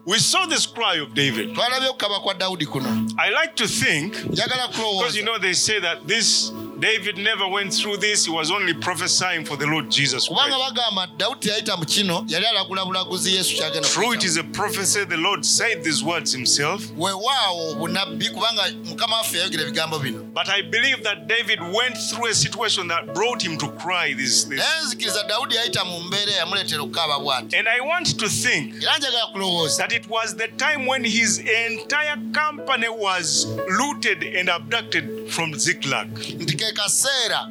We 0.06 0.18
saw 0.18 0.46
this 0.46 0.66
cry 0.66 1.00
of 1.00 1.14
David. 1.14 1.54
twalabye 1.54 1.88
okukaaba 1.88 2.20
kwa 2.20 2.34
dawudi 2.34 2.66
kuno. 2.66 3.06
I 3.18 3.30
like 3.30 3.56
to 3.56 3.66
think, 3.66 4.14
because 4.30 5.16
you 5.16 5.24
know, 5.24 5.38
they 5.38 5.52
say 5.52 5.80
that 5.80 6.06
this 6.06 6.52
David 6.80 7.18
never 7.18 7.46
went 7.48 7.72
through 7.74 7.96
this. 7.96 8.24
He 8.26 8.30
was 8.30 8.50
only 8.50 8.72
prophesying 8.74 9.44
for 9.44 9.56
the 9.56 9.66
Lord 9.66 9.90
Jesus 9.90 10.28
kubanga 10.28 10.56
Christ. 10.56 10.74
bagamba 10.74 11.06
dawudi 11.16 11.40
teyayita 11.40 11.76
mu 11.76 11.84
kino 11.84 12.24
yali 12.28 12.46
alagula 12.46 12.84
bulaguzi 12.84 13.34
yesu 13.34 13.56
kyagenda 13.56 13.88
True, 13.88 14.12
it 14.12 14.24
is 14.24 14.36
a 14.36 14.44
prophecy. 14.44 15.04
The 15.04 15.16
Lord 15.16 15.44
said 15.44 15.82
these 15.84 16.04
words 16.04 16.32
himself. 16.32 16.82
weewaawo 16.96 17.74
bunabbi 17.74 18.30
kubanga 18.30 18.62
mukama 18.84 19.16
waffe 19.16 19.36
yayogera 19.38 19.62
ebigambo 19.62 19.98
bino 19.98 20.18
But 20.34 20.48
I 20.48 20.62
believe 20.62 21.02
that 21.02 21.26
David 21.26 21.60
went 21.60 21.96
through 22.10 22.26
a 22.30 22.34
situation 22.34 22.88
that 22.88 23.12
brought 23.14 23.42
him 23.42 23.58
to 23.58 23.68
cry 23.68 24.14
this. 24.14 24.44
this. 24.44 24.60
naye 24.60 25.28
dawudi 25.28 25.54
yayita 25.56 25.84
mu 25.84 26.00
mbeera 26.00 26.32
eyamuleetera 26.32 26.82
okukaaba 26.82 27.18
bw'ati 27.18 27.56
And 27.58 27.68
I 27.68 27.80
want 27.80 28.18
to 28.18 28.28
think 28.28 28.74
era 28.82 28.98
njagala 28.98 29.26
kulowooza 29.32 29.76
that 29.78 29.92
it 29.92 30.08
was 30.08 30.36
the 30.36 30.48
time 30.48 30.86
when 30.86 31.04
his 31.04 31.38
entire 31.38 32.16
company 32.32 32.88
was 32.88 33.46
looted 33.68 34.22
and 34.22 34.48
abducted 34.48 35.28
from 35.30 35.54
Ziklag. 35.58 36.08
nti 36.40 36.56
kaseera 36.72 37.48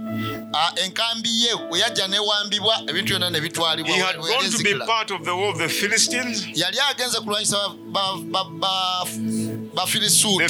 enkambi 0.76 1.30
ye 1.44 1.54
we 1.70 1.80
yajja 1.80 2.08
newambibwa 2.08 2.82
ebintu 2.88 3.14
byonna 3.14 3.30
ne 3.30 3.42
bitwalibwa 3.42 3.98
yali 6.54 6.80
agenze 6.90 7.20
kulwanyisa 7.20 7.70
bafirisuuti 9.74 10.46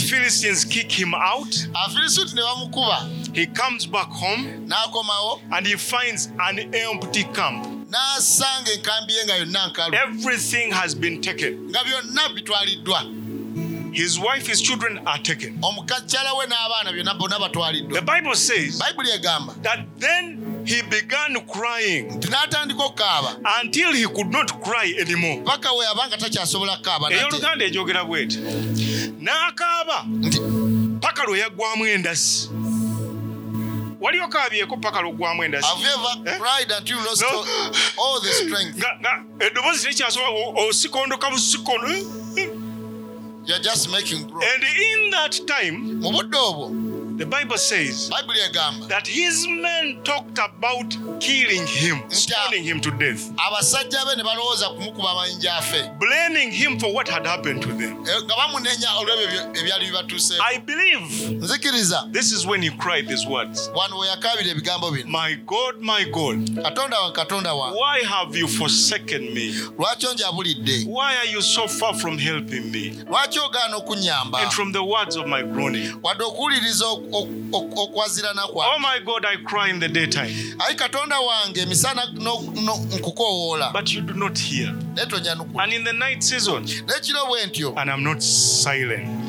ne 2.36 2.41
bamukuba. 2.41 3.09
He 3.34 3.45
comes 3.47 3.86
back 3.86 4.09
home 4.09 4.70
and 5.51 5.68
he 5.68 5.76
finds 5.78 6.30
an 6.39 6.59
empty 6.74 7.24
camp. 7.24 7.68
n'asanga 7.89 8.72
enkambi 8.72 9.13
ye 9.13 9.26
nga 9.26 9.36
yonna 9.36 9.68
nkalu. 9.68 9.95
Everything 9.95 10.72
has 10.72 10.95
been 10.95 11.22
taken. 11.22 11.70
nga 11.70 11.84
byonna 11.84 12.30
bitwaliddwa 12.30 13.03
His 13.97 14.19
wife, 14.19 14.45
his 14.45 14.61
children 14.61 14.99
are 15.07 15.17
taken. 15.23 15.57
omukakyala 15.61 16.37
we 16.37 16.45
n'abaana 16.45 16.91
byonna 16.93 17.17
bonna 17.17 17.37
The 17.39 17.49
batwaliddwa 17.49 18.01
Bible 18.05 18.35
says 18.35 18.79
bayibuli 18.79 19.09
egamba 19.11 19.53
that 19.63 19.79
then 19.97 20.63
he 20.65 20.81
began 20.83 21.33
crying 21.47 22.05
n'atandika 22.21 22.83
okukaaba. 22.85 23.39
until 23.61 23.93
he 23.93 24.05
could 24.05 24.29
not 24.31 24.61
cry 24.63 24.93
anymore. 24.99 25.43
paka 25.43 25.69
we 25.73 25.83
yaba 25.85 26.07
nga 26.07 26.17
takyasobola 26.17 26.77
kukaaba 26.77 27.09
eyoluganda 27.11 27.65
egyogera 27.65 28.03
bweti. 28.05 28.37
N'akaaba. 29.19 30.05
Paka 31.01 31.23
lwe 31.25 31.39
yaggwamu 31.39 31.85
endasi. 31.87 32.49
Wali 33.99 34.19
okaabyeko 34.19 34.77
paka 34.77 35.01
lweggwamu 35.01 35.43
endasi? 35.43 35.67
Ever 35.81 36.33
Eh? 36.33 36.37
the 36.67 36.81
o- 40.29 40.67
osikondoka 40.69 41.29
busikondo 41.31 41.87
you're 43.47 43.59
just 43.59 43.89
making 43.89 44.27
grow 44.27 44.41
and 44.41 44.63
in 44.63 45.09
that 45.11 45.33
time 45.47 45.77
mu 46.01 46.11
budde 46.11 46.37
obwo 46.37 46.65
the 47.18 47.26
bible 47.26 47.57
says 47.57 48.09
that 48.89 49.07
his 49.07 49.47
men 49.47 50.01
talked 50.03 50.38
about 50.39 50.95
killing 51.20 51.65
him 51.65 51.97
stoning 52.09 52.63
him 52.63 52.80
to 52.80 52.91
death. 52.91 53.32
abasajja 53.38 54.05
be 54.05 54.15
ne 54.18 54.24
balowooza 54.24 54.70
kumukuba 54.70 55.09
amayinja 55.11 55.55
afe. 55.57 55.89
Blaming 55.99 56.51
him 56.51 56.80
for 56.80 56.93
what 56.93 57.07
had 57.07 57.26
happened 57.26 57.61
to 57.63 57.70
them. 57.70 58.05
Eh, 58.07 58.22
nga 58.24 58.36
bamunenya 58.36 58.89
olw'ebyo 58.99 59.28
ebyo- 59.28 59.59
ebyali 59.61 59.86
bibatuuseeko 59.86 60.43
i 60.43 60.57
believe 60.59 61.39
this 62.13 62.32
is 62.32 62.45
when 62.45 62.61
he 62.61 62.70
cried 62.70 63.07
these 63.07 63.26
words. 63.28 63.70
Wano 63.76 63.99
we 63.99 64.07
yakaabira 64.07 64.51
ebigambo 64.51 64.91
bino. 64.91 65.09
My 65.09 65.36
god 65.45 65.82
my 65.82 66.03
god 66.05 66.49
katonda 66.63 66.99
wange 66.99 67.15
katonda 67.15 67.53
wange 67.53 67.76
why 67.78 68.03
have 68.03 68.36
you 68.39 68.47
forsaken 68.47 69.34
me? 69.34 69.53
Why 69.78 71.15
are 71.18 71.26
you 71.32 71.41
so 71.41 71.68
far 71.68 71.93
from 71.95 72.18
helping 72.18 72.72
me? 72.72 72.89
lwaki 73.09 73.39
ogaana 73.39 73.76
okunyamba 73.78 74.39
And 74.39 74.51
from 74.51 74.72
the 74.72 74.84
words 74.84 75.15
of 75.15 75.26
my 75.28 75.41
groaning. 75.43 75.91
Oh 77.14 78.78
my 78.80 78.99
God, 79.05 79.26
I 79.26 79.38
cry 79.45 79.70
in 79.70 79.80
the 79.80 79.88
daytime, 79.88 80.30
ayi 80.60 80.76
katonda 80.76 81.20
wange 81.20 81.62
emisana 81.62 82.05
nkukoowoola 82.05 83.74
but 83.74 83.93
you 83.93 84.01
do 84.01 84.14
not 84.14 84.38
hear. 84.38 84.74
And 84.99 85.74
in 85.74 85.84
the 85.84 85.93
night 85.93 86.24
season, 86.24 86.64
n'ekiro 86.64 87.26
bwe 87.28 87.45
ntyo 87.47 87.74
and 87.78 87.89
I'm 87.89 88.03
not 88.03 88.22
silent. 88.22 89.26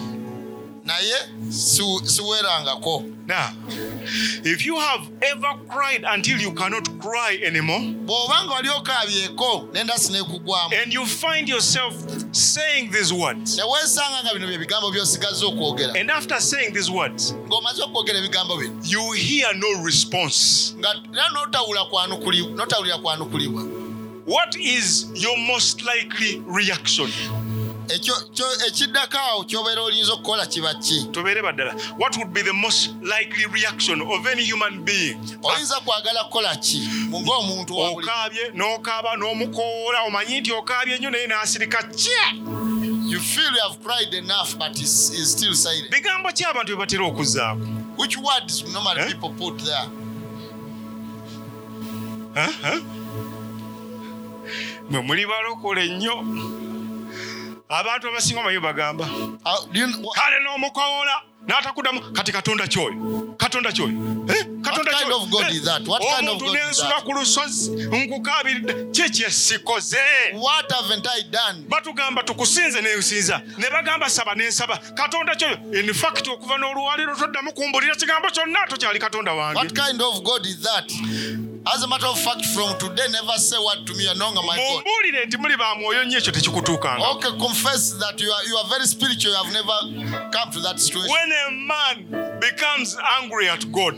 Naye 0.88 1.14
si- 1.50 2.00
siweerangako 2.04 3.04
Now, 3.28 3.52
if 4.42 4.64
you 4.64 4.80
have 4.80 5.06
ever 5.20 5.52
cried 5.68 6.02
until 6.08 6.40
you 6.40 6.52
cannot 6.54 6.88
cry 6.98 7.38
anymore, 7.44 7.80
bw'oba 8.06 8.44
nga 8.44 8.52
wali 8.54 8.68
okaabyeko 8.68 9.68
n'endasi 9.72 10.12
n'ekugwamu 10.12 10.72
and 10.82 10.94
you 10.94 11.04
find 11.04 11.46
yourself 11.48 11.92
saying 12.32 12.90
these 12.90 13.12
words, 13.12 13.56
ne 13.58 13.64
weesanga 13.64 14.22
nga 14.24 14.32
bino 14.32 14.46
bye 14.48 14.56
bigambo 14.58 14.90
by'osigaza 14.90 15.44
okwogera. 15.46 15.92
and 16.00 16.10
after 16.10 16.40
saying 16.40 16.72
these 16.72 16.90
words, 16.90 17.34
ng'omaze 17.48 17.82
okwogera 17.84 18.18
ebigambo 18.18 18.56
bino 18.56 18.72
you 18.84 19.12
hear 19.12 19.52
no 19.56 19.82
response, 19.84 20.72
nga 20.78 20.88
era 21.12 21.28
n'otawulira 21.34 21.84
kwanukulibwa 23.02 23.62
what 24.24 24.56
is 24.56 25.06
your 25.14 25.36
most 25.38 25.82
likely 25.82 26.42
reaction? 26.46 27.08
Ekiddako 28.66 29.18
awo 29.18 29.44
ky'obeera 29.44 29.82
oyinza 29.82 30.12
okukola 30.12 30.46
kiba 30.46 30.74
ki 30.74 31.06
Tobeere 31.12 31.42
baddala. 31.42 31.72
What 31.98 32.16
would 32.16 32.32
be 32.32 32.42
the 32.42 32.52
most 32.52 32.90
likely 33.02 33.46
reaction 33.46 34.00
of 34.02 34.26
any 34.26 34.44
human 34.44 34.84
being? 34.84 35.18
oyinza 35.42 35.80
kwagala 35.80 36.24
kukola 36.24 36.56
ki 36.56 36.88
mu 37.10 37.20
ng'omuntu 37.20 37.78
okaabye 37.78 38.50
n'okaaba 38.54 39.16
n'omukoola 39.16 40.02
omanyi 40.06 40.40
nti 40.40 40.52
okaabye 40.52 40.96
ennyo 40.96 41.10
naye 41.10 41.26
n'asirika 41.26 41.82
kya 41.82 42.32
you 43.08 43.20
feel 43.20 43.50
you 43.54 43.62
have 43.62 43.78
cried 43.82 44.14
enough 44.14 44.54
but 44.58 44.76
is, 44.80 45.10
is 45.10 45.32
still 45.32 45.54
silent 45.54 45.90
bigambo 45.90 46.28
ki 46.32 46.44
abantu 46.44 46.76
bye 46.76 46.86
batera 46.86 47.04
okuzzaako 47.06 47.66
which 47.98 48.16
words 48.18 48.64
normally 48.72 49.00
Eh? 49.00 49.06
people 49.08 49.30
put 49.30 49.58
there 49.64 49.88
Huh? 52.34 52.52
Huh? 52.62 52.80
mwe 54.90 55.00
muli 55.02 55.26
balokole 55.26 55.86
nnyo 55.88 56.24
abantu 57.68 58.08
abasinga 58.08 58.40
omanyi 58.40 58.58
bagamba 58.60 59.04
kale 60.14 60.36
n'omukowola 60.44 61.22
n'atakuddamu 61.48 62.00
kati 62.12 62.32
katonda 62.32 62.66
kyoyo 62.66 63.34
katonda 63.36 63.72
kyoyo 63.72 63.92
eh, 64.28 64.46
omuntu 66.18 66.52
nensula 66.52 67.00
ku 67.04 67.12
lusozi 67.12 67.70
nkukabiridde 67.70 68.74
kyekyesikoze 68.92 69.98
batugamba 71.68 72.22
tukusinze 72.22 72.80
nensinza 72.80 73.40
ne 73.58 73.70
bagamba 73.70 74.10
saba 74.10 74.34
nensaba. 74.34 74.76
Katonda 74.94 75.34
kyoyo 75.36 75.56
infact 75.80 76.28
okuva 76.28 76.58
n'olwaliro 76.58 77.14
toddamu 77.16 77.52
kumbulira 77.52 77.94
kigambo 77.96 78.28
kyonna 78.30 78.66
tokyali 78.68 78.98
katonda 78.98 79.32
wange. 79.32 79.60
That 81.64 81.74
as 81.74 81.82
a 81.82 81.88
matter 81.88 82.06
of 82.06 82.18
fact 82.18 82.44
from 82.46 82.76
today 82.78 83.06
never 83.10 83.32
say 83.38 83.56
what 83.56 83.86
to 83.86 83.94
me 83.94 84.06
longer 84.14 84.40
my 84.42 84.56
God 84.56 84.84
mumbuulire 84.84 85.26
nti 85.26 85.36
muli 85.36 85.56
ba 85.56 85.74
mwoyo 85.74 86.04
nnyo 86.04 86.18
ekyo 86.18 86.32
tekikutuukanga. 86.32 87.08
Okay 87.08 87.30
confess 87.38 87.98
that 87.98 88.20
you 88.20 88.32
are, 88.32 88.48
you 88.48 88.56
are 88.58 88.68
very 88.68 88.86
spiritual. 88.86 89.32
You 89.32 89.36
have 89.44 89.52
never 89.52 90.30
come 90.30 90.50
to 90.52 90.60
that 90.60 90.78
situation. 90.80 91.10
When 91.10 91.32
a 91.32 91.50
man 91.50 92.40
becomes 92.40 92.96
angry 93.22 93.48
at 93.48 93.64
god 93.72 93.94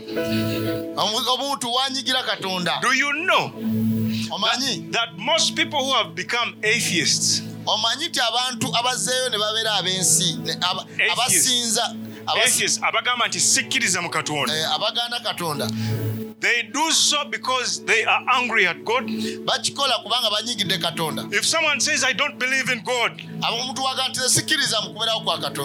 Omu- 0.95 1.27
omuntu 1.33 1.73
wanyigira 1.73 2.23
katonda. 2.23 2.79
do 2.81 2.93
you 2.93 3.13
know 3.13 3.51
omanyi? 4.31 4.91
that 4.91 5.17
most 5.17 5.55
people 5.55 5.79
who 5.79 5.93
have 5.93 6.15
become 6.15 6.55
atheists 6.63 7.41
omanyi 7.65 8.07
nti 8.09 8.19
abantu 8.19 8.75
abazeeyo 8.77 9.29
ne 9.29 9.37
babeera 9.37 9.73
ab'ensi 9.73 10.37
abasinza 11.11 11.95
abagamba 12.81 13.27
nti 13.27 13.39
sikkiriza 13.39 14.01
mu 14.01 14.09
katonda. 14.09 14.53
Eh, 14.53 14.75
abagaana 14.75 15.19
katonda. 15.19 15.67
They 16.41 16.63
do 16.73 16.91
so 16.91 17.25
because 17.25 17.85
they 17.85 18.03
are 18.03 18.25
angry 18.33 18.65
at 18.65 18.83
god. 18.83 19.03
If 21.33 21.45
someone 21.45 21.79
says 21.79 22.03
i 22.03 22.13
don't 22.13 22.39
believe 22.39 22.67
in 22.71 22.81
god 22.83 23.21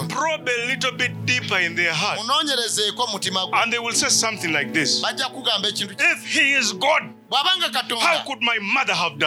probe 0.08 0.50
a 0.50 0.66
little 0.66 0.92
bit 0.92 1.24
deeper 1.24 1.58
in 1.60 1.74
their 1.76 1.94
heart. 1.94 2.20
And 3.54 3.72
they 3.72 3.78
will 3.78 3.94
say 3.94 4.08
something 4.10 4.52
like 4.52 4.74
this. 4.74 5.02
If 5.02 6.26
he 6.26 6.52
is 6.52 6.72
god 6.74 7.02
bw'abanga 7.30 7.72
how 7.72 7.82
katonda 7.82 8.24
could 8.26 8.42
my 8.42 8.58
mother 8.60 8.94
have 8.94 9.18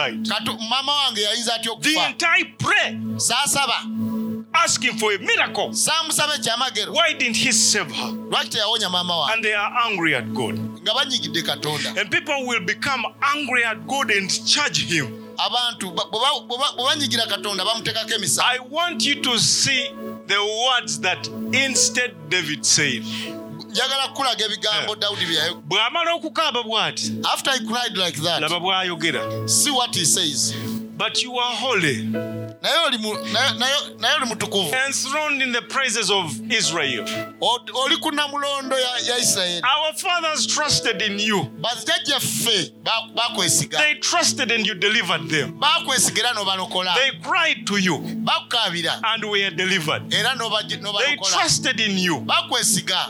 mama 4.52 4.58
i 4.58 4.64
asking 4.64 4.98
for 4.98 5.12
a 5.12 5.18
miracle. 5.18 5.70
Saamusaba 5.72 6.34
ekyamagero. 6.36 6.92
Why 6.94 7.12
didn't 7.12 7.36
he 7.36 7.52
save 7.52 7.90
her? 7.90 8.12
Lwaki 8.12 8.48
teyawonya 8.50 8.90
maama 8.90 9.16
wange 9.16 9.34
and 9.34 9.44
they 9.44 9.54
are 9.54 9.72
angry 9.86 10.14
at 10.14 10.32
god. 10.34 10.58
Nga 10.58 10.92
banyigidde 10.94 11.42
katonda. 11.42 11.96
And 12.00 12.10
people 12.10 12.46
will 12.46 12.60
become 12.64 13.04
angry 13.34 13.64
at 13.64 13.86
god 13.86 14.10
and 14.10 14.30
charge 14.46 14.84
him. 14.86 15.06
Abantu 15.38 15.94
ba- 15.94 16.04
bwe 16.10 16.20
ba- 16.20 16.46
bwe 16.46 16.58
ba- 16.58 16.74
bwe 16.76 16.84
banyigira 16.84 17.26
katonda 17.26 17.64
bamuteekako 17.64 18.14
emisango. 18.14 18.46
I 18.46 18.58
want 18.70 19.04
you 19.06 19.22
to 19.22 19.38
see 19.38 19.90
the 20.26 20.38
words 20.38 21.00
that 21.00 21.26
instead 21.52 22.14
david 22.28 22.64
said. 22.64 23.04
Njagala 23.70 24.08
kukulaga 24.08 24.44
ebigambo 24.44 24.96
dawudi 24.96 25.26
byayo 25.26 25.54
bw'amala 25.68 26.14
okukaaba 26.14 26.62
bw'ati 26.62 27.22
after 27.32 27.52
he 27.52 27.60
cried 27.66 27.96
like 27.96 28.20
that 28.22 28.40
laba 28.42 28.58
bw'ayogera. 28.60 29.48
see 29.48 29.70
what 29.70 29.94
he 29.94 30.04
says 30.04 30.52
But 31.00 31.22
you 31.22 31.34
are 31.38 31.54
holy, 31.54 32.12
enthroned 34.86 35.40
in 35.42 35.50
the 35.50 35.62
praises 35.70 36.10
of 36.10 36.52
Israel. 36.52 37.06
Oli 37.40 37.96
ku 38.02 38.10
namulondo 38.10 38.76
ya, 38.78 39.16
ya 39.16 39.60
Our 39.64 39.94
fathers 39.94 40.46
trusted 40.46 41.00
in 41.00 41.18
you. 41.18 41.44
bajjajjaffe 41.58 42.72
ba- 42.84 43.08
bakwesiga 43.14 43.78
They 43.78 43.94
trusted 43.94 44.52
and 44.52 44.66
you 44.66 44.74
delivered 44.74 45.30
them. 45.30 45.58
They 45.58 47.10
cried 47.22 47.66
to 47.66 47.78
you 47.78 47.96
And 49.02 49.24
we 49.24 49.44
are 49.44 49.50
delivered. 49.50 50.10
They 50.10 51.16
trusted 51.32 51.80
in 51.80 51.96
you 51.96 52.26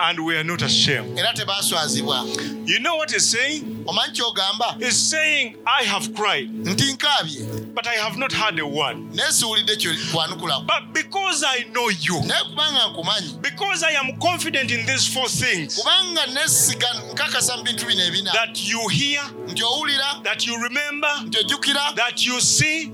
and 0.01 0.21
were 0.21 0.45
not 0.45 0.63
ashamed. 0.63 1.19
You 2.67 2.79
know 2.79 2.97
what 2.97 3.11
he's 3.11 3.27
saying? 3.27 3.85
He's 4.79 4.97
saying, 4.97 5.57
I 5.67 5.83
have 5.85 6.15
cried, 6.15 6.49
but 7.83 7.89
I 7.89 7.95
have 7.95 8.19
not 8.19 8.31
heard 8.33 8.59
a 8.59 8.67
word. 8.67 8.97
naye 9.15 9.33
siwulidde 9.33 9.77
kyanukulako 9.77 10.67
But 10.67 10.93
because 10.93 11.43
I 11.47 11.65
know 11.73 11.89
you, 11.89 12.15
naye 12.27 12.45
kubanga 12.45 12.93
nkumanyi. 12.93 13.41
because 13.43 13.83
I 13.83 13.93
am 13.93 14.19
confident 14.19 14.71
in 14.71 14.85
these 14.87 15.07
four 15.09 15.29
things 15.29 15.79
kubanga 15.83 16.27
nesiga 16.27 16.89
nkakasa 17.13 17.57
mu 17.57 17.63
bintu 17.65 17.87
bino 17.87 18.03
ebina. 18.05 18.33
that 18.33 18.69
you 18.69 18.87
hear, 18.89 19.23
that 20.25 20.47
you 20.47 20.63
remember, 20.63 21.09
that 21.97 22.27
you 22.27 22.41
see, 22.41 22.87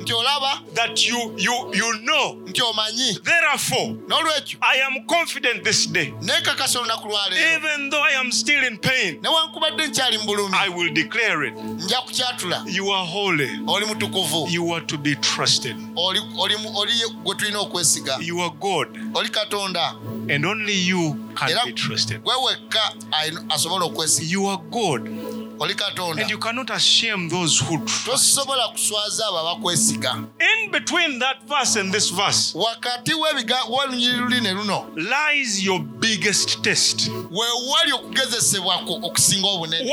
that 0.74 1.08
you 1.08 1.34
you 1.36 1.70
you 1.74 1.98
know. 2.02 2.38
Therefore, 3.24 3.96
I 4.62 4.76
am 4.86 5.04
confident 5.06 5.64
this 5.64 5.86
day, 5.86 6.12
neekakasa 6.22 6.78
olunaku 6.80 7.08
lwaleero 7.08 7.56
even 7.56 7.90
though 7.90 8.02
I 8.02 8.12
am 8.20 8.30
still 8.30 8.64
in 8.64 8.78
pain, 8.78 9.20
newankubadde 9.20 9.86
nkyali 9.88 10.18
mu 10.18 10.26
bulumi. 10.26 10.54
I 10.54 10.68
will 10.68 10.92
declare 10.92 11.42
it. 11.44 11.54
You 12.66 12.90
are 12.90 13.06
holy. 13.06 13.50
You 14.52 14.72
are 14.72 14.75
to 14.80 14.98
be 14.98 15.14
trusted. 15.14 15.76
oli 15.96 16.20
oli 16.38 16.56
mu- 16.56 16.78
oli 16.78 16.92
gwe 17.22 17.34
tulina 17.34 17.58
okwesiga 17.60 18.18
You 18.20 18.42
are 18.42 18.54
God, 18.60 18.88
and 20.30 20.46
only 20.46 20.72
you 20.88 21.16
can 21.34 21.48
be 21.66 21.72
trusted. 21.72 22.22
gwe 22.22 22.34
wekka 22.34 22.92
ayina- 23.10 23.44
asobola 23.54 23.84
okwesiga 23.84 24.32
You 24.32 24.48
are 24.50 24.62
God, 24.70 25.08
oli 25.58 25.74
katonda 25.74 26.22
tosobola 28.04 28.68
kuswaza 28.68 29.26
abo 29.26 29.38
abakwesiga. 29.38 30.16
Wakati 32.54 33.14
w'olunyi 33.14 34.08
lulune 34.12 34.52
luno 34.52 34.86
weewali 37.30 37.92
okugezesebwako 37.92 38.94
okusinga 39.02 39.48
obunene. 39.48 39.90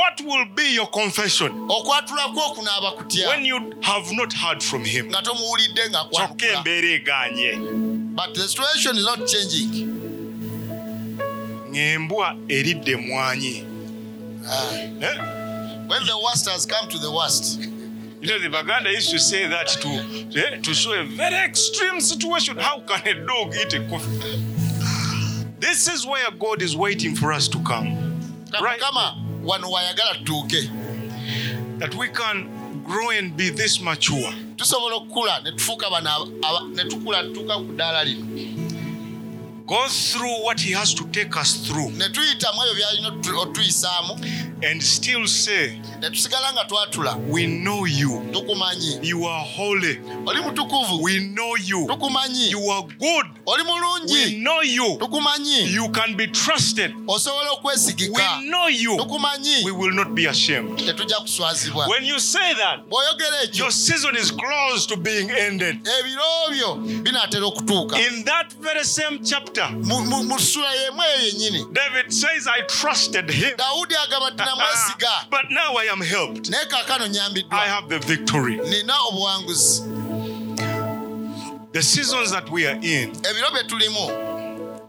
Okwatulako 1.70 2.40
okunaaba 2.48 2.92
kutya? 2.92 3.28
Nga 5.10 5.22
tomuwulidde 5.22 5.90
nga 5.90 6.04
kyokka 6.06 6.46
embeera 6.58 6.88
eganye. 6.90 7.56
But 8.16 8.34
the 8.36 8.48
situation 8.48 8.98
is 8.98 9.06
not 9.06 9.26
changing. 9.28 9.88
Ng'embwa 11.72 12.36
eridde 12.50 12.92
emwanyi 12.92 13.64
ah. 14.46 15.33
When 15.88 16.06
the 16.06 16.18
worst 16.24 16.50
has 16.50 16.66
come 16.66 16.88
to 16.90 16.98
the 16.98 17.12
worst 17.12 17.60
You 18.24 18.30
know, 18.30 18.40
the 18.40 18.50
Baganda 18.50 18.90
used 18.90 19.10
to 19.12 19.20
say 19.20 19.48
that 19.48 19.68
to, 19.68 19.90
eh, 19.90 20.62
to 20.62 20.74
show 20.74 20.94
a 20.94 21.04
very 21.04 21.36
extreme 21.44 22.00
situation. 22.00 22.56
How 22.58 22.80
can 22.80 23.06
a 23.06 23.26
dog 23.26 23.54
eat 23.54 23.74
a 23.74 23.86
coffee? 23.90 24.42
This 25.60 25.90
is 25.90 26.06
where 26.06 26.32
God 26.40 26.62
is 26.62 26.74
waiting 26.74 27.16
for 27.16 27.34
us 27.34 27.50
to 27.50 27.60
come. 27.64 27.88
Right. 28.62 28.80
That 31.80 31.96
we 31.96 32.08
can 32.08 32.84
grow 32.86 33.10
and 33.10 33.36
be 33.36 33.50
this 33.50 33.82
mature. 33.82 34.32
Go 39.66 39.88
through 39.88 40.44
what 40.46 40.60
He 40.62 40.72
has 40.74 40.94
to 40.94 41.06
take 41.08 41.36
us 41.36 41.68
through 41.68 41.90
ne 44.64 44.70
tuyitamu 44.70 44.72
ebyo 44.72 44.72
byalina 44.72 44.72
otu- 44.72 44.72
otuyisaamu 44.72 44.72
and 44.72 44.82
still 44.82 45.28
say, 45.28 45.80
ne 46.02 46.10
tusigala 46.10 46.54
nga 46.54 46.66
twatula 46.66 47.16
We 47.30 47.46
know 47.48 47.86
you. 47.86 48.22
tukumanyi 48.32 49.00
You 49.04 49.28
are 49.28 49.46
holy. 49.56 50.00
oli 50.26 50.42
mutukuvu 50.42 51.04
We 51.04 51.20
know 51.20 51.56
you. 51.58 51.88
tukumanyi 51.88 52.50
You 52.52 52.72
are 52.72 52.84
good. 53.00 53.26
oli 53.46 53.64
We 54.14 54.32
know 54.40 54.62
you. 54.62 54.98
tukumanyi 55.00 55.74
You 55.74 55.90
can 55.90 56.16
be 56.16 56.28
trusted. 56.28 56.94
osobola 57.08 57.52
okwesigika 57.52 58.14
We 58.40 58.48
know 58.48 58.68
you. 58.70 58.98
tukumanyi 58.98 59.64
We 59.66 59.72
will 59.72 59.92
not 59.94 60.14
be 60.14 60.28
ashamed. 60.28 60.78
tetujja 60.86 61.20
kuswazibwa 61.20 61.88
When 61.88 62.06
you 62.06 62.20
say 62.20 62.54
that, 62.56 62.80
bw'oyogera 62.90 63.44
ekyo 63.44 63.64
your 63.64 63.72
season 63.72 64.16
is 64.16 64.32
close 64.32 64.88
to 64.88 64.96
being 64.98 65.30
ended. 65.32 65.88
ebiro 66.00 66.24
byo 66.52 66.76
binaatera 66.76 67.46
okutuuka 67.46 68.00
In 68.00 68.24
that 68.26 68.54
very 68.62 68.84
same 68.86 69.20
chapter, 69.24 69.70
mu 69.72 70.02
mu- 70.02 70.24
mu 70.24 70.40
ssula 70.40 70.74
y'emu 70.76 71.02
eyo 71.02 71.26
yennyini 71.28 71.66
David 71.74 72.12
says, 72.14 72.48
I 72.48 72.62
trusted 72.68 73.30
him. 73.30 73.58
dawudi 73.58 73.96
agamba 73.96 74.32
ati 74.54 74.62
namwesiga 74.62 75.10
but 75.30 75.50
now 75.52 75.76
I 75.78 75.90
am 75.92 76.02
helped. 76.02 76.50
naye 76.50 76.66
kaakano 76.66 77.06
I 77.06 77.10
nyambiddwa 77.10 77.60
have 77.60 77.88
the 77.90 78.00
victory. 78.08 78.56
nina 78.58 78.94
obuwanguzi 79.10 79.84
The 81.72 81.82
seasons 81.82 82.32
that 82.32 82.52
we 82.52 82.68
are 82.68 82.76
in 82.82 83.10
ebiro 83.12 83.52
bye 83.52 83.64
tulimu 83.64 84.33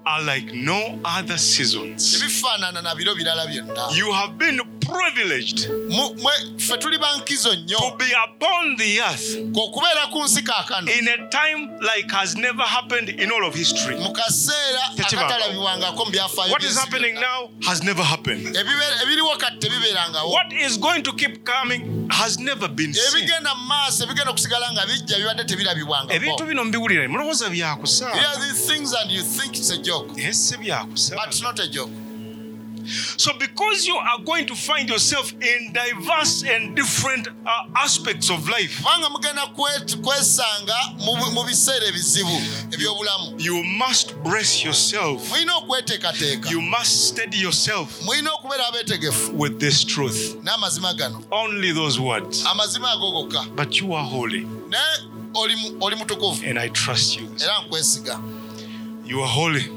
are 0.07 0.23
like 0.23 0.53
no 0.55 0.99
other 1.05 1.39
seasons. 1.39 2.13
tebifaanana 2.21 2.83
na 2.83 2.95
biro 2.95 3.15
birala 3.15 3.47
byonna 3.47 3.97
You 3.97 4.13
have 4.13 4.39
been 4.39 4.61
privileged 4.81 5.69
Mu- 5.89 6.15
mwe- 6.15 6.59
ffe 6.59 6.77
tuli 6.79 6.99
bankizo 6.99 7.55
nnyo 7.55 7.79
to 7.79 7.97
be 7.99 8.13
upon 8.25 8.77
the 8.77 9.01
earth 9.01 9.37
okubeera 9.55 10.07
ku 10.13 10.25
nsi 10.25 10.43
kaakano 10.43 10.91
in 10.93 11.09
a 11.09 11.17
time 11.29 11.69
like 11.81 12.11
has 12.11 12.37
never 12.37 12.63
happened 12.67 13.09
in 13.09 13.31
all 13.33 13.45
of 13.45 13.55
history. 13.55 13.97
mu 13.97 14.13
kaseera 14.13 14.81
Tekibaako. 14.97 15.33
akatalabibwangako 15.33 16.05
mu 16.05 16.11
byafaayo 16.11 16.53
What 16.53 16.63
is 16.63 16.69
by'ensi 16.75 16.81
happening 16.81 17.15
byonna. 17.15 17.21
now 17.21 17.51
has 17.67 17.83
never 17.83 18.05
happened. 18.05 18.47
Ebibe- 18.57 19.03
ebiriwo 19.03 19.37
kati 19.37 19.59
tebibeerangawo 19.59 20.31
What 20.33 20.53
is 20.53 20.79
going 20.81 21.03
to 21.03 21.13
keep 21.13 21.45
coming 21.45 22.09
has 22.11 22.39
never 22.39 22.69
been 22.69 22.93
seen. 22.95 23.05
ebigenda 23.25 23.55
mu 23.55 23.67
maaso 23.67 24.05
ebigenda 24.05 24.31
okusigala 24.31 24.73
nga 24.73 24.87
bijja 24.87 25.19
bibadde 25.19 25.45
tebirabibwangako 25.45 26.13
ebintu 26.15 26.45
bino 26.45 26.65
mbiwulira 26.65 27.09
mulowooza 27.09 27.49
byakusa 27.51 28.11
hear 28.13 28.35
these 28.41 28.73
things 28.75 28.95
and 28.95 29.11
you 29.11 29.23
think 29.23 29.57
it's 29.57 29.71
a 29.71 29.77
joke. 29.99 30.09
Byakusa 30.61 31.17
but 31.17 31.27
it's 31.29 31.43
not 31.43 31.59
a 31.61 31.69
joke. 31.71 31.91
So 33.17 33.33
because 33.39 33.87
you 33.87 33.95
are 33.97 34.19
going 34.25 34.45
to 34.47 34.55
find 34.55 34.91
yourself 34.91 35.33
in 35.33 35.73
diverse 35.73 36.43
and 36.45 36.77
different 36.77 37.29
uh, 37.29 37.51
aspects 37.77 38.29
of 38.31 38.47
life 38.49 38.77
kubanga 38.83 39.09
mugenda 39.11 39.47
kwe- 39.57 39.97
kwesanga 40.03 40.75
mu 40.99 41.17
bu- 41.17 41.31
mu 41.33 41.45
biseera 41.45 41.87
ebizibu 41.87 42.31
ebyobulamu. 42.71 43.41
you 43.41 43.65
must 43.65 44.15
brace 44.23 44.63
yourself. 44.65 45.33
You 46.51 46.61
must 46.61 47.09
steady 47.09 47.39
yourself 47.39 48.03
mulina 48.03 48.31
okubeera 48.33 48.67
abeetegefu. 48.69 49.33
with 49.33 49.59
this 49.61 49.83
truth. 49.85 50.37
Only 51.33 51.73
those 51.73 51.99
words. 51.99 52.45
Amazima 52.45 52.93
ago 52.93 53.13
gokka 53.13 53.57
but 53.57 53.81
you 53.81 53.95
are 53.95 54.05
holy. 54.05 54.45
Naye 54.69 55.09
oli 55.35 55.55
mu- 55.57 55.79
oli 55.81 55.97
mutukuvu. 55.97 56.45
And 56.47 56.59
i 56.59 56.69
trust 56.69 57.17
you. 57.19 57.29
You 59.07 59.21
are 59.23 59.29
holy 59.29 59.71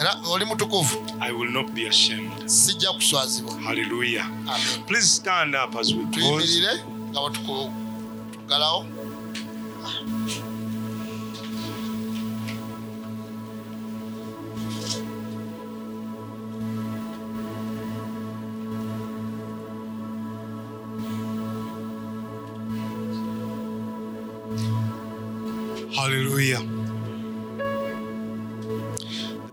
era 0.00 0.16
oli 0.30 0.44
mutukuvu 0.44 0.96
i 1.20 1.32
will 1.32 1.50
not 1.50 1.70
be 1.72 1.88
ashamed. 1.88 2.46
Sijja 2.46 2.92
kuswazibwa. 2.92 3.60
Hallelujah. 3.60 4.26
Amen. 4.26 4.84
please 4.86 5.06
stand 5.06 5.54
up 5.54 5.76
as 5.76 5.94
we 5.94 6.04
close. 6.04 6.46
tuyimirire 6.46 6.84
nga 7.10 7.20
bwe 7.20 7.30
tukugalawo 7.30 8.86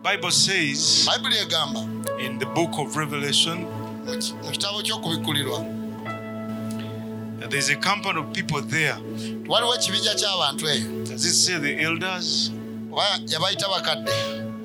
bible 0.08 0.32
says 0.32 1.06
in 2.18 2.40
the 2.40 2.46
book 2.56 2.80
of 2.80 2.96
revelation 2.96 3.68
that 7.40 7.50
there's 7.50 7.70
a 7.70 7.76
company 7.76 8.18
of 8.22 8.32
people 8.32 8.62
there. 8.62 8.98
Does 11.04 11.26
it 11.26 11.34
say 11.34 11.58
the 11.58 11.82
elders? 11.82 12.52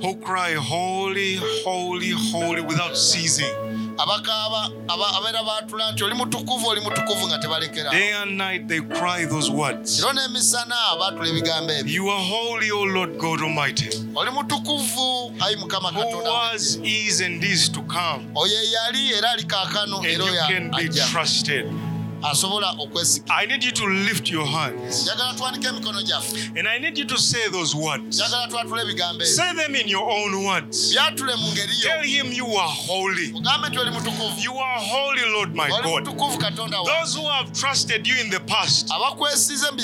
Who 0.00 0.14
cry 0.16 0.52
holy 0.52 1.34
holy 1.64 2.10
holy 2.10 2.60
without 2.60 2.96
ceasing 2.96 3.52
abakaaba 3.98 4.70
aba- 4.88 5.12
abeera 5.18 5.42
baatula 5.42 5.92
nti 5.92 6.04
oli 6.04 6.14
mutukuvu 6.14 6.68
oli 6.68 6.80
mutukuvu 6.80 7.26
nga 7.28 7.38
tebalekera. 7.38 7.90
Day 7.90 8.12
and 8.14 8.36
night 8.38 8.68
they 8.68 8.80
cry 8.80 9.24
those 9.26 9.50
words. 9.50 10.00
N'emisana 10.04 10.74
baatula 10.98 11.28
ebigambo 11.28 11.72
ebyo. 11.72 11.92
You 11.94 12.10
are 12.10 12.24
holy 12.24 12.70
o 12.70 12.84
lord 12.84 13.18
god 13.18 13.40
almighty. 13.42 13.90
Oli 14.14 14.30
mutukuvu 14.30 15.32
ayi 15.40 15.56
mukama 15.56 15.88
who 15.92 16.02
katonda. 16.04 16.30
was 16.30 16.78
is 16.82 17.20
and 17.20 17.42
is 17.44 17.68
to 17.68 17.82
come. 17.82 18.26
Oyo 18.34 18.52
eyali 18.58 19.12
era 19.12 19.30
ali 19.30 19.44
kaakano 19.44 19.96
and 19.98 20.06
era 20.06 20.24
you 20.24 20.32
oyo 20.32 20.46
can 20.48 20.70
be 20.70 20.76
ajja. 20.88 21.06
trusted. 21.10 21.66
asobola 21.66 21.72
okwesiga 21.72 21.91
I 22.24 23.46
need 23.46 23.64
you 23.64 23.72
to 23.72 23.86
lift 23.86 24.30
your 24.30 24.46
hands 24.46 25.02
njagala 25.02 25.34
twanike 25.34 25.66
emikono 25.68 26.02
gyaffe 26.02 26.58
and 26.58 26.68
I 26.68 26.78
need 26.78 26.98
you 26.98 27.04
to 27.04 27.18
say 27.18 27.48
those 27.48 27.74
words. 27.74 28.16
njagala 28.20 28.48
twatule 28.48 28.82
ebigambo 28.82 29.24
Say 29.24 29.54
them 29.54 29.74
in 29.74 29.88
your 29.88 30.08
own 30.10 30.44
words. 30.44 30.92
byatule 30.94 31.34
mu 31.36 31.48
ngeri 31.52 31.72
yo 31.82 31.88
Tell 31.90 32.02
him 32.02 32.32
you 32.32 32.46
are 32.46 32.70
holy. 32.86 33.32
mugambe 33.32 33.68
nti 33.68 33.78
oli 33.78 33.90
mutukuvu 33.90 34.40
You 34.42 34.58
are 34.58 34.80
holy, 34.80 35.22
Lord 35.32 35.54
my 35.54 35.68
God. 35.68 35.84
mutukuvu 36.06 36.38
katonda 36.38 36.80
wa 36.80 36.84
Those 37.00 37.18
who 37.18 37.26
have 37.28 37.52
trusted 37.52 38.06
you 38.06 38.14
in 38.20 38.30
the 38.30 38.40
past, 38.40 38.88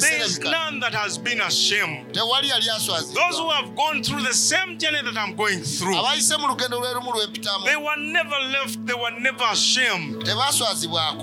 there 0.00 0.24
is 0.24 0.38
none 0.38 0.80
that 0.80 0.94
has 0.94 1.18
been 1.18 1.40
ashamed. 1.40 2.14
Those 2.14 3.38
who 3.38 3.50
have 3.50 3.74
gone 3.74 4.02
through 4.02 4.22
the 4.22 4.34
same 4.34 4.78
journey 4.78 5.02
that 5.02 5.16
I'm 5.16 5.34
going 5.34 5.60
through, 5.60 5.96
abayise 5.96 6.36
mu 6.38 6.46
lugendo 6.48 6.78
lwe 6.80 6.94
lwempitamu 6.94 7.64
they 7.64 7.76
were 7.76 7.96
never 7.96 8.38
left, 8.52 8.86
they 8.86 8.94
were 8.94 9.20
never 9.20 9.44
ashamed 9.52 10.24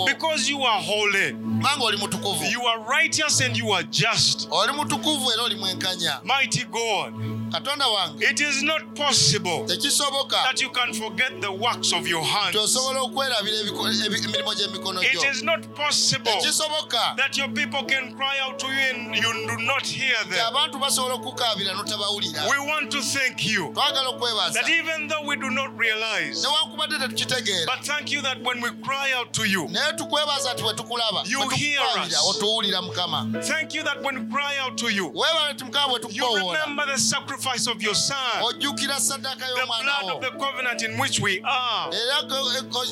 because 0.05 0.49
you 0.49 0.63
are 0.63 0.81
holy. 0.81 1.04
Kubanga 1.13 1.85
oli 1.85 1.97
mutukuvu. 1.97 2.43
You 2.45 2.67
are 2.67 3.01
righteous 3.01 3.41
and 3.41 3.57
you 3.57 3.73
are 3.75 3.83
just. 3.91 4.47
oli 4.51 4.73
mutukuvu 4.73 5.31
era 5.31 5.43
oli 5.43 5.55
mwenkanya. 5.55 6.19
Mighty 6.23 6.63
God, 6.65 7.13
katonda 7.51 7.87
wange 7.87 8.25
it 8.29 8.39
is 8.39 8.63
not 8.63 8.81
possible 8.95 9.65
tekisoboka 9.67 10.43
that 10.43 10.61
you 10.61 10.69
can 10.69 10.93
forget 10.93 11.41
the 11.41 11.51
works 11.51 11.93
of 11.93 12.07
your 12.07 12.23
hands. 12.23 12.55
tosobola 12.55 13.01
okwerabira 13.01 13.57
emirimu 13.59 14.53
gy'emikono 14.55 15.01
gyo 15.01 15.31
is 15.31 15.43
not 15.43 15.61
possible 15.75 16.31
tekisoboka 16.31 17.15
that 17.17 17.37
your 17.37 17.49
people 17.53 17.83
can 17.85 18.15
cry 18.15 18.39
out 18.41 18.59
to 18.59 18.67
you 18.67 18.79
and 18.79 19.15
you 19.15 19.33
do 19.47 19.57
not 19.63 19.85
hear 19.87 20.17
them. 20.29 20.45
abantu 20.47 20.79
basobola 20.79 21.13
okukaabira 21.13 21.73
notabawulira 21.73 22.43
We 22.49 22.57
want 22.71 22.91
to 22.91 23.01
thank 23.01 23.45
you 23.45 23.71
twagala 23.73 24.09
okwebaza 24.09 24.53
that 24.53 24.69
even 24.69 25.07
though 25.07 25.25
we 25.27 25.35
do 25.35 25.49
not 25.49 25.79
realize, 25.79 26.41
newankubadde 26.43 26.99
tetukitegeera 26.99 27.65
but 27.65 27.85
thank 27.85 28.11
you 28.11 28.21
that 28.21 28.37
when 28.43 28.61
we 28.61 28.69
cry 28.71 29.13
out 29.17 29.31
to 29.33 29.45
you, 29.45 29.67
naye 29.69 29.93
tukwebaza 29.93 30.53
nti 30.53 30.63
wetukulaba 30.63 31.23
You 31.25 31.49
hear 31.49 31.81
us. 32.05 32.17
otuwulira 32.29 32.81
mukama 32.81 33.27
thank 33.47 33.73
you 33.75 33.83
that 33.83 34.01
when 34.03 34.17
we 34.19 34.25
cry 34.25 34.57
out 34.65 34.77
to 34.77 34.89
you, 34.89 35.05
weebale 35.13 35.53
nti 35.53 35.63
mukama 35.63 35.87
bwe 35.87 35.99
you 36.11 36.35
remember 36.35 36.85
the 36.85 36.97
sacrifice 36.99 37.44
of 37.45 37.81
your 37.83 37.93
son, 37.93 38.17
the 38.59 39.65
blood 39.83 40.15
of 40.15 40.21
the 40.21 40.31
covenant 40.39 40.81
in 40.83 40.97
which 40.97 41.19
we 41.19 41.39
are. 41.41 41.89
era 41.93 42.27
go- 42.27 42.43
go- 42.71 42.83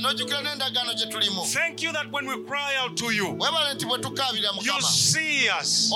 n'ojjukira 0.00 0.42
n'endagaano 0.42 0.94
gye 0.94 1.06
tulimu 1.06 1.44
Thank 1.52 1.82
you 1.82 1.92
that 1.92 2.10
when 2.10 2.26
we 2.26 2.42
cry 2.44 2.74
out 2.80 2.96
to 2.96 3.10
you, 3.10 3.26
weebale 3.38 3.74
nti 3.74 3.84
bwe 3.86 3.98
tukaabira 3.98 4.48
you 4.62 4.80
see 4.80 5.48
us 5.50 5.92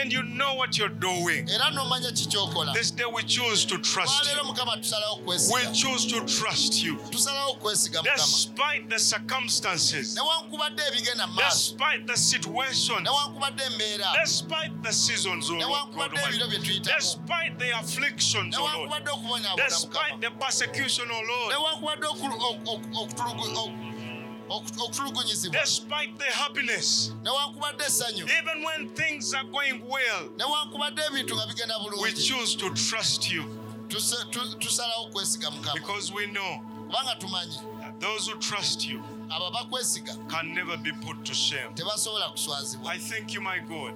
and 0.00 0.12
you 0.12 0.22
know 0.22 0.54
what 0.54 0.78
you're 0.78 0.88
doing. 0.88 1.48
era 1.50 1.70
n'omanya 1.70 2.12
kikyokola 2.12 2.72
This 2.72 2.90
day 2.92 3.04
we 3.12 3.22
choose 3.24 3.64
to 3.66 3.78
trust 3.78 4.24
you. 4.34 4.54
We 5.28 5.74
choose 5.74 6.06
to 6.06 6.20
trust 6.26 6.82
you. 6.82 6.96
tusalawo 7.10 7.54
kwesiga 7.60 8.02
mukama. 8.02 8.16
Despite 8.16 8.88
the 8.88 8.98
circumstances, 8.98 10.14
newankubadde 10.16 10.82
ebigenda 10.88 11.26
mu 11.26 11.40
despite 11.40 12.06
the 12.06 12.16
situation, 12.16 13.06
despite 14.22 14.82
the 14.82 14.92
seasons, 14.92 15.50
oh 15.50 15.54
Lord 15.54 15.62
God 15.64 15.92
newankubadde 15.92 16.16
ebiro 16.16 16.44
Almighty, 16.44 16.58
bye 16.58 16.58
tuyitamu 16.58 17.07
despite 17.08 17.58
the 17.58 17.70
afflictions, 17.78 18.54
oh 18.58 18.64
Lord, 18.88 19.02
despite 19.56 20.20
the 20.20 20.30
persecution, 20.38 21.04
oh 21.10 21.22
Lord, 21.28 21.54
despite 25.52 26.18
the 26.18 26.24
happiness, 26.24 27.12
even 27.20 28.62
when 28.64 28.88
things 28.94 29.34
are 29.34 29.44
going 29.44 29.86
well, 29.86 30.28
we 32.02 32.12
choose 32.12 32.54
to 32.56 32.72
trust 32.74 33.30
you. 33.30 33.44
Because 33.88 34.26
we 36.12 36.26
know 36.26 36.62
that 36.90 38.00
those 38.00 38.28
who 38.28 38.38
trust 38.38 38.86
you 38.88 39.02
can 40.28 40.54
never 40.54 40.76
be 40.78 40.92
put 40.92 41.24
to 41.24 41.34
shame. 41.34 41.74
I 42.86 42.98
thank 42.98 43.34
you, 43.34 43.40
my 43.40 43.58
God, 43.58 43.94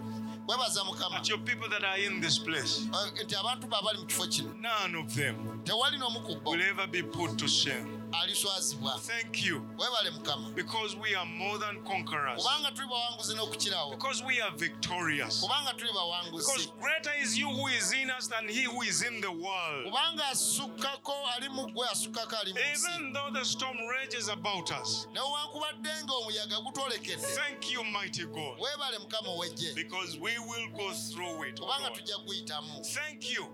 webaza 0.53 0.84
mukama. 0.84 1.16
That 1.16 1.28
your 1.28 1.38
people 1.38 1.68
that 1.68 1.84
are 1.84 1.98
in 1.98 2.20
this 2.20 2.38
place, 2.38 2.88
nti 3.24 3.34
abantu 3.36 3.68
be 3.68 3.76
abali 3.76 3.98
mu 3.98 4.07
kifo 4.07 4.26
kino. 4.30 4.50
none 4.61 4.94
of 4.98 5.14
them 5.14 5.36
tewali 5.64 5.98
n'omu 5.98 6.20
ku 6.26 6.36
bo. 6.44 6.50
will 6.53 6.62
ever 6.62 6.86
be 6.86 7.03
put 7.03 7.38
to 7.38 7.48
shame. 7.48 8.01
Aliswazibwa 8.12 8.98
Thank 9.00 9.44
you. 9.44 9.62
Webale 9.78 10.10
mukama. 10.10 10.54
Because 10.54 10.96
we 10.96 11.14
are 11.14 11.26
more 11.26 11.58
than 11.58 11.82
conquerors, 11.84 12.42
kubanga 12.42 12.70
tuli 12.74 12.88
bawanguzi 12.88 13.34
n'okukirawo 13.34 13.90
because 13.90 14.22
we 14.24 14.40
are 14.40 14.50
victorious, 14.56 15.40
kubanga 15.42 15.72
tuli 15.76 15.90
because 16.30 16.72
greater 16.80 17.10
is 17.22 17.38
you 17.38 17.48
who 17.48 17.68
is 17.68 17.92
in 17.92 18.10
us 18.10 18.28
than 18.28 18.48
he 18.48 18.64
who 18.64 18.82
is 18.82 19.02
in 19.02 19.20
the 19.20 19.30
world. 19.30 19.84
kubanga 19.86 20.24
asukkako 20.30 21.14
ali 21.36 21.48
mu 21.48 21.66
gwe 21.72 21.86
asukkako 21.88 22.36
ali 22.40 22.52
mu 22.52 22.58
Even 22.58 23.12
though 23.12 23.30
the 23.32 23.44
storm 23.44 23.76
rages 24.00 24.28
about 24.28 24.70
us, 24.70 25.06
newankubadde 25.14 25.90
ng'omuyaga 26.04 26.60
gutwolekedde 26.60 27.22
thank 27.36 27.72
you, 27.72 27.84
mighty 27.84 28.24
God, 28.24 28.58
weebale 28.58 28.98
mukama 28.98 29.28
ow'eggye. 29.28 29.74
Because 29.74 30.18
we 30.18 30.32
will 30.38 30.68
go 30.76 30.92
through 30.92 31.42
it. 31.48 31.60
kubanga 31.60 31.90
tujja 31.90 32.18
kuyitamu. 32.26 32.84
Thank 32.94 33.34
you 33.34 33.46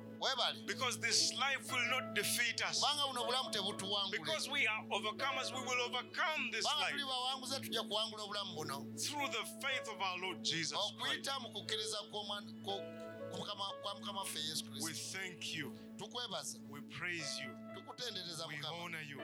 because 0.67 0.99
this 1.01 1.33
life 1.39 1.71
will 1.73 1.89
not 1.91 2.15
defeat 2.15 2.63
us. 2.69 2.81
kubanga 2.81 3.07
buno 3.07 3.23
obulamu 3.23 3.51
tebutuwangule. 3.51 4.19
Because 4.19 4.51
we 4.51 4.67
are 4.67 4.83
overcomers, 4.91 5.53
we 5.55 5.61
will 5.61 5.81
overcome 5.89 6.51
this 6.53 6.65
life. 6.65 6.91
tuli 6.93 7.05
bawanguze 7.05 7.61
tujja 7.61 7.83
kuwangula 7.83 8.23
obulamu 8.23 8.55
buno. 8.55 8.87
Through 8.99 9.29
the 9.31 9.45
faith 9.63 9.89
of 9.89 10.01
our 10.01 10.19
Lord 10.21 10.43
Jesus 10.43 10.79
Christ. 10.79 10.95
okuyita 10.95 11.41
mu 11.41 11.49
kukkiriza 11.53 11.99
kw'omwana- 12.11 12.63
kwo- 12.65 12.83
ku 13.31 13.37
Mukama- 13.39 13.73
kwa 13.83 13.95
mukama 13.95 14.19
waffe 14.21 14.39
yesu 14.41 14.65
We 14.83 14.93
thank 14.93 15.55
you, 15.55 15.73
tukwebaza 15.99 16.59
we 16.71 16.81
praise 16.81 17.43
you, 17.43 17.51
tukutendereza 17.75 18.47
we 18.47 18.57
honor 18.83 19.03
you. 19.03 19.19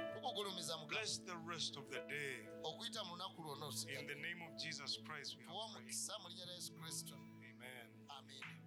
Bless 0.88 1.18
the 1.24 1.34
rest 1.49 1.76
of 1.76 1.84
the 1.90 2.01
day. 2.09 2.47
mu 3.05 3.16
lunaku 3.16 3.42
lwonna 3.42 3.66
In 4.01 4.07
the 4.07 4.14
name 4.14 4.42
of 4.47 4.57
Jesus 4.62 4.99
Christ, 5.05 5.36
we 5.38 5.45
tuwa 5.45 5.62
have 5.62 5.72
prayed. 5.72 5.76
omukisa 5.76 6.18
mu 6.22 6.28
linnya 6.28 6.45
lya 6.47 6.55
yesu 6.55 6.72
kristo. 6.72 7.14
Amen. 7.14 7.88
amiina 8.09 8.64